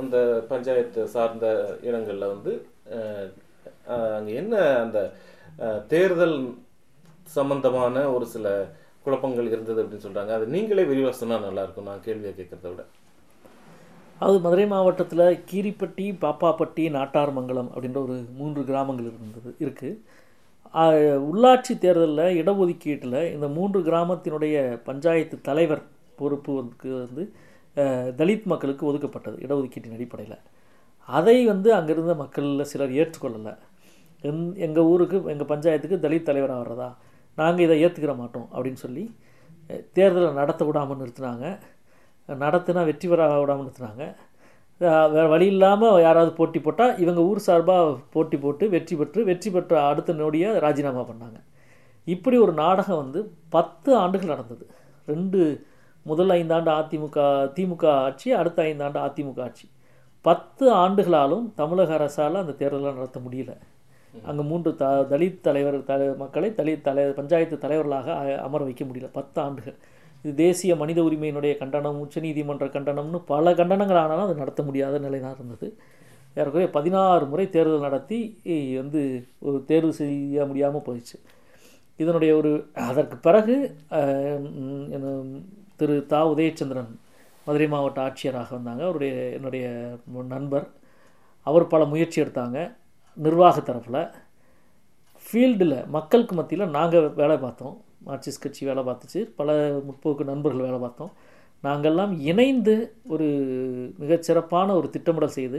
அந்த 0.00 0.16
பஞ்சாயத்து 0.52 1.02
சார்ந்த 1.14 1.46
இடங்களில் 1.88 2.32
வந்து 2.34 2.52
அங்கே 4.16 4.34
என்ன 4.40 4.54
அந்த 4.84 4.98
தேர்தல் 5.92 6.38
சம்பந்தமான 7.36 7.96
ஒரு 8.16 8.26
சில 8.34 8.48
குழப்பங்கள் 9.06 9.50
இருந்தது 9.52 9.80
அப்படின்னு 9.82 10.06
சொல்கிறாங்க 10.06 10.32
அது 10.36 10.46
நீங்களே 10.56 10.84
விரிவாக 10.90 11.14
சொன்னால் 11.20 11.46
நல்லாயிருக்கும். 11.46 11.88
நான் 11.90 12.04
கேள்வியை 12.06 12.32
கேட்குறத 12.34 12.68
விட. 12.70 12.84
அது 14.20 14.36
மதுரை 14.44 14.64
மாவட்டத்தில் 14.72 15.24
கீரிப்பட்டி 15.50 16.04
பாப்பாப்பட்டி 16.24 16.84
நாட்டார்மங்கலம் 16.96 17.70
அப்படின்ற 17.72 18.00
ஒரு 18.06 18.16
மூன்று 18.40 18.60
கிராமங்கள் 18.70 19.08
இருந்தது 19.10 19.50
இருக்குது 19.64 21.22
உள்ளாட்சி 21.30 21.74
தேர்தலில் 21.84 22.38
இடஒதுக்கீட்டில் 22.40 23.18
இந்த 23.34 23.48
மூன்று 23.56 23.80
கிராமத்தினுடைய 23.88 24.56
பஞ்சாயத்து 24.88 25.36
தலைவர் 25.48 25.82
பொறுப்பு 26.20 26.52
வந்து 26.96 27.24
தலித் 28.20 28.50
மக்களுக்கு 28.52 28.84
ஒதுக்கப்பட்டது 28.90 29.36
இடஒதுக்கீட்டின் 29.44 29.96
அடிப்படையில். 29.96 30.38
அதை 31.08 31.36
வந்து 31.52 31.68
அங்கிருந்த 31.78 32.14
மக்களில் 32.22 32.68
சிலர் 32.72 32.92
ஏற்றுக்கொள்ளலை. 33.00 33.54
எங் 34.28 34.44
எங்கள் 34.66 34.88
ஊருக்கு 34.92 35.16
எங்கள் 35.32 35.50
பஞ்சாயத்துக்கு 35.52 35.96
தலித் 36.04 36.28
தலைவராக 36.28 36.60
வர்றதா 36.62 36.90
நாங்கள் 37.40 37.64
இதை 37.66 37.76
ஏற்றுக்கிற 37.84 38.12
மாட்டோம் 38.20 38.46
அப்படின்னு 38.54 38.80
சொல்லி 38.84 39.04
தேர்தலை 39.96 40.28
நடத்த 40.40 40.62
விடாமல் 40.68 41.00
நிறுத்தினாங்க. 41.00 41.44
நடத்தினா 42.28 42.82
வெற்றி 42.90 43.06
பெற 43.08 43.26
விடாமல் 43.40 43.66
நிறுத்தினாங்க. 43.66 44.04
வேறு 45.14 45.28
வழி 45.32 45.46
இல்லாமல் 45.54 46.00
யாராவது 46.04 46.30
போட்டி 46.38 46.58
போட்டால் 46.60 46.94
இவங்க 47.02 47.20
ஊர் 47.30 47.40
சார்பாக 47.46 47.90
போட்டி 48.14 48.36
போட்டு 48.44 48.64
வெற்றி 48.74 48.94
பெற்று 49.00 49.20
வெற்றி 49.30 49.50
பெற்ற 49.56 49.74
அடுத்த 49.90 50.14
நோடியாக 50.22 50.62
ராஜினாமா 50.64 51.02
பண்ணாங்க. 51.10 51.38
இப்படி 52.14 52.36
ஒரு 52.44 52.52
நாடகம் 52.62 53.00
வந்து 53.02 53.20
பத்து 53.56 53.90
ஆண்டுகள் 54.02 54.32
நடந்தது. 54.34 54.64
ரெண்டு 55.12 55.40
முதல் 56.10 56.32
ஐந்தாண்டு 56.38 56.70
அதிமுக 56.80 57.18
திமுக 57.56 57.84
ஆட்சி 58.06 58.28
அடுத்த 58.40 58.58
ஐந்தாண்டு 58.70 58.98
அதிமுக 59.06 59.40
ஆட்சி. 59.46 59.66
பத்து 60.24 60.64
ஆண்டுகளாலும் 60.82 61.46
தமிழக 61.60 61.92
அரசால் 61.98 62.42
அந்த 62.42 62.56
தேர்தலை 62.60 62.92
நடத்த 62.98 63.20
முடியல. 63.26 63.52
அங்கே 64.28 64.42
மூன்று 64.50 64.70
த 64.80 64.90
தலித் 65.12 65.40
தலைவர் 65.46 65.76
த 65.88 65.94
மக்களை 66.22 66.48
தலித் 66.58 66.84
தலை 66.86 67.04
பஞ்சாயத்து 67.18 67.56
தலைவர்களாக 67.64 68.16
அமர 68.46 68.60
வைக்க 68.68 68.82
முடியல. 68.88 69.08
பத்து 69.18 69.38
ஆண்டுகள். 69.44 69.76
இது 70.24 70.32
தேசிய 70.44 70.72
மனித 70.82 70.98
உரிமையினுடைய 71.08 71.54
கண்டனம் 71.62 71.98
உச்சநீதிமன்ற 72.04 72.66
கண்டனம்னு 72.76 73.18
பல 73.32 73.52
கண்டனங்கள் 73.60 74.00
ஆனாலும் 74.02 74.26
அது 74.26 74.42
நடத்த 74.42 74.62
முடியாத 74.68 75.00
நிலை 75.06 75.20
தான் 75.24 75.36
இருந்தது. 75.38 75.68
ஏறக்குறைய 76.36 76.68
பதினாறு 76.76 77.24
முறை 77.32 77.44
தேர்தல் 77.56 77.84
நடத்தி 77.86 78.20
வந்து 78.80 79.02
ஒரு 79.46 79.58
தேர்வு 79.70 79.92
செய்ய 79.98 80.46
முடியாமல் 80.50 80.86
போயிடுச்சு. 80.86 81.18
இதனுடைய 82.02 82.32
ஒரு 82.40 82.52
அதற்கு 82.88 83.16
பிறகு 83.26 83.56
என்ன, 84.96 85.12
திரு 85.76 86.06
தா 86.06 86.28
உதயச்சந்திரன் 86.28 86.92
மதுரை 87.46 87.68
மாவட்ட 87.68 87.98
ஆட்சியராக 88.06 88.50
வந்தாங்க. 88.50 88.82
அவருடைய 88.84 89.14
என்னுடைய 89.36 89.64
நண்பர். 90.28 90.66
அவர் 91.46 91.66
பல 91.66 91.84
முயற்சி 91.84 92.22
எடுத்தாங்க 92.22 92.58
நிர்வாக 93.16 93.60
தரப்பில். 93.60 94.02
ஃபீல்டில் 95.24 95.86
மக்களுக்கு 95.86 96.34
மத்தியில் 96.34 96.74
நாங்கள் 96.78 97.12
வேலை 97.12 97.36
பார்த்தோம். 97.36 97.76
மார்க்சிஸ்ட் 98.06 98.44
கட்சி 98.44 98.66
வேலை 98.66 98.82
பார்த்துச்சு. 98.84 99.20
பல 99.36 99.52
முற்போக்கு 99.88 100.24
நண்பர்கள் 100.24 100.66
வேலை 100.66 100.78
பார்த்தோம். 100.78 101.12
நாங்கள்லாம் 101.64 102.20
இணைந்து 102.20 102.74
ஒரு 103.08 103.26
மிகச்சிறப்பான 104.00 104.74
ஒரு 104.74 104.90
திட்டமிடல் 104.90 105.36
செய்து 105.38 105.58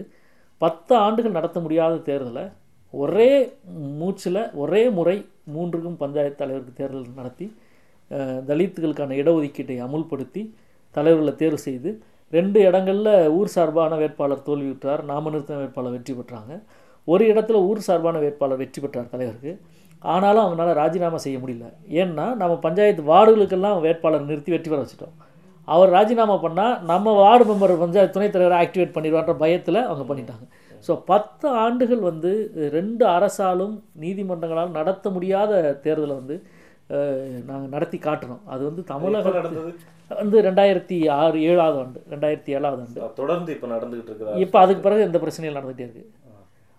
பத்து 0.58 0.96
ஆண்டுகள் 0.96 1.32
நடத்த 1.32 1.60
முடியாத 1.60 1.96
தேர்தலை 1.96 2.52
ஒரே 2.92 3.58
மூச்சில் 4.00 4.54
ஒரே 4.54 4.90
முறை 4.90 5.16
மூன்றுக்கும் 5.56 6.02
பஞ்சாயத்து 6.04 6.36
தலைவருக்கு 6.36 6.74
தேர்தல் 6.74 7.16
நடத்தி 7.16 7.56
தலித்துகளுக்கான 8.50 9.16
இடஒதுக்கீட்டை 9.22 9.78
அமுல்படுத்தி 9.86 10.42
தலைவர்களை 10.96 11.34
தேர்வு 11.42 11.60
செய்து 11.68 11.90
ரெண்டு 12.34 12.60
இடங்களில் 12.68 13.14
ஊர் 13.38 13.54
சார்பான 13.56 13.96
வேட்பாளர் 14.02 14.46
தோல்வியுற்றார் 14.48 15.02
நாம 15.12 15.32
நிறுத்தின 15.34 15.60
வேட்பாளர் 15.64 15.96
வெற்றி 15.96 16.14
பெற்றாங்க. 16.20 16.54
ஒரு 17.08 17.24
இடத்துல 17.32 17.60
ஊர் 17.70 17.82
சார்பான 17.88 18.20
வேட்பாளர் 18.24 18.62
வெற்றி 18.62 18.80
பெற்றார் 18.84 19.12
தலைவருக்கு. 19.14 19.54
ஆனாலும் 20.14 20.44
அவங்களால 20.44 20.74
ராஜினாமா 20.82 21.20
செய்ய 21.26 21.38
முடியல. 21.44 21.68
ஏன்னா 22.02 22.26
நம்ம 22.42 22.54
பஞ்சாயத்து 22.66 23.04
வார்டுகளுக்கெல்லாம் 23.12 23.78
வேட்பாளர் 23.86 24.28
நிறுத்தி 24.32 24.54
வெற்றி 24.54 24.70
பெற 24.72 24.80
வச்சுட்டோம். 24.84 25.16
அவர் 25.68 25.94
ராஜினாமா 25.98 26.36
பண்ணால் 26.46 26.76
நம்ம 26.92 27.14
வார்டு 27.22 27.46
மெம்பர் 27.50 27.72
பஞ்சாயத்து 27.84 28.16
துணைத் 28.18 28.36
தலைவரை 28.36 28.58
ஆக்டிவேட் 28.64 28.96
பண்ணிடுவான்ற 28.96 29.34
பயத்தில் 29.44 29.80
அவங்க 29.88 30.04
பண்ணிட்டாங்க. 30.10 30.46
ஸோ 30.88 30.94
பத்து 31.12 31.48
ஆண்டுகள் 31.64 32.02
வந்து 32.10 32.32
ரெண்டு 32.78 33.04
அரசாலும் 33.16 33.76
நீதிமன்றங்களால் 34.04 34.76
நடத்த 34.80 35.10
முடியாத 35.16 35.62
தேர்தலை 35.86 36.16
வந்து 36.22 36.36
நாங்கள் 36.88 37.70
நடத்தி 37.70 37.98
காட்டணும். 37.98 38.44
அது 38.46 38.64
வந்து 38.64 38.84
தமிழக 38.84 39.30
நடந்தது? 39.30 39.76
வந்து 40.08 40.42
ரெண்டாயிரத்தி 40.42 41.10
ஆறு 41.10 41.42
ஏழாவது 41.42 41.80
ஆண்டு 41.80 42.04
ரெண்டாயிரத்தி 42.10 42.50
ஏழாவது 42.50 42.82
ஆண்டு. 42.82 43.14
தொடர்ந்து 43.14 43.54
இப்ப 43.54 43.68
நடந்துகிட்டு 43.68 44.10
இருக்குதா? 44.10 44.38
இப்போ 44.38 44.60
அதுக்கு 44.60 44.82
பிறகு 44.82 45.02
எந்த 45.02 45.18
பிரச்சனையும் 45.18 45.60
நடந்துகிட்டே 45.60 45.80
இருக்கு. 45.80 46.12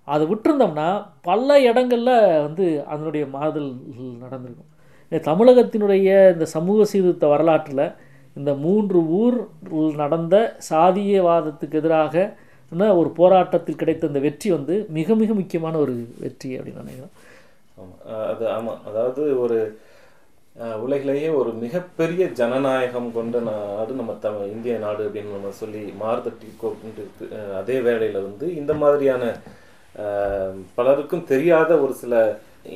அதை 0.04 0.26
விட்டுருந்தோம்னா 0.26 1.06
பல 1.22 1.58
இடங்கள்ல 1.60 2.42
வந்து 2.42 2.84
அதனுடைய 2.84 3.26
மாறுதல் 3.26 3.72
நடந்திருக்கும். 4.20 4.74
தமிழகத்தினுடைய 5.12 6.32
இந்த 6.32 6.44
சமூக 6.44 6.84
சீர்திருத்த 6.84 7.26
வரலாற்றில் 7.26 7.92
இந்த 8.36 8.54
மூன்று 8.54 9.08
ஊர் 9.08 9.48
நடந்த 9.96 10.56
சாதியவாதத்துக்கு 10.70 11.74
எதிராக 11.74 12.36
ஒரு 12.70 13.10
போராட்டத்தில் 13.10 13.76
கிடைத்த 13.76 14.06
இந்த 14.06 14.18
வெற்றி 14.18 14.50
வந்து 14.50 14.86
மிக 14.88 15.14
மிக 15.14 15.34
முக்கியமான 15.34 15.78
ஒரு 15.78 16.08
வெற்றி 16.20 16.58
அப்படின்னு 16.58 16.84
நினைக்கிறேன். 16.84 17.10
ஆமா. 17.80 18.12
அஹ் 18.12 18.34
அது 18.34 18.46
ஆமா. 18.46 18.76
அதாவது 18.86 19.40
ஒரு 19.40 19.78
உலகிலேயே 20.84 21.28
ஒரு 21.38 21.50
மிகப்பெரிய 21.62 22.24
ஜனநாயகம் 22.38 23.08
கொண்ட 23.16 23.38
நாடு 23.48 23.92
நம்ம 23.98 24.12
தமிழ் 24.24 24.52
இந்திய 24.54 24.74
நாடு 24.84 25.02
அப்படின்னு 25.06 25.36
நம்ம 25.36 25.50
சொல்லி 25.58 25.82
மாறுதட்டி 26.02 26.48
கொண்டு 26.62 27.04
அதே 27.60 27.76
வேளையில் 27.86 28.26
வந்து 28.28 28.46
இந்த 28.60 28.74
மாதிரியான 28.82 29.24
பலருக்கும் 30.78 31.28
தெரியாத 31.32 31.70
ஒரு 31.84 31.94
சில 32.02 32.14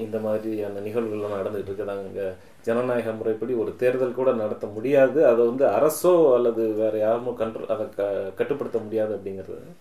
இந்த 0.03 0.16
மாதிரியான 0.26 0.83
நிகழ்வுகள்லாம் 0.87 1.39
நடந்துகிட்டு 1.39 1.70
இருக்குதாங்க. 1.70 2.05
இங்கே 2.11 2.26
ஜனநாயக 2.66 3.12
முறைப்படி 3.20 3.53
ஒரு 3.62 3.72
தேர்தல் 3.83 4.18
கூட 4.18 4.31
நடத்த 4.43 4.66
முடியாது. 4.76 5.18
அதை 5.31 5.41
வந்து 5.51 5.64
அரசோ 5.78 6.12
அல்லது 6.37 6.62
வேறு 6.81 6.99
யாருமோ 7.07 7.33
கண்ட்ரோ 7.41 7.66
அதை 7.74 7.87
க 7.97 8.03
கட்டுப்படுத்த 8.39 8.78
முடியாது 8.87 9.12
அப்படிங்கிறது 9.16 9.74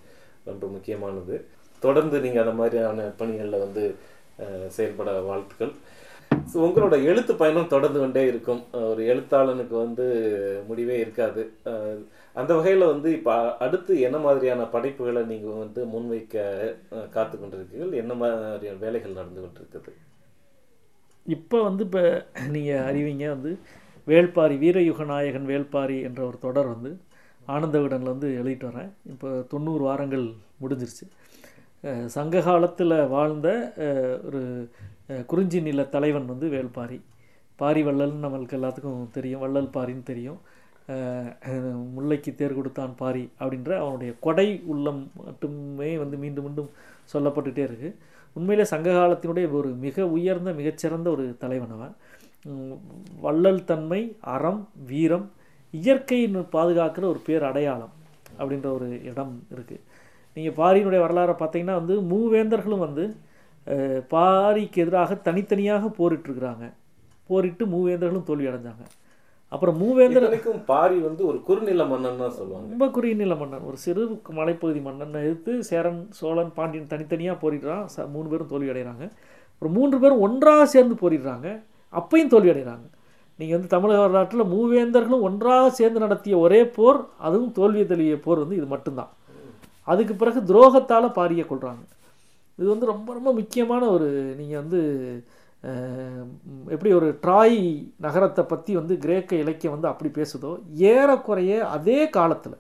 ரொம்ப 0.50 0.64
முக்கியமானது. 0.76 1.36
தொடர்ந்து 1.86 2.18
நீங்கள் 2.26 2.44
அந்த 2.46 2.56
மாதிரியான 2.62 3.12
பணிகளில் 3.22 3.64
வந்து 3.66 3.84
செயல்பட 4.76 5.12
வாழ்த்துக்கள். 5.30 5.74
ஸோ 6.52 6.58
உங்களோட 6.66 6.96
எழுத்து 7.10 7.34
பயணம் 7.42 7.74
தொடர்ந்து 7.74 8.00
கொண்டே 8.02 8.24
இருக்கும். 8.32 8.62
ஒரு 8.92 9.02
எழுத்தாளனுக்கு 9.12 9.76
வந்து 9.86 10.06
முடிவே 10.70 10.96
இருக்காது. 11.04 11.42
அந்த 12.40 12.52
வகையில் 12.58 12.92
வந்து 12.94 13.10
இப்போ 13.18 13.34
அடுத்து 13.66 13.94
என்ன 14.08 14.18
மாதிரியான 14.26 14.68
படைப்புகளை 14.76 15.24
நீங்கள் 15.32 15.60
வந்து 15.64 15.82
முன்வைக்க 15.94 16.46
காத்து 17.16 17.36
கொண்டிருக்கீர்கள்? 17.38 17.94
என்ன 18.02 18.14
மாதிரியான 18.22 18.82
வேலைகள் 18.86 19.18
நடந்து 19.20 19.42
கொண்டிருக்குது 19.44 19.94
இப்போ 21.36 21.58
வந்து 21.68 21.84
இப்போ 21.88 22.04
நீங்கள் 22.56 22.86
அறிவிங்க 22.90 23.26
வந்து 23.36 23.52
வேள்பாரி 24.12 24.56
வீரயுக 24.64 25.06
நாயகன் 25.14 25.50
வேள்பாரி 25.52 25.98
என்ற 26.10 26.22
ஒரு 26.30 26.38
தொடர் 26.46 26.74
வந்து 26.76 26.92
ஆனந்த 27.56 27.78
விடனில் 27.84 28.14
வந்து 28.14 28.30
எழுதிட்டு 28.40 28.66
வரேன். 28.70 28.92
இப்போ 29.14 29.30
தொண்ணூறு 29.52 29.84
வாரங்கள் 29.90 30.26
முடிஞ்சிருச்சு. 30.62 31.06
சங்க 32.16 32.42
காலத்தில் 32.48 32.96
வாழ்ந்த 33.16 33.50
ஒரு 34.28 34.42
குறிஞ்சி 35.32 35.60
நில 35.62 35.84
தலைவன் 35.96 36.26
வந்து 36.26 36.48
வேள்பாரி 36.56 36.98
பாரி 37.60 37.82
வள்ளல்னு 37.86 38.24
நம்மளுக்கு 38.26 38.58
எல்லாத்துக்கும் 38.58 39.14
தெரியும். 39.18 39.42
வள்ளல் 39.44 39.74
பாரின்னு 39.76 40.04
தெரியும். 40.04 40.40
முல்லைக்கு 41.96 42.32
தேர் 42.36 42.56
கொடுத்தான் 42.58 42.94
பாரி 43.02 43.24
அப்படின்ற 43.40 43.72
அவனுடைய 43.84 44.12
கொடை 44.26 44.48
உள்ளம் 44.74 45.02
மட்டுமே 45.26 45.90
வந்து 46.04 46.18
மீண்டும் 46.24 46.46
மீண்டும் 46.48 46.70
சொல்லப்பட்டுகிட்டே 47.14 47.64
இருக்குது 47.70 47.98
உண்மையிலே 48.36 48.66
சங்க 48.72 48.90
காலத்தினுடைய 48.92 49.46
ஒரு 49.60 49.70
மிக 49.86 50.06
உயர்ந்த 50.18 50.52
மிகச்சிறந்த 50.60 51.08
ஒரு 51.16 51.26
தலைவன் 51.44 51.74
அவன். 51.78 51.94
வள்ளல் 53.26 53.64
தன்மை 53.72 54.02
அறம் 54.36 54.62
வீரம் 54.92 55.28
இயற்கையின் 55.74 56.38
பாதுகாக்கிற 56.56 57.06
ஒரு 57.14 57.22
பேர் 57.28 57.44
அடையாளம் 57.50 57.94
அப்படின்ற 58.40 58.68
ஒரு 58.78 58.88
இடம் 59.12 59.34
இருக்குது 59.56 59.84
நீங்கள் 60.38 60.58
பாரியினுடைய 60.62 61.02
வரலாறை 61.06 61.36
பார்த்தீங்கன்னா 61.42 61.78
வந்து 61.82 61.96
மூவேந்தர்களும் 62.12 62.86
வந்து 62.88 63.06
பாரிக்கு 64.14 64.82
எதிராக 64.84 65.16
தனித்தனியாக 65.28 65.90
போரிட்டுருக்குறாங்க. 66.00 66.66
போரிட்டு 67.30 67.64
மூவேந்தர்களும் 67.74 68.28
தோல்வி 68.30 68.50
அடைஞ்சாங்க 68.52 68.86
அப்புறம் 69.54 69.78
மூவேந்தர் 69.82 70.26
இத்தனைக்கும் 70.26 70.62
பாரி 70.72 70.98
வந்து 71.06 71.22
ஒரு 71.30 71.38
குறுநில 71.48 71.84
மன்னன் 71.92 72.20
தான் 72.22 72.36
சொல்லுவாங்க. 72.40 72.68
ரொம்ப 72.74 72.88
குறுநில 72.96 73.36
மன்னன். 73.42 73.64
ஒரு 73.70 73.78
சிறு 73.84 74.04
மலைப்பகுதி 74.38 74.82
மன்னனை 74.88 75.22
எதிர்த்து 75.28 75.54
சேரன் 75.70 76.02
சோழன் 76.20 76.52
பாண்டியன் 76.58 76.92
தனித்தனியாக 76.92 77.38
போரிடுறான். 77.44 77.86
ச 77.94 78.06
மூணு 78.16 78.28
பேரும் 78.32 78.52
தோல்வி 78.54 78.72
அடைகிறாங்க 78.74 79.06
அப்புறம் 79.54 79.76
மூன்று 79.78 79.98
பேரும் 80.04 80.24
ஒன்றாக 80.28 80.66
சேர்ந்து 80.74 80.98
போரிடுறாங்க. 81.02 81.48
அப்பையும் 81.94 82.32
தோல்வி 82.34 82.52
அடைகிறாங்க 82.54 82.86
நீங்கள் 83.40 83.58
வந்து 83.58 83.74
தமிழக 83.74 84.00
வரலாற்றில் 84.04 84.50
மூவேந்தர்களும் 84.54 85.26
ஒன்றாக 85.30 85.70
சேர்ந்து 85.80 86.00
நடத்திய 86.06 86.38
ஒரே 86.46 86.62
போர் 86.78 87.00
அதுவும் 87.28 87.54
தோல்வியை 87.60 87.86
தழுவிய 87.92 88.18
போர் 88.26 88.44
வந்து 88.44 88.60
இது 88.60 88.68
மட்டும்தான். 88.74 89.12
அதுக்கு 89.92 90.16
பிறகு 90.22 90.40
துரோகத்தால் 90.52 91.16
பாரியை 91.18 91.46
கொள்கிறாங்க 91.46 91.84
இது 92.60 92.70
வந்து 92.70 92.92
ரொம்ப 92.94 93.10
ரொம்ப 93.14 93.32
முக்கியமான 93.34 93.84
ஒரு 93.90 94.08
நீங்கள் 94.40 94.62
வந்து 94.62 94.80
எப்படி 96.74 96.90
ஒரு 96.98 97.08
ட்ராய் 97.24 97.60
நகரத்தை 98.06 98.44
பற்றி 98.46 98.72
வந்து 98.76 98.94
கிரேக்க 98.98 99.32
இலக்கியம் 99.36 99.76
வந்து 99.76 99.92
அப்படி 99.92 100.10
பேசுதோ 100.20 100.52
ஏறக்குறைய 100.92 101.54
அதே 101.78 102.02
காலத்தில் 102.18 102.58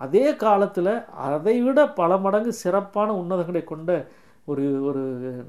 அதே 0.00 0.26
காலத்தில் 0.36 0.92
அதை 1.26 1.56
விட 1.62 1.80
பல 2.00 2.16
மடங்கு 2.16 2.52
சிறப்பான 2.62 3.10
உன்னதங்களை 3.22 3.62
கொண்ட 3.64 3.90
ஒரு 4.44 4.64
ஒரு 4.88 5.02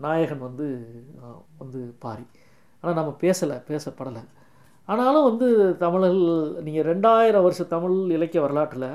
நாயகன் 0.05 0.45
வந்து 0.47 0.67
வந்து 1.61 1.79
பாரி. 1.99 2.25
ஆனால் 2.83 2.97
நம்ம 2.99 3.11
பேசலை 3.21 3.57
பேசப்படலை. 3.71 4.23
ஆனாலும் 4.89 5.27
வந்து 5.29 5.47
தமிழர்கள் 5.77 6.63
நீங்கள் 6.65 6.87
ரெண்டாயிரம் 6.91 7.45
வருஷ 7.47 7.63
தமிழ் 7.73 7.97
இலக்கிய 8.17 8.41
வரலாற்றில் 8.45 8.89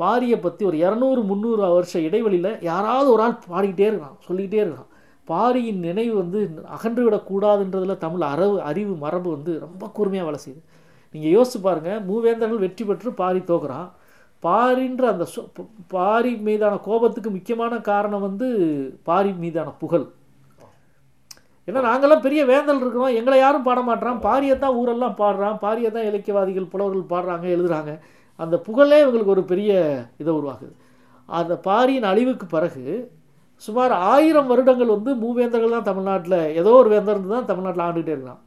பாரியை 0.00 0.40
பற்றி 0.40 0.64
ஒரு 0.64 0.76
இரநூறு 0.76 1.24
முந்நூறு 1.24 1.56
வருஷ 1.56 2.00
இடைவெளியில் 2.00 2.58
யாராவது 2.60 3.12
ஒரு 3.12 3.22
ஆள் 3.22 3.38
பாடிக்கிட்டே 3.50 3.90
இருக்கான் 3.90 4.16
சொல்லிக்கிட்டே 4.18 4.64
இருக்கான். 4.64 4.88
பாரியின் 5.24 5.78
நினைவு 5.78 6.16
வந்து 6.16 6.62
அகன்று 6.68 7.10
விடக்கூடாதுன்றதில் 7.10 7.98
தமிழ் 7.98 8.20
அரவு 8.20 8.62
அறிவு 8.62 8.94
மரபு 8.94 9.30
வந்து 9.30 9.58
ரொம்ப 9.58 9.88
கூர்மையாக 9.88 10.30
வேலை 10.30 10.44
செய்யுது. 10.48 10.62
நீங்கள் 11.12 11.32
யோசிச்சு 11.32 11.60
பாருங்கள் 11.62 12.04
மூவேந்தர்கள் 12.04 12.58
வெற்றி 12.58 12.84
பெற்று 12.84 13.12
பாரி 13.12 13.38
தோக்குறான். 13.38 13.90
பாரின்ற 14.42 15.02
அந்த 15.02 15.26
சொ- 15.36 15.68
பாரி 15.88 16.36
மீதான 16.36 16.76
கோபத்துக்கு 16.76 17.30
முக்கியமான 17.30 17.78
காரணம் 17.78 18.20
வந்து 18.20 18.48
பாரி 19.02 19.32
மீதான 19.32 19.70
புகழ். 19.70 20.04
ஏன்னா 21.66 21.78
நாங்களாம் 21.78 22.20
பெரிய 22.20 22.44
வேந்தல் 22.44 22.80
இருக்கிறோம் 22.80 23.14
எங்களை 23.14 23.38
யாரும் 23.38 23.62
பாட 23.62 23.80
மாட்றான் 23.80 24.18
பாரியை 24.18 24.58
தான் 24.58 24.74
ஊரெல்லாம் 24.74 25.14
பாடுறான் 25.18 25.56
பாரியை 25.56 25.90
தான் 25.90 26.04
இலக்கியவாதிகள் 26.04 26.68
புலவர்கள் 26.68 27.18
பாடுறாங்க 27.18 27.42
எழுதுறாங்க. 27.42 28.00
அந்த 28.40 28.58
புகழே 28.58 29.04
இவங்களுக்கு 29.04 29.24
ஒரு 29.26 29.44
பெரிய 29.44 29.70
இதை 30.18 30.34
உருவாக்குது. 30.34 30.74
அந்த 31.28 31.54
பாரியின் 31.58 32.02
அழிவுக்கு 32.02 32.46
பிறகு 32.46 32.84
சுமார் 33.62 33.92
ஆயிரம் 34.10 34.46
வருடங்கள் 34.46 34.94
வந்து 34.96 35.10
மூவேந்தர்கள் 35.14 35.70
தான் 35.70 35.82
தமிழ்நாட்டில் 35.82 36.38
ஏதோ 36.54 36.70
ஒரு 36.72 36.88
வேந்தர் 36.88 37.14
இருந்து 37.14 37.34
தான் 37.34 37.44
தமிழ்நாட்டில் 37.44 37.86
ஆண்டுகிட்டே 37.86 38.14
இருக்கான் 38.14 38.40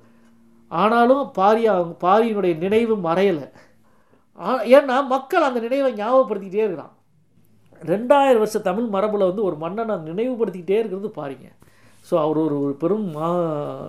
ஆனாலும் 0.72 1.32
பாரி 1.32 1.68
அவங்க 1.68 1.96
பாரியினுடைய 2.02 2.58
நினைவு 2.58 2.96
மறையலை. 3.00 3.46
ஆ- 4.40 4.64
ஏன்னா 4.70 5.06
மக்கள் 5.06 5.42
அந்த 5.42 5.60
நினைவை 5.60 5.92
ஞாபகப்படுத்திக்கிட்டே 5.94 6.64
இருக்கிறான் 6.64 6.94
ரெண்டாயிரம் 7.82 8.42
வருஷ 8.44 8.60
தமிழ் 8.60 8.88
மரபில் 8.88 9.28
வந்து 9.28 9.44
ஒரு 9.44 9.56
மன்னனை 9.56 9.96
நினைவுபடுத்திக்கிட்டே 10.10 10.78
இருக்கிறது 10.80 11.10
பாருங்க. 11.12 11.48
ஸோ 12.06 12.20
அவர் 12.20 12.38
ஒரு 12.38 12.56
ஒரு 12.62 12.74
பெரும் 12.74 13.08
மா 13.12 13.28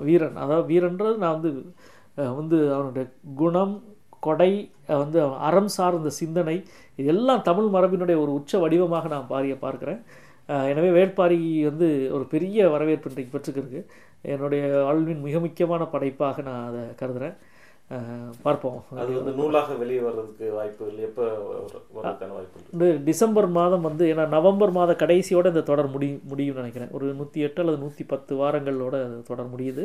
வீரன். 0.01 0.37
அதாவது 0.37 0.67
வீரன்றது 0.71 1.17
நான் 1.17 1.37
வந்து 1.39 1.51
வந்து 2.37 2.75
அவனுடைய 2.75 3.05
குணம் 3.35 3.75
கொடை 4.27 4.51
வந்து 5.03 5.19
அறம் 5.49 5.71
சார்ந்த 5.77 6.13
சிந்தனை 6.21 6.57
இது 7.01 7.09
எல்லாம் 7.15 7.47
தமிழ் 7.49 7.73
மரபினுடைய 7.77 8.17
ஒரு 8.25 8.33
உச்ச 8.41 8.59
வடிவமாக 8.65 9.09
நான் 9.15 9.31
பாரியை 9.33 9.57
பார்க்குறேன். 9.65 10.01
எனவே 10.73 10.89
வேட்பாரி 10.99 11.39
வந்து 11.71 11.87
ஒரு 12.17 12.25
பெரிய 12.33 12.69
வரவேற்பு 12.75 13.11
இன்றைக்கு 13.11 13.35
பெற்றுக்கிருக்கு 13.35 13.81
என்னுடைய 14.35 14.63
வாழ்வின் 14.87 15.27
மிக 15.27 15.39
முக்கியமான 15.45 15.83
படைப்பாக 15.95 16.43
நான் 16.49 16.67
அதை 16.69 16.83
கருதுகிறேன் 17.01 17.37
பார்ப்போம். 18.45 18.79
அது 19.03 19.11
வந்து 19.17 19.33
நூலாக 19.39 19.75
வெளியே 19.81 20.01
வர்றதுக்கு 20.05 20.47
வாய்ப்பு 20.59 20.85
இல்லை. 20.91 21.03
எப்போ 21.09 21.25
வாய்ப்பு 22.37 23.01
டிசம்பர் 23.09 23.49
மாதம் 23.59 23.87
வந்து 23.89 24.05
ஏன்னா 24.13 24.25
நவம்பர் 24.37 24.73
மாத 24.79 24.93
கடைசியோட 25.03 25.53
இந்த 25.53 25.63
தொடர் 25.71 25.93
முடி 25.95 26.09
முடியும்னு 26.31 26.63
நினைக்கிறேன். 26.63 26.93
ஒரு 26.99 27.07
நூற்றி 27.19 27.45
எட்டு 27.49 27.63
அல்லது 27.65 27.83
நூற்றி 27.85 28.05
பத்து 28.13 28.35
வாரங்களோட 28.43 28.97
தொடர் 29.31 29.53
முடியுது. 29.55 29.85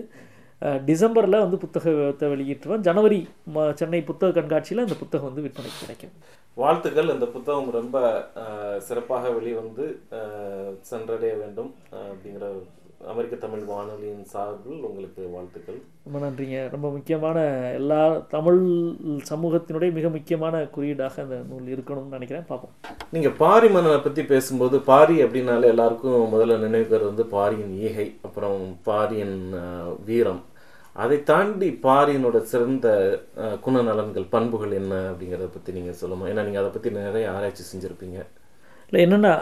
டிசம்பரில் 0.61 1.39
வந்து 1.39 1.57
புத்தகத்தை 1.57 2.29
வெளியிட்டுருவேன் 2.29 2.77
ஜனவரி 2.77 3.27
ம- 3.55 3.73
சென்னை 3.73 4.01
புத்தக 4.01 4.33
கண்காட்சியில் 4.33 4.83
இந்த 4.83 4.95
புத்தகம் 4.99 5.33
வந்து 5.33 5.49
விற்பனைக்கு 5.49 5.79
கிடைக்கும். 5.79 6.11
வாழ்த்துக்கள். 6.53 7.09
இந்த 7.09 7.25
புத்தகம் 7.25 7.71
ரொம்ப 7.71 8.27
சிறப்பாக 8.77 9.29
வெளிவந்து 9.29 9.99
சென்றடைய 10.81 11.33
வேண்டும். 11.33 11.73
அப்படிங்கிற 11.93 12.51
அமெரிக்க 13.07 13.35
தமிழ் 13.35 13.63
வானொலியின் 13.63 14.25
சார்பில் 14.25 14.81
உங்களுக்கு 14.81 15.29
வாழ்த்துக்கள். 15.29 15.81
ரொம்ப 16.11 16.27
நன்றிங்க. 16.27 16.69
ரொம்ப 16.69 16.89
முக்கியமான 16.89 17.39
எல்லா 17.73 18.17
தமிழ் 18.17 18.59
சமூகத்தினுடைய 19.29 19.91
மிக 19.91 20.09
முக்கியமான 20.09 20.63
குறியீடாக 20.65 21.21
அந்த 21.21 21.41
நூல் 21.49 21.63
இருக்கணும்னு 21.63 22.09
நினைக்கிறேன். 22.09 22.45
பார்ப்போம். 22.45 22.71
நீங்கள் 23.11 23.31
பாரி 23.31 23.69
மன்னனை 23.69 23.99
பற்றி 23.99 24.25
பேசும்போது 24.25 24.79
பாரி 24.79 25.23
அப்படின்னாலே 25.23 25.63
எல்லாருக்கும் 25.63 26.33
முதல்ல 26.33 26.53
நினைவுக்கிறது 26.53 27.05
வந்து 27.05 27.25
பாரியின் 27.25 27.79
ஈகை 27.79 28.15
அப்புறம் 28.21 28.77
பாரியின் 28.83 29.53
வீரம். 30.05 30.47
அதை 31.03 31.17
தாண்டி 31.29 31.67
பாரியினோட 31.85 32.37
சிறந்த 32.51 32.87
குணநலன்கள் 33.65 34.25
பண்புகள் 34.33 34.73
என்ன 34.81 34.93
அப்படிங்கிறத 35.11 35.49
பற்றி 35.53 35.71
நீங்கள் 35.77 35.99
சொல்லுமா 36.01 36.29
ஏன்னா 36.31 36.43
நீங்கள் 36.47 36.63
அதை 36.63 36.71
பற்றி 36.75 36.89
நிறைய 36.95 37.25
ஆராய்ச்சி 37.35 37.63
செஞ்சுருப்பீங்க. 37.71 38.19
இல்லை 38.87 39.01
என்னென்னா 39.05 39.33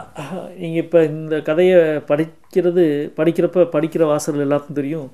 நீங்கள் 0.60 0.82
இப்போ 0.84 1.00
இந்த 1.12 1.36
கதையை 1.48 1.78
படிக்கிறது 2.10 2.84
படிக்கிறப்ப 3.18 3.64
படிக்கிற 3.76 4.02
வாசல் 4.10 4.44
எல்லாத்தையும் 4.46 4.80
தெரியும். 4.80 5.08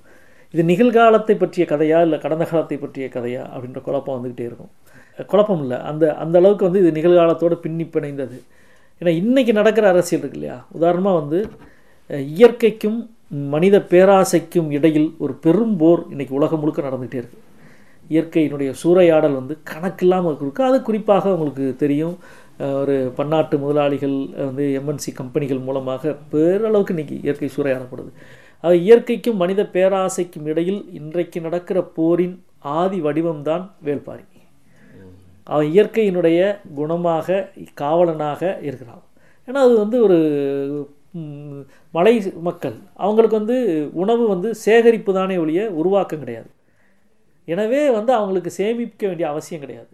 இது 0.55 0.63
நிகழ்காலத்தை 0.73 1.35
பற்றிய 1.43 1.65
கதையா 1.71 2.01
இல்லை 2.07 2.19
கடந்த 2.25 2.45
காலத்தை 2.51 2.77
பற்றிய 2.83 3.07
கதையா 3.15 3.43
அப்படின்ற 3.53 3.81
குழப்பம் 3.87 4.17
வந்துக்கிட்டே 4.17 4.49
இருக்கும். 4.51 4.73
குழப்பம் 5.33 5.63
இல்லை. 5.65 5.79
அந்த 5.91 6.05
அந்த 6.25 6.37
அளவுக்கு 6.41 6.69
வந்து 6.69 6.83
இது 6.83 6.91
நிகழ்காலத்தோடு 6.99 7.57
பின்னி 7.65 7.85
பிணைந்தது. 7.95 8.39
ஏன்னா 9.01 9.13
இன்றைக்கி 9.23 9.53
நடக்கிற 9.61 9.87
அரசியல் 9.93 10.23
இருக்கு 10.23 10.39
இல்லையா? 10.41 10.59
உதாரணமாக 10.79 11.21
வந்து 11.23 11.39
இயற்கைக்கும் 12.39 12.99
மனித 13.31 13.77
பேராசைக்கும் 13.93 14.69
இடையில் 14.77 15.09
ஒரு 15.25 15.35
பெரும் 15.45 15.77
போர் 15.81 16.03
இன்றைக்கி 16.13 16.35
உலகம் 16.39 16.61
முழுக்க 16.63 16.81
நடந்துகிட்டே 16.87 17.21
இருக்குது 17.23 17.43
இயற்கையினுடைய 18.15 18.71
சூறையாடல் 18.83 19.37
வந்து 19.41 19.55
கணக்கில்லாமல் 19.71 20.31
இருக்குது 20.33 20.69
அது 20.69 20.79
குறிப்பாக 20.89 21.33
உங்களுக்கு 21.37 21.67
தெரியும். 21.83 22.17
ஒரு 22.81 22.97
பன்னாட்டு 23.19 23.57
முதலாளிகள் 23.63 24.17
வந்து 24.47 24.65
எம்என்சி 24.81 25.11
கம்பெனிகள் 25.21 25.65
மூலமாக 25.69 26.13
பேரளவுக்கு 26.33 26.95
இன்றைக்கி 26.95 27.17
இயற்கை 27.27 27.49
சூறையாடப்படுது. 27.57 28.11
அது 28.65 28.77
இயற்கைக்கும் 28.87 29.41
மனித 29.43 29.63
பேராசைக்கும் 29.77 30.47
இடையில் 30.51 30.83
இன்றைக்கு 30.99 31.39
நடக்கிற 31.47 31.79
போரின் 31.97 32.37
ஆதி 32.81 32.99
வடிவம்தான் 33.07 33.65
வேள்பாரி. 33.87 34.25
அவன் 35.47 35.69
இயற்கையினுடைய 35.75 36.41
குணமாக 36.79 37.43
காவலனாக 37.83 38.43
இருக்கிறான். 38.69 39.03
ஏன்னா 39.49 39.63
அது 39.67 39.75
வந்து 39.83 39.97
ஒரு 40.05 40.19
மலை 41.93 42.33
மக்கள். 42.41 42.75
அவங்களுக்கு 42.95 43.37
வந்து 43.37 43.89
உணவு 43.93 44.29
வந்து 44.29 44.55
சேகரிப்பு 44.55 45.15
தானே 45.15 45.37
ஒழிய 45.37 45.71
உருவாக்கம் 45.71 46.19
கிடையாது. 46.19 46.51
எனவே 47.45 47.91
வந்து 47.91 48.13
அவங்களுக்கு 48.13 48.51
சேமிக்க 48.51 49.07
வேண்டிய 49.07 49.29
அவசியம் 49.29 49.61
கிடையாது. 49.61 49.89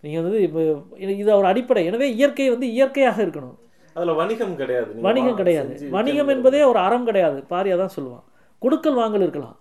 நீங்கள் 0.00 0.22
வந்து 0.22 0.42
இப்போ 0.42 0.60
இது- 0.98 1.34
ஒரு 1.34 1.46
அடிப்படை. 1.46 1.84
எனவே 1.84 2.12
இயற்கை 2.12 2.50
வந்து 2.50 2.70
இயற்கையாக 2.70 3.22
இருக்கணும். 3.22 3.54
அதில் 3.94 4.14
வணிகம் 4.14 4.56
கிடையாது. 4.56 5.00
வணிகம் 5.00 5.36
கிடையாது. 5.36 5.90
வணிகம். 5.90 6.28
என்பதே 6.28 6.62
ஒரு 6.62 6.78
அறம் 6.78 7.04
கிடையாது. 7.04 7.38
பாரியா 7.38 7.76
தான் 7.76 7.90
சொல்லுவான். 8.00 8.22
கொடுக்கல் 8.58 8.94
வாங்கல் 8.94 9.20
இருக்கலாம். 9.20 9.56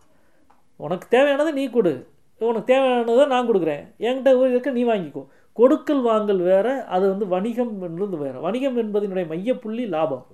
உனக்கு 0.75 1.17
தேவையானதை 1.17 1.51
நீ 1.51 1.69
கொடு. 1.69 2.07
உனக்கு 2.39 2.73
தேவையானதை 2.73 3.27
நான் 3.27 3.51
கொடுக்குறேன். 3.51 3.93
என்கிட்ட 3.99 4.49
இருக்க 4.49 4.71
நீ 4.71 4.83
வாங்கிக்கோ. 4.83 5.27
கொடுக்கல் 5.59 6.03
வாங்கல் 6.09 6.41
வேறு 6.49 6.73
அது 6.95 7.05
வந்து 7.11 7.25
வணிகம் 7.35 7.73
என்பது 7.87 8.15
வேற. 8.23 8.35
வணிகம் 8.47 8.77
என்பதனுடைய 8.83 9.25
மையப்புள்ளி 9.33 9.85
லாபம். 9.95 10.25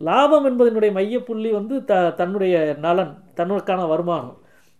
லாபம் 0.00 0.46
என்பதனுடைய 0.50 0.90
மையப்புள்ளி 0.98 1.50
வந்து 1.58 1.74
த 1.90 1.94
தன்னுடைய 2.20 2.54
நலன் 2.86 3.14
தன்னுக்கான 3.38 3.80
வருமானம். 3.92 4.36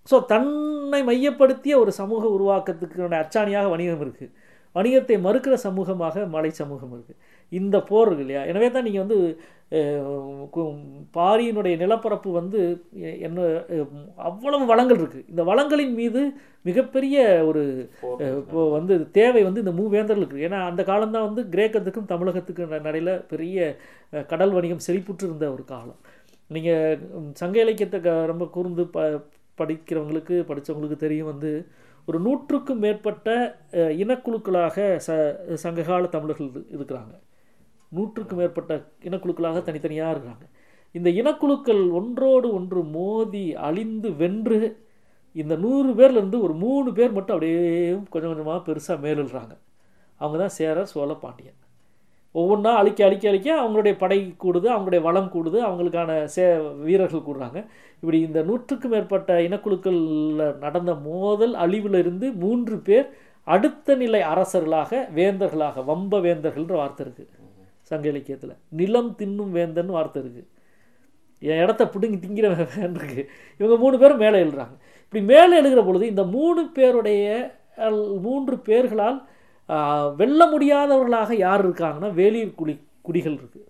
ஸோ 0.09 0.17
தன்னை 0.33 1.01
மையப்படுத்திய 1.11 1.75
ஒரு 1.83 1.93
சமூக 2.01 2.23
உருவாக்கத்துக்கு 2.37 3.09
அச்சாணியாக 3.23 3.69
வணிகம் 3.75 4.05
இருக்குது 4.05 4.33
வணிகத்தை 4.77 5.17
மறுக்கிற 5.27 5.55
சமூகமாக 5.67 6.25
மலை 6.35 6.51
சமூகம் 6.61 6.93
இருக்குது 6.95 7.19
இந்த 7.53 7.77
போர் 7.83 8.07
இருக்கு 8.07 8.25
இல்லையா? 8.25 8.43
எனவே 8.45 8.71
தான் 8.71 8.85
நீங்கள் 8.85 9.05
வந்து 9.05 9.19
பாரியினுடைய 11.15 11.77
நிலப்பரப்பு 11.77 12.31
வந்து 12.31 12.61
என்ன 13.21 13.39
அவ்வளவு 14.29 14.65
வளங்கள் 14.67 14.99
இருக்குது 14.99 15.29
இந்த 15.29 15.43
வளங்களின் 15.45 15.95
மீது 15.95 16.21
மிகப்பெரிய 16.65 17.17
ஒரு 17.47 17.63
வந்து 18.71 18.95
தேவை 19.11 19.43
வந்து 19.43 19.61
இந்த 19.61 19.73
மூவேந்தர்களுக்கு 19.73 20.25
இருக்குது 20.27 20.49
ஏன்னா 20.49 20.61
அந்த 20.71 20.83
காலம்தான் 20.83 21.29
வந்து 21.29 21.43
கிரேக்கத்துக்கும் 21.53 22.11
தமிழகத்துக்கும் 22.13 22.87
நடையில 22.87 23.13
பெரிய 23.29 23.59
கடல் 24.27 24.51
வணிகம் 24.51 24.87
செழிப்புற்று 24.87 25.27
இருந்த 25.27 25.53
ஒரு 25.53 25.65
காலம். 25.65 26.01
நீங்கள் 26.51 26.99
சங்க 27.35 27.57
இலக்கியத்தை 27.61 28.01
க- 28.01 28.27
ரொம்ப 28.27 28.45
கூர்ந்து 28.49 28.85
ப 28.89 28.99
படிக்கிறவங்களுக்கு 29.59 30.37
படித்தவங்களுக்கு 30.49 30.97
தெரியும் 30.97 31.27
வந்து 31.27 31.51
ஒரு 32.09 32.19
நூற்றுக்கும் 32.21 32.79
மேற்பட்ட 32.79 33.31
இனக்குழுக்களாக 34.03 34.77
ச 35.07 35.17
சங்ககால 35.65 36.07
தமிழர்கள் 36.09 36.51
இரு- 36.51 36.69
இருக்கிறாங்க. 36.77 37.15
நூற்றுக்கும் 37.93 38.41
மேற்பட்ட 38.41 38.73
இனக்குழுக்களாக 39.03 39.63
தனித்தனியாக 39.63 40.13
இருக்கிறாங்க 40.15 40.47
இந்த 40.95 41.09
இனக்குழுக்கள் 41.21 41.83
ஒன்றோடு 41.91 42.49
ஒன்று 42.53 42.81
மோதி 42.97 43.47
அழிந்து 43.69 44.11
வென்று 44.17 44.59
இந்த 45.37 45.55
நூறு 45.57 45.91
பேர்லேருந்து 45.99 46.39
ஒரு 46.41 46.55
மூணு 46.65 46.91
பேர் 46.93 47.17
மட்டும் 47.17 47.35
அப்படியே 47.37 47.63
கொஞ்சம் 48.11 48.31
கொஞ்சமாக 48.33 48.61
பெருசாக 48.69 49.03
மேலுறாங்க 49.05 49.55
அவங்க 50.21 50.37
தான் 50.39 50.55
சேரர் 50.59 50.93
சோழ 50.93 51.13
பாண்டியன். 51.15 51.59
ஒவ்வொன்றா 52.35 52.71
அழிக்க 52.81 53.01
அழிக்க 53.07 53.25
அழிக்க 53.29 53.49
அவங்களுடைய 53.63 53.95
படை 53.99 54.19
கூடுது 54.45 54.67
அவங்களுடைய 54.73 55.03
வளம் 55.07 55.31
கூடுது 55.35 55.59
அவங்களுக்கான 55.69 56.11
சே 56.35 56.45
வீரர்கள் 56.87 57.27
கூடுறாங்க. 57.29 57.59
இப்படி 58.01 58.19
இந்த 58.21 58.41
நூற்றுக்கும் 58.49 58.93
மேற்பட்ட 58.95 59.39
இனக்குழுக்களில் 59.47 60.43
நடந்த 60.65 60.95
மோதல் 61.09 61.55
அழிவிலிருந்து 61.65 62.29
மூன்று 62.43 62.79
பேர் 62.89 63.09
அடுத்த 63.47 63.95
நிலை 63.95 64.23
அரசர்களாக 64.33 65.01
வேந்தர்களாக 65.19 65.85
வம்ப 65.85 66.21
வேந்தர்கள்ன்ற 66.27 66.75
வார்த்தை 66.81 67.05
இருக்குது 67.07 67.38
சங்க 67.91 68.07
இலக்கியத்தில். 68.13 68.55
நிலம் 68.81 69.11
தின்னும் 69.21 69.53
வேந்தன் 69.57 69.95
வார்த்தை 69.97 70.19
இருக்குது 70.23 70.49
என் 71.43 71.63
இடத்த 71.65 71.83
பிடுங்கி 71.95 72.19
திங்கிற 72.23 72.47
வேன் 72.75 72.97
இவங்க 73.59 73.75
மூணு 73.85 73.97
பேரும் 74.03 74.23
மேலே 74.25 74.39
எழுதுறாங்க. 74.45 74.77
இப்படி 75.05 75.23
மேலே 75.33 75.53
எழுகிற 75.61 75.83
பொழுது 75.89 76.05
இந்த 76.13 76.23
மூணு 76.37 76.63
பேருடைய 76.77 77.27
மூன்று 78.27 78.55
பேர்களால் 78.69 79.19
வெல்ல 80.21 80.41
முடியாதவர்களாக 80.53 81.33
யார் 81.47 81.63
இருக்காங்கன்னா 81.67 82.11
வேளிர் 82.21 82.55
குடி 82.61 82.75
குடிகள் 83.07 83.37
இருக்குது 83.41 83.67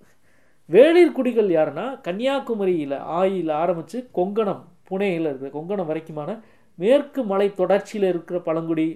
வேளிர் 0.74 1.16
குடிகள் 1.16 1.48
யாருன்னா 1.56 1.84
கன்னியாகுமரியில் 2.06 2.96
ஆயில் 3.18 3.50
ஆரம்பித்து 3.62 3.98
கொங்கணம் 4.18 4.62
புனேயில் 4.90 5.28
இருக்கிற 5.28 5.50
கொங்கணம் 5.56 5.88
வரைக்குமான 5.90 6.30
மேற்கு 6.78 7.20
மலை 7.30 7.48
தொடர்ச்சியில் 7.60 8.08
இருக்கிற 8.12 8.38
பழங்குடி 8.48 8.86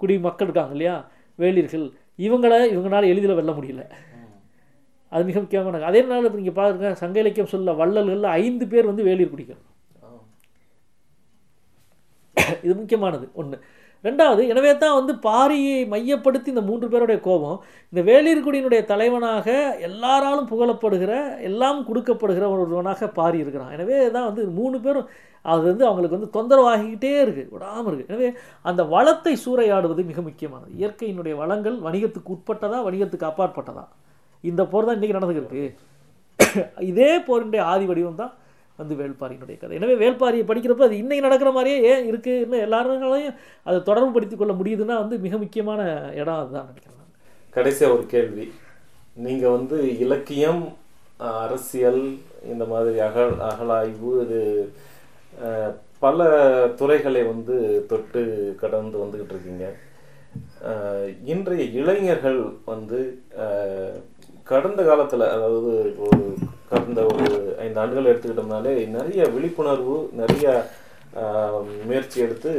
குடி 0.00 0.14
மக்கள் 0.26 0.46
இருக்காங்க 0.48 0.74
இல்லையா? 0.76 0.96
வேளிர்கள் 1.38 1.86
இவங்களை 2.26 2.58
இவங்களால 2.76 3.10
எளிதில் 3.12 3.38
வெல்ல 3.38 3.52
முடியல. 3.58 3.82
அது 5.12 5.22
மிக 5.30 5.38
முக்கியமான 5.42 5.82
அதே 5.90 6.00
நாள் 6.12 6.30
நீங்கள் 6.38 6.58
பாருங்க 6.60 6.94
சங்க 7.02 7.18
இலக்கியம் 7.24 7.52
சொல்ல 7.54 7.74
வள்ளல்களில் 7.82 8.32
ஐந்து 8.44 8.66
பேர் 8.72 8.90
வந்து 8.90 9.06
வேளிர் 9.10 9.34
குடிகள் 9.34 9.60
இது 12.64 12.72
முக்கியமானது 12.80 13.26
ஒன்று 13.40 13.56
ரெண்டாவது 14.04 14.42
எனவே 14.52 14.70
தான் 14.82 14.94
வந்து 14.98 15.12
பாரியை 15.24 15.80
மையப்படுத்தி 15.92 16.48
இந்த 16.52 16.62
மூன்று 16.68 16.86
பேருடைய 16.92 17.18
கோபம் 17.26 17.58
இந்த 17.92 18.00
வேளிர்குடியினுடைய 18.06 18.82
தலைவனாக 18.90 19.48
எல்லாராலும் 19.88 20.48
புகழப்படுகிற 20.52 21.12
எல்லாம் 21.48 21.80
கொடுக்கப்படுகிற 21.88 22.44
ஒருவனாக 22.52 23.08
பாரி 23.18 23.38
இருக்கிறான். 23.42 23.74
எனவே 23.76 23.98
தான் 24.14 24.28
வந்து 24.28 24.44
மூணு 24.58 24.78
பேரும் 24.86 25.10
அது 25.44 25.60
வந்து 25.70 25.86
அவங்களுக்கு 25.88 26.18
வந்து 26.18 26.34
தொந்தரவாகிக்கிட்டே 26.36 27.12
இருக்குது 27.24 27.52
விடாமல் 27.54 27.90
இருக்குது 27.90 28.12
எனவே 28.14 28.30
அந்த 28.70 28.84
வளத்தை 28.94 29.34
சூறையாடுவது 29.44 30.04
மிக 30.10 30.22
முக்கியமானது. 30.28 30.72
இயற்கையினுடைய 30.80 31.36
வளங்கள் 31.42 31.76
வணிகத்துக்கு 31.86 32.34
உட்பட்டதா 32.36 32.80
வணிகத்துக்கு 32.88 33.30
அப்பாற்பட்டதா? 33.30 33.84
இந்த 34.44 34.62
போர் 34.72 34.86
தான் 34.88 34.98
இன்றைக்கி 34.98 35.16
நடந்துக்கிருக்கு 35.18 35.64
இதே 36.90 37.10
போரினுடைய 37.26 37.62
ஆதி 37.72 37.84
வடிவம் 37.90 38.20
தான் 38.22 38.32
வந்து 38.80 38.94
வேள்பாரியினுடைய 39.00 39.56
கதை. 39.58 39.74
எனவே 39.78 39.94
வேள்பாரியை 40.02 40.44
படிக்கிறப்ப 40.50 40.86
அது 40.86 41.00
இன்றைக்கி 41.02 41.24
நடக்கிற 41.26 41.50
மாதிரியே 41.56 41.78
ஏன் 41.90 42.06
இருக்குன்னு 42.10 42.58
எல்லாராலையும் 42.66 43.36
அதை 43.68 43.78
தொடர்பு 43.88 44.14
படுத்திக் 44.14 44.40
கொள்ள 44.42 44.54
முடியுதுன்னா 44.60 44.96
வந்து 45.02 45.16
மிக 45.26 45.36
முக்கியமான 45.42 45.80
இடம் 46.20 46.40
அதுதான் 46.42 46.68
நினைக்கிறேன் 46.70 46.96
கடைசியாக 47.56 47.94
ஒரு 47.96 48.04
கேள்வி. 48.14 48.46
நீங்கள் 49.26 49.56
வந்து 49.58 49.78
இலக்கியம் 50.04 50.62
அரசியல் 51.44 52.02
இந்த 52.52 52.64
மாதிரி 52.72 52.98
அகல் 53.08 53.34
அகலாய்வு 53.50 54.10
இது 54.24 54.40
பல 56.04 56.28
துறைகளை 56.80 57.22
வந்து 57.32 57.56
தொட்டு 57.90 58.22
கடந்து 58.60 58.96
வந்துக்கிட்டு 59.02 59.34
இருக்கீங்க. 59.34 59.66
இன்றைய 61.32 61.64
இளைஞர்கள் 61.80 62.40
வந்து 62.70 63.00
கடந்த 64.48 64.80
காலத்தில் 64.88 65.24
அதாவது 65.34 65.72
இப்போ 65.90 66.06
கடந்த 66.70 67.00
ஒரு 67.10 67.26
ஐந்து 67.64 67.80
ஆண்டுகள் 67.82 68.10
எடுத்துக்கிட்டோம்னாலே 68.10 68.74
நிறைய 68.96 69.22
விழிப்புணர்வு 69.34 69.96
நிறைய 70.20 70.46
முயற்சி 71.88 72.18
எடுத்து 72.24 72.50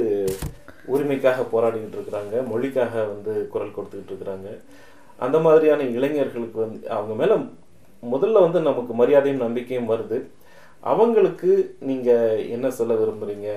உரிமைக்காக 0.93 1.45
போராடிக்கிட்டு 1.53 1.97
இருக்கிறாங்க. 1.97 2.35
மொழிக்காக 2.51 2.93
வந்து 3.13 3.33
குரல் 3.53 3.75
கொடுத்துக்கிட்டு 3.75 4.11
இருக்கிறாங்க. 4.13 4.49
அந்த 5.25 5.37
மாதிரியான 5.45 5.87
இளைஞர்களுக்கு 5.97 6.57
வந்து 6.63 6.79
அவங்க 6.97 7.15
மேலே 7.21 7.35
முதல்ல 8.13 8.43
வந்து 8.45 8.59
நமக்கு 8.67 8.93
மரியாதையும் 9.01 9.43
நம்பிக்கையும் 9.45 9.91
வருது. 9.93 10.19
அவங்களுக்கு 10.91 11.51
நீங்கள் 11.89 12.45
என்ன 12.55 12.67
சொல்ல 12.77 12.93
விரும்புறீங்க? 13.01 13.49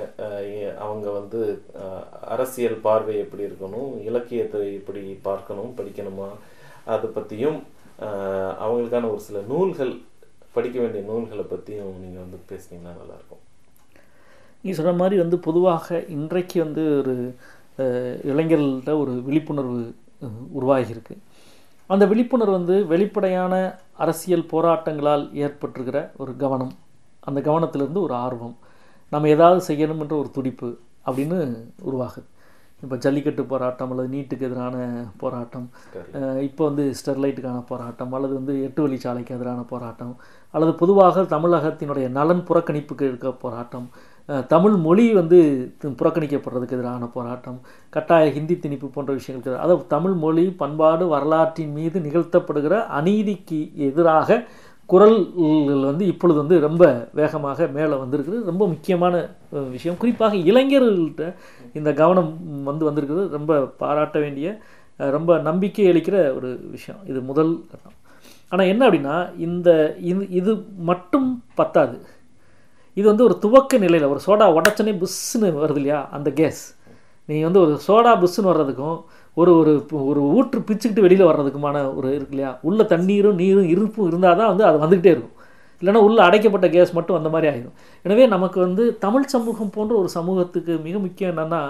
அவங்க 0.85 1.07
வந்து 1.19 1.41
அரசியல் 2.35 2.83
பார்வை 2.87 3.15
எப்படி 3.25 3.47
இருக்கணும்? 3.49 3.91
இலக்கியத்தை 4.09 4.61
எப்படி 4.81 5.05
பார்க்கணும்? 5.29 5.71
படிக்கணுமா? 5.79 6.29
அதை 6.95 7.09
பற்றியும் 7.17 7.59
அவங்களுக்கான 8.61 9.11
ஒரு 9.11 9.21
சில 9.21 9.41
நூல்கள் 9.41 10.01
படிக்க 10.53 10.81
வேண்டிய 10.81 11.05
நூல்களை 11.05 11.45
பற்றியும் 11.45 12.01
நீங்கள் 12.01 12.21
வந்து 12.21 12.37
பேசுனீங்கன்னா 12.49 12.93
நல்லாயிருக்கும். 13.01 13.43
நீ 14.61 14.71
சொன்ன 14.73 14.93
மாதிரி 14.93 15.21
வந்து 15.21 15.39
பொதுவாக 15.39 16.05
இன்றைக்கு 16.09 16.65
வந்து 16.65 16.99
ஒரு 16.99 17.37
அஹ், 17.79 18.19
இளைஞர்கள்ட்ட 18.25 18.99
ஒரு 18.99 19.13
விழிப்புணர்வு 19.13 19.95
உருவாகியிருக்கு. 20.61 21.15
அந்த 21.87 22.07
விழிப்புணர்வு 22.07 22.53
வந்து 22.53 22.87
வெளிப்படையான 22.87 23.79
அரசியல் 23.93 24.49
போராட்டங்களால் 24.51 25.35
ஏற்பட்டிருக்கிற 25.35 26.11
ஒரு 26.17 26.37
கவனம். 26.37 26.73
அந்த 27.21 27.41
கவனத்திலிருந்து 27.41 28.01
ஒரு 28.01 28.15
ஆர்வம். 28.15 28.57
நம்ம 29.11 29.29
ஏதாவது 29.29 29.75
செய்யணுமென்ற 29.75 30.13
ஒரு 30.13 30.31
துடிப்பு 30.31 30.79
அப்படின்னு 31.07 31.39
உருவாகுது. 31.85 32.27
இப்போ 32.85 32.97
ஜல்லிக்கட்டு 32.97 33.43
போராட்டம் 33.45 33.91
அல்லது 33.93 34.09
நீட்டுக்கு 34.15 34.47
எதிரான 34.49 34.77
போராட்டம் 35.17 35.67
இப்போ 36.41 36.63
வந்து 36.65 36.85
ஸ்டெர்லைட்டுக்கான 37.01 37.61
போராட்டம் 37.65 38.13
அல்லது 38.13 38.35
வந்து 38.35 38.55
எட்டு 38.63 38.81
வழிச்சாலைக்கு 38.87 39.37
எதிரான 39.37 39.61
போராட்டம் 39.65 40.15
அல்லது 40.55 40.75
பொதுவாக 40.75 41.23
தமிழகத்தினுடைய 41.31 42.09
நலன் 42.09 42.43
புறக்கணிப்புக்கு 42.43 43.07
இருக்க 43.07 43.31
போராட்டம் 43.45 43.87
தமிழ் 44.49 44.77
மொழி 44.79 45.07
வந்து 45.13 45.39
புறக்கணிக்கப்படுறதுக்கு 45.97 46.77
எதிரான 46.77 47.09
போராட்டம் 47.09 47.59
கட்டாய 47.93 48.29
ஹிந்தி 48.31 48.55
திணிப்பு 48.55 48.87
போன்ற 48.89 49.11
விஷயங்களுக்கு 49.13 49.65
அதாவது 49.65 49.87
தமிழ் 49.87 50.15
மொழி 50.15 50.45
பண்பாடு 50.63 51.07
வரலாற்றின் 51.09 51.75
மீது 51.75 51.99
நிகழ்த்தப்படுகிற 52.01 52.77
அநீதிக்கு 53.01 53.61
எதிராக 53.89 54.39
குரல்கள் 54.89 55.85
வந்து 55.85 56.05
இப்பொழுது 56.07 56.39
வந்து 56.41 56.57
ரொம்ப 56.61 56.85
வேகமாக 57.13 57.67
மேலே 57.67 57.95
வந்திருக்குது 57.95 58.39
ரொம்ப 58.45 58.65
முக்கியமான 58.67 59.15
விஷயம். 59.71 59.97
குறிப்பாக 59.97 60.37
இளைஞர்கள்ட்ட 60.37 61.27
இந்த 61.79 61.91
கவனம் 62.01 62.31
வந்து 62.71 62.85
வந்திருக்கிறது 62.89 63.37
ரொம்ப 63.37 63.53
பாராட்ட 63.83 64.19
வேண்டிய 64.25 64.49
ரொம்ப 65.17 65.31
நம்பிக்கை 65.49 65.87
அளிக்கிற 65.93 66.17
ஒரு 66.39 66.49
விஷயம். 66.75 67.01
இது 67.11 67.21
முதல் 67.31 67.53
கட்டம். 67.71 67.97
ஆனால் 68.53 68.71
என்ன 68.73 68.83
அப்படின்னா 68.89 69.17
இந்த 69.47 69.69
இது 70.11 70.23
இது 70.41 70.53
மட்டும் 70.91 71.29
பத்தாது. 71.61 71.97
இது 72.99 73.07
வந்து 73.11 73.27
ஒரு 73.29 73.37
துவக்க 73.45 73.79
நிலையில் 73.85 74.11
ஒரு 74.13 74.21
சோடா 74.27 74.47
உடச்சனே 74.59 74.93
புஷ்ஷுன்னு 75.03 75.49
வருது 75.65 75.81
இல்லையா? 75.81 76.01
அந்த 76.17 76.29
கேஸ். 76.41 76.63
நீங்கள் 77.29 77.49
வந்து 77.49 77.63
ஒரு 77.65 77.73
சோடா 77.87 78.13
புஷ்ஷுன்னு 78.23 78.53
வர்றதுக்கும் 78.53 78.99
ஒரு 79.41 79.53
ஒரு 79.61 79.73
ஒரு 80.11 80.21
ஊற்று 80.37 80.59
பிச்சுக்கிட்டு 80.69 81.05
வெளியில் 81.07 81.29
வர்றதுக்குமான 81.31 81.77
ஒரு 81.99 82.09
இருக்கு 82.17 82.35
இல்லையா? 82.35 82.51
உள்ள 82.69 82.83
தண்ணீரும் 82.93 83.41
நீரும் 83.43 83.71
இருப்பும் 83.75 84.09
இருந்தால் 84.11 84.39
தான் 84.41 84.53
வந்து 84.53 84.67
அது 84.69 84.79
வந்துக்கிட்டே 84.83 85.15
இருக்கும். 85.15 85.34
இல்லைன்னா 85.85 86.03
உள்ளே 86.09 86.23
அடைக்கப்பட்ட 86.23 86.69
கேஸ் 86.69 86.93
மட்டும் 86.93 87.17
அந்த 87.17 87.29
மாதிரி 87.29 87.49
ஆகிடும் 87.53 87.75
எனவே 88.05 88.27
நமக்கு 88.27 88.61
வந்து 88.61 88.85
தமிழ் 88.99 89.33
சமூகம் 89.33 89.71
போன்ற 89.71 89.95
ஒரு 89.97 90.09
சமூகத்துக்கு 90.09 90.75
மிக 90.87 90.99
முக்கியம் 90.99 91.33
என்னென்னா 91.33 91.63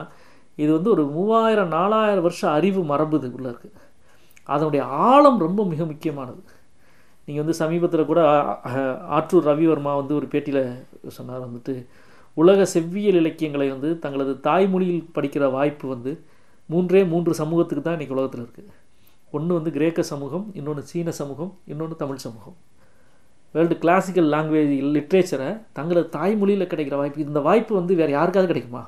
இது 0.58 0.72
வந்து 0.72 0.90
ஒரு 0.90 1.04
மூவாயிரம் 1.06 1.68
நாலாயிரம் 1.68 2.22
வருஷம் 2.22 2.52
அறிவு 2.52 2.82
மரபு 2.84 3.16
இது 3.16 3.30
உள்ள 3.38 3.48
இருக்குது 3.52 3.80
அதனுடைய 4.48 4.84
ஆழம் 4.84 5.38
ரொம்ப 5.38 5.60
மிக 5.64 5.84
முக்கியமானது. 5.84 6.42
நீங்கள் 7.26 7.42
வந்து 7.42 7.56
சமீபத்தில் 7.60 8.08
கூட 8.10 8.20
ஆற்றூர் 9.16 9.48
ரவிவர்மா 9.50 9.92
வந்து 10.00 10.14
ஒரு 10.14 10.26
பேட்டியில் 10.32 11.10
சொன்னார் 11.16 11.46
வந்துட்டு 11.46 11.74
உலக 12.36 12.66
செவ்வியல் 12.74 13.18
இலக்கியங்களை 13.20 13.66
வந்து 13.72 13.98
தங்களது 13.98 14.32
தாய்மொழியில் 14.46 15.08
படிக்கிற 15.16 15.50
வாய்ப்பு 15.50 15.88
வந்து 15.88 16.12
மூன்றே 16.68 17.02
மூன்று 17.12 17.34
சமூகத்துக்கு 17.40 17.84
தான் 17.84 17.96
இன்றைக்கி 17.96 18.16
உலகத்தில் 18.16 18.44
இருக்குது 18.44 18.72
ஒன்று 19.30 19.58
வந்து 19.58 19.70
கிரேக்க 19.70 20.02
சமூகம் 20.12 20.46
இன்னொன்று 20.52 20.82
சீன 20.90 21.10
சமூகம் 21.10 21.52
இன்னொன்று 21.72 21.96
தமிழ் 21.96 22.24
சமூகம். 22.24 22.56
வேர்ல்டு 23.54 23.76
கிளாசிக்கல் 23.82 24.28
லாங்குவேஜ் 24.34 24.72
லிட்ரேச்சரை 24.94 25.48
தங்களது 25.78 26.08
தாய்மொழியில் 26.16 26.70
கிடைக்கிற 26.70 26.96
வாய்ப்பு 27.00 27.26
இந்த 27.26 27.40
வாய்ப்பு 27.48 27.72
வந்து 27.80 27.94
வேறு 28.00 28.12
யாருக்காவது 28.18 28.50
கிடைக்குமா? 28.52 28.82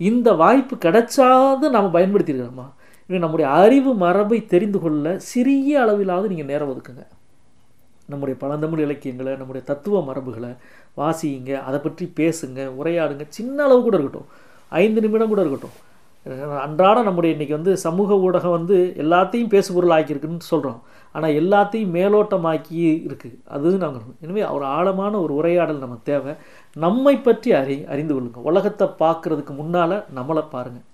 இந்த 0.00 0.28
வாய்ப்பு 0.42 0.74
கிடைச்சாது 0.86 1.66
நாம் 1.76 1.94
பயன்படுத்தியிருக்கிறோமா 1.96 2.66
எனவே 3.10 3.20
நம்முடைய 3.24 3.46
அறிவு 3.60 3.90
மரபை 4.02 4.38
தெரிந்து 4.52 4.78
கொள்ள 4.80 5.06
சிறிய 5.30 5.80
அளவிலாவது 5.84 6.30
நீங்கள் 6.32 6.50
நேரம் 6.52 6.70
ஒதுக்குங்க. 6.72 7.04
நம்முடைய 8.12 8.36
பழந்தமிழ் 8.42 8.82
இலக்கியங்களை 8.84 9.32
நம்முடைய 9.40 9.62
தத்துவ 9.70 10.00
மரபுகளை 10.08 10.52
வாசியுங்க 11.00 11.50
அதை 11.68 11.78
பற்றி 11.78 12.04
பேசுங்க 12.20 12.60
உரையாடுங்க. 12.78 13.24
சின்ன 13.28 13.58
அளவு 13.66 13.82
கூட 13.82 13.96
இருக்கட்டும். 13.96 14.28
ஐந்து 14.82 15.00
நிமிடம் 15.04 15.32
கூட 15.32 15.40
இருக்கட்டும். 15.44 15.76
அன்றாட 16.66 16.98
நம்முடைய 17.02 17.30
இன்னைக்கு 17.34 17.56
வந்து 17.58 17.72
சமூக 17.86 18.14
ஊடகம் 18.26 18.56
வந்து 18.58 18.76
எல்லாத்தையும் 19.04 19.52
பேசுபொருள் 19.54 19.94
ஆக்கியிருக்குன்னு 19.96 20.50
சொல்கிறோம் 20.52 20.80
ஆனால் 21.16 21.36
எல்லாத்தையும் 21.40 21.92
மேலோட்டமாக்கி 21.96 22.78
இருக்குது 23.08 23.36
அது 23.56 23.76
நாங்கள் 23.82 24.16
எனவே 24.24 24.42
ஒரு 24.56 24.64
ஆழமான 24.76 25.12
ஒரு 25.24 25.32
உரையாடல் 25.40 25.84
நமக்கு 25.84 26.08
தேவை. 26.12 26.32
நம்மை 26.84 27.14
பற்றி 27.26 27.50
அறி 27.60 27.76
அறிந்து 27.92 28.14
கொள்ளுங்க. 28.14 28.40
உலகத்தை 28.50 28.88
பார்க்குறதுக்கு 29.02 29.54
முன்னால் 29.60 29.96
நம்மளை 30.18 30.44
பாருங்கள் 30.56 30.88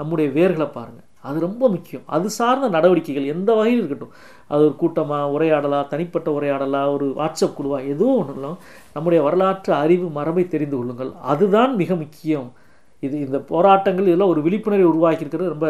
நம்முடைய 0.00 0.28
வேர்களை 0.38 0.68
பாருங்கள் 0.76 1.08
அது 1.28 1.38
ரொம்ப 1.46 1.64
முக்கியம். 1.74 2.04
அது 2.14 2.26
சார்ந்த 2.36 2.68
நடவடிக்கைகள் 2.76 3.32
எந்த 3.32 3.50
வகையில் 3.58 3.80
இருக்கட்டும். 3.80 4.14
அது 4.52 4.62
ஒரு 4.68 4.74
கூட்டமாக 4.80 5.32
உரையாடலா 5.34 5.80
தனிப்பட்ட 5.92 6.28
உரையாடலாக 6.38 6.94
ஒரு 6.96 7.06
வாட்ஸ்அப் 7.18 7.56
குழுவாக 7.58 7.90
எதுவும் 7.92 8.18
ஒன்றும் 8.22 8.58
நம்முடைய 8.94 9.20
வரலாற்று 9.26 9.72
அறிவு 9.82 10.08
மரபை 10.18 10.44
தெரிந்து 10.54 10.76
கொள்ளுங்கள். 10.76 11.12
அதுதான் 11.32 11.74
மிக 11.82 11.94
முக்கியம். 12.02 12.48
இது 13.06 13.16
இந்த 13.26 13.38
போராட்டங்கள் 13.50 14.08
இதெல்லாம் 14.08 14.32
ஒரு 14.32 14.40
விழிப்புணர்வை 14.46 14.84
உருவாக்கியிருக்கிறது 14.90 15.52
ரொம்ப 15.54 15.68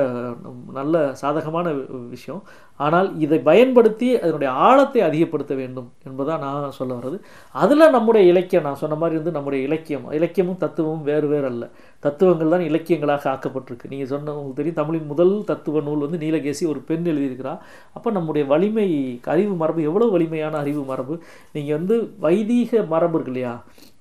நல்ல 0.78 0.96
சாதகமான 1.20 1.66
விஷயம். 2.14 2.40
ஆனால் 2.84 3.08
இதை 3.24 3.38
பயன்படுத்தி 3.48 4.08
அதனுடைய 4.22 4.50
ஆழத்தை 4.66 5.00
அதிகப்படுத்த 5.08 5.52
வேண்டும் 5.60 5.88
என்பதாக 6.08 6.38
நான் 6.44 6.76
சொல்ல 6.78 6.92
வர்றது. 6.98 7.18
அதில் 7.62 7.92
நம்முடைய 7.96 8.22
இலக்கியம் 8.32 8.66
நான் 8.68 8.80
சொன்ன 8.82 8.98
மாதிரி 9.02 9.18
வந்து 9.20 9.34
நம்முடைய 9.36 9.60
இலக்கியம். 9.68 10.04
இலக்கியமும் 10.18 10.60
தத்துவமும் 10.64 11.06
வேறு 11.10 11.28
வேறு 11.32 11.46
அல்ல. 11.52 11.64
தத்துவங்கள் 12.06 12.52
தான் 12.54 12.66
இலக்கியங்களாக 12.70 13.30
ஆக்கப்பட்டிருக்கு. 13.34 13.90
நீங்கள் 13.92 14.10
சொன்ன 14.14 14.34
உங்களுக்கு 14.38 14.60
தெரியும் 14.60 14.80
தமிழின் 14.80 15.10
முதல் 15.12 15.34
தத்துவ 15.52 15.82
நூல் 15.88 16.04
வந்து 16.06 16.22
நீலகேசி 16.24 16.66
ஒரு 16.72 16.82
பெண் 16.90 17.08
எழுதியிருக்கிறா. 17.12 17.54
அப்போ 17.98 18.10
நம்முடைய 18.18 18.46
வலிமை 18.52 18.88
அறிவு 19.36 19.56
மரபு 19.62 19.88
எவ்வளோ 19.90 20.08
வலிமையான 20.16 20.58
அறிவு 20.64 20.84
மரபு. 20.92 21.16
நீங்கள் 21.56 21.78
வந்து 21.80 21.96
வைதீக 22.26 22.84
மரபு 22.94 23.16
இருக்கு 23.18 23.34
இல்லையா? 23.34 23.54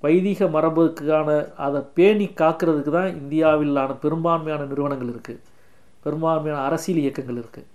வைதீக 0.04 0.48
மரபுக்கான 0.56 1.30
அதை 1.66 1.80
பேணி 1.98 2.28
காக்கிறதுக்கு 2.42 2.92
தான் 2.92 3.12
இந்தியாவிலான 3.22 3.98
பெரும்பான்மையான 4.04 4.66
நிறுவனங்கள் 4.66 5.12
இருக்குது 5.14 5.44
பெரும்பான்மையான 6.06 6.64
அரசியல் 6.70 7.02
இயக்கங்கள் 7.04 7.40
இருக்குது 7.42 7.68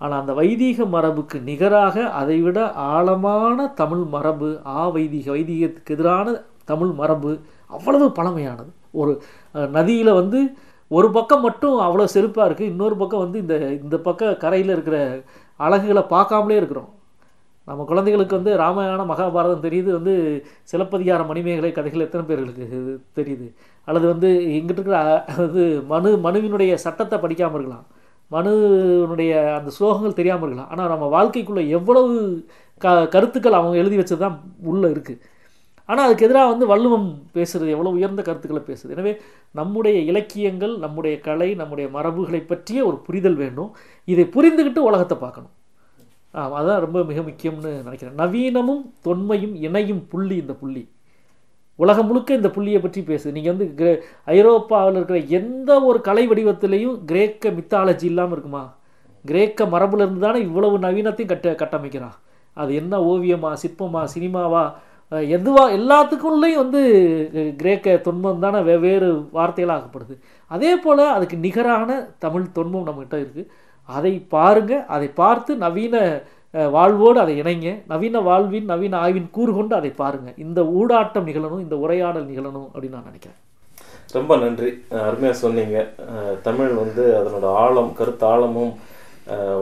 ஆனால் 0.00 0.20
அந்த 0.20 0.32
வைதீக 0.40 0.86
மரபுக்கு 0.94 1.36
நிகராக 1.48 1.96
அதைவிட 2.20 2.60
ஆழமான 2.92 3.66
தமிழ் 3.80 4.04
மரபு 4.14 4.48
ஆ 4.76 4.82
வைதீக 4.96 5.26
வைதீகத்துக்கு 5.36 5.94
எதிரான 5.96 6.34
தமிழ் 6.64 6.92
மரபு 7.00 7.32
அவ்வளவு 7.70 8.06
பழமையானது. 8.18 8.70
ஒரு 9.00 9.12
நதியில் 9.76 10.18
வந்து 10.20 10.40
ஒரு 10.90 11.08
பக்கம் 11.10 11.44
மட்டும் 11.46 11.76
அவ்வளோ 11.86 12.06
செருப்பாக 12.14 12.46
இருக்குது 12.48 12.70
இன்னொரு 12.72 12.96
பக்கம் 12.96 13.24
வந்து 13.24 13.38
இந்த 13.44 13.54
இந்த 13.82 13.96
பக்கம் 13.98 14.42
கரையில் 14.44 14.74
இருக்கிற 14.74 14.98
அழகுகளை 15.60 16.02
பார்க்காமலே 16.14 16.58
இருக்கிறோம். 16.60 16.90
நம்ம 17.68 17.84
குழந்தைகளுக்கு 17.90 18.38
வந்து 18.38 18.52
ராமாயணம் 18.62 19.10
மகாபாரதம் 19.12 19.64
தெரியுது 19.66 19.90
வந்து 19.98 20.14
சிலப்பதிகார 20.70 21.20
மணிமேகலை 21.30 21.70
கதைகள் 21.76 22.06
எத்தனை 22.06 22.24
பேர்களுக்கு 22.30 22.64
தெரியுது? 23.18 23.46
அல்லது 23.88 24.06
வந்து 24.12 24.28
இங்கிட்டு 24.56 24.80
இருக்கிற 24.80 24.98
அது 25.44 25.62
மனு 25.92 26.10
மனுவினுடைய 26.26 26.72
சட்டத்தை 26.84 27.18
படிக்காமல் 27.24 27.58
இருக்கலாம். 27.58 27.86
மனுனுடைய 28.30 29.32
அந்த 29.58 29.70
ஸ்லோகங்கள் 29.76 30.18
தெரியாமல் 30.20 30.46
இருக்கலாம். 30.48 30.70
ஆனால் 30.74 30.92
நம்ம 30.94 31.08
வாழ்க்கைக்குள்ளே 31.16 31.64
எவ்வளவு 31.78 32.12
க 32.84 32.92
கருத்துக்கள் 33.14 33.58
அவங்க 33.60 33.76
எழுதி 33.82 33.96
வச்சது 34.00 34.22
தான் 34.24 34.36
உள்ளே 34.70 34.88
இருக்குது 34.94 35.20
ஆனால் 35.88 36.06
அதுக்கு 36.06 36.26
எதிராக 36.26 36.50
வந்து 36.52 36.66
வள்ளுவம் 36.70 37.08
பேசுகிறது 37.36 37.74
எவ்வளோ 37.76 37.90
உயர்ந்த 37.98 38.20
கருத்துக்களை 38.28 38.62
பேசுது. 38.68 38.90
எனவே 38.96 39.12
நம்முடைய 39.58 39.96
இலக்கியங்கள் 40.10 40.74
நம்முடைய 40.84 41.14
கலை 41.26 41.48
நம்முடைய 41.60 41.86
மரபுகளை 41.96 42.40
பற்றிய 42.52 42.80
ஒரு 42.90 42.96
புரிதல் 43.06 43.38
வேண்டும் 43.42 43.70
இதை 44.08 44.24
புரிந்துக்கிட்டு 44.36 44.88
உலகத்தை 44.90 45.18
பார்க்கணும். 45.24 45.52
ஆமாம் 46.42 46.80
ரொம்ப 46.84 46.98
மிக 47.10 47.20
முக்கியம்னு 47.20 47.72
நினைக்கிறேன். 47.86 48.18
நவீனமும் 48.22 48.82
தொன்மையும் 49.06 49.54
இணையும் 49.66 50.02
புள்ளி 50.12 50.36
இந்த 50.36 50.54
புள்ளி. 50.62 50.82
உலகம் 51.76 52.06
முழுக்க 52.06 52.34
இந்த 52.34 52.48
புள்ளியை 52.48 52.80
பற்றி 52.80 53.02
பேசு. 53.02 53.32
நீங்கள் 53.32 53.52
வந்து 53.52 53.74
கிரே 53.74 53.92
ஐரோப்பாவில் 54.24 54.94
இருக்கிற 54.94 55.18
எந்த 55.38 55.70
ஒரு 55.82 56.00
கலை 56.00 56.24
வடிவத்திலையும் 56.28 56.96
கிரேக்க 57.04 57.50
மித்தாலஜி 57.50 58.06
இல்லாமல் 58.10 58.34
இருக்குமா? 58.36 58.64
கிரேக்க 59.24 59.64
மரபுலேருந்து 59.64 60.24
தானே 60.26 60.40
இவ்வளவு 60.40 60.78
நவீனத்தையும் 60.78 61.32
கட்ட 61.32 61.52
கட்டமைக்கிறான். 61.52 62.16
அது 62.52 62.74
என்ன 62.74 62.98
ஓவியமா 62.98 63.52
சிற்பமா 63.62 64.02
சினிமாவா? 64.14 64.64
எதுவா 65.36 65.64
எல்லாத்துக்குள்ளேயும் 65.78 66.62
வந்து 66.62 66.80
கிரேக்க 67.56 67.96
தொன்மம் 68.06 68.38
தானே 68.38 68.60
வெவ்வேறு 68.60 69.08
வார்த்தைகளாகப்படுது. 69.32 70.14
அதே 70.46 70.76
போல் 70.76 71.04
அதுக்கு 71.16 71.36
நிகரான 71.36 72.08
தமிழ் 72.18 72.54
தொன்மம் 72.54 72.88
நம்மகிட்ட 72.88 73.16
இருக்குது 73.22 73.48
அதை 73.96 74.12
பாருங்க 74.34 74.72
அதை 74.96 75.08
பார்த்து 75.22 75.52
நவீன 75.64 75.96
வாழ்வோடு 76.74 77.18
அதை 77.22 77.34
இணைங்க. 77.40 77.68
நவீன 77.92 78.20
வாழ்வின் 78.28 78.68
நவீன 78.72 78.98
ஆய்வின் 79.04 79.30
கூறு 79.36 79.52
கொண்டு 79.54 79.74
அதை 79.78 79.90
பாருங்க. 80.02 80.30
இந்த 80.44 80.60
ஊடாட்டம் 80.80 81.26
நிகழணும் 81.28 81.64
இந்த 81.64 81.76
உரையாடல் 81.84 82.28
நிகழணும் 82.30 82.68
அப்படின்னு 82.72 82.96
நான் 82.96 83.10
நினைக்கிறேன். 83.10 83.38
ரொம்ப 84.16 84.36
நன்றி. 84.42 84.70
அருமையாக 85.06 85.36
சொன்னீங்க. 85.44 85.78
தமிழ் 86.48 86.72
வந்து 86.82 87.04
அதனோட 87.20 87.46
ஆழம் 87.64 87.92
கருத்து 88.00 88.26
ஆழமும் 88.32 88.74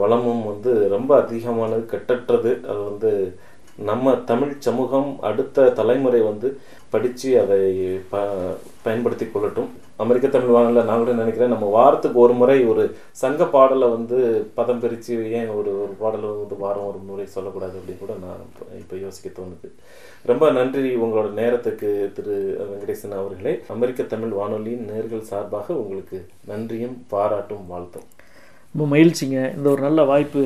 வளமும் 0.01 0.43
வந்து 0.51 0.71
ரொம்ப 0.95 1.11
அதிகமானது 1.21 1.83
கட்டற்றது. 1.93 2.51
அது 2.71 2.81
வந்து 2.89 3.11
நம்ம 3.89 4.15
தமிழ் 4.31 4.53
சமூகம் 4.65 5.11
அடுத்த 5.29 5.69
தலைமுறை 5.79 6.21
வந்து 6.21 6.47
படித்து 6.93 7.29
அதை 7.43 7.61
ப 8.11 8.21
பயன்படுத்தி 8.85 9.25
கொள்ளட்டும். 9.25 9.69
அமெரிக்க 10.01 10.27
தமிழ் 10.27 10.53
வானொலியில் 10.55 10.87
நான் 10.87 11.01
கூட 11.01 11.11
நினைக்கிறேன். 11.11 11.51
நம்ம 11.53 11.65
வாரத்துக்கு 11.77 12.19
ஒரு 12.19 12.33
முறை 12.33 12.55
ஒரு 12.65 12.83
சங்க 13.11 13.45
பாடலை 13.45 13.87
வந்து 13.87 14.17
பதம் 14.53 14.79
பிரித்து 14.79 15.31
ஏன் 15.31 15.49
ஒரு 15.49 15.71
ஒரு 15.83 15.93
பாடலை 15.99 16.29
வந்து 16.29 16.57
வாரம் 16.57 16.87
ஒரு 16.87 16.97
முறை 17.09 17.25
சொல்லக்கூடாது 17.25 17.79
அப்படின்னு 17.79 17.99
கூட 17.99 18.13
நான் 18.23 18.41
இப்போ 18.79 18.95
யோசிக்க 18.95 19.41
தோணுது. 19.41 19.69
ரொம்ப 20.25 20.51
நன்றி 20.51 20.95
உங்களோட 20.95 21.29
நேரத்துக்கு 21.41 22.11
திரு 22.13 22.37
வெங்கடேசன் 22.69 23.17
அவர்களே. 23.19 23.53
அமெரிக்க 23.67 24.03
தமிழ் 24.03 24.35
வானொலியின் 24.39 24.89
நேர்கள் 24.93 25.29
சார்பாக 25.31 25.73
உங்களுக்கு 25.73 26.25
நன்றியும் 26.45 26.97
பாராட்டும் 27.07 27.67
வாழ்த்தும். 27.67 28.07
ரொம்ப 28.75 28.97
மகிழ்ச்சிங்க. 28.97 29.55
இந்த 29.57 29.69
ஒரு 29.69 29.81
நல்ல 29.81 30.03
வாய்ப்பு 30.03 30.43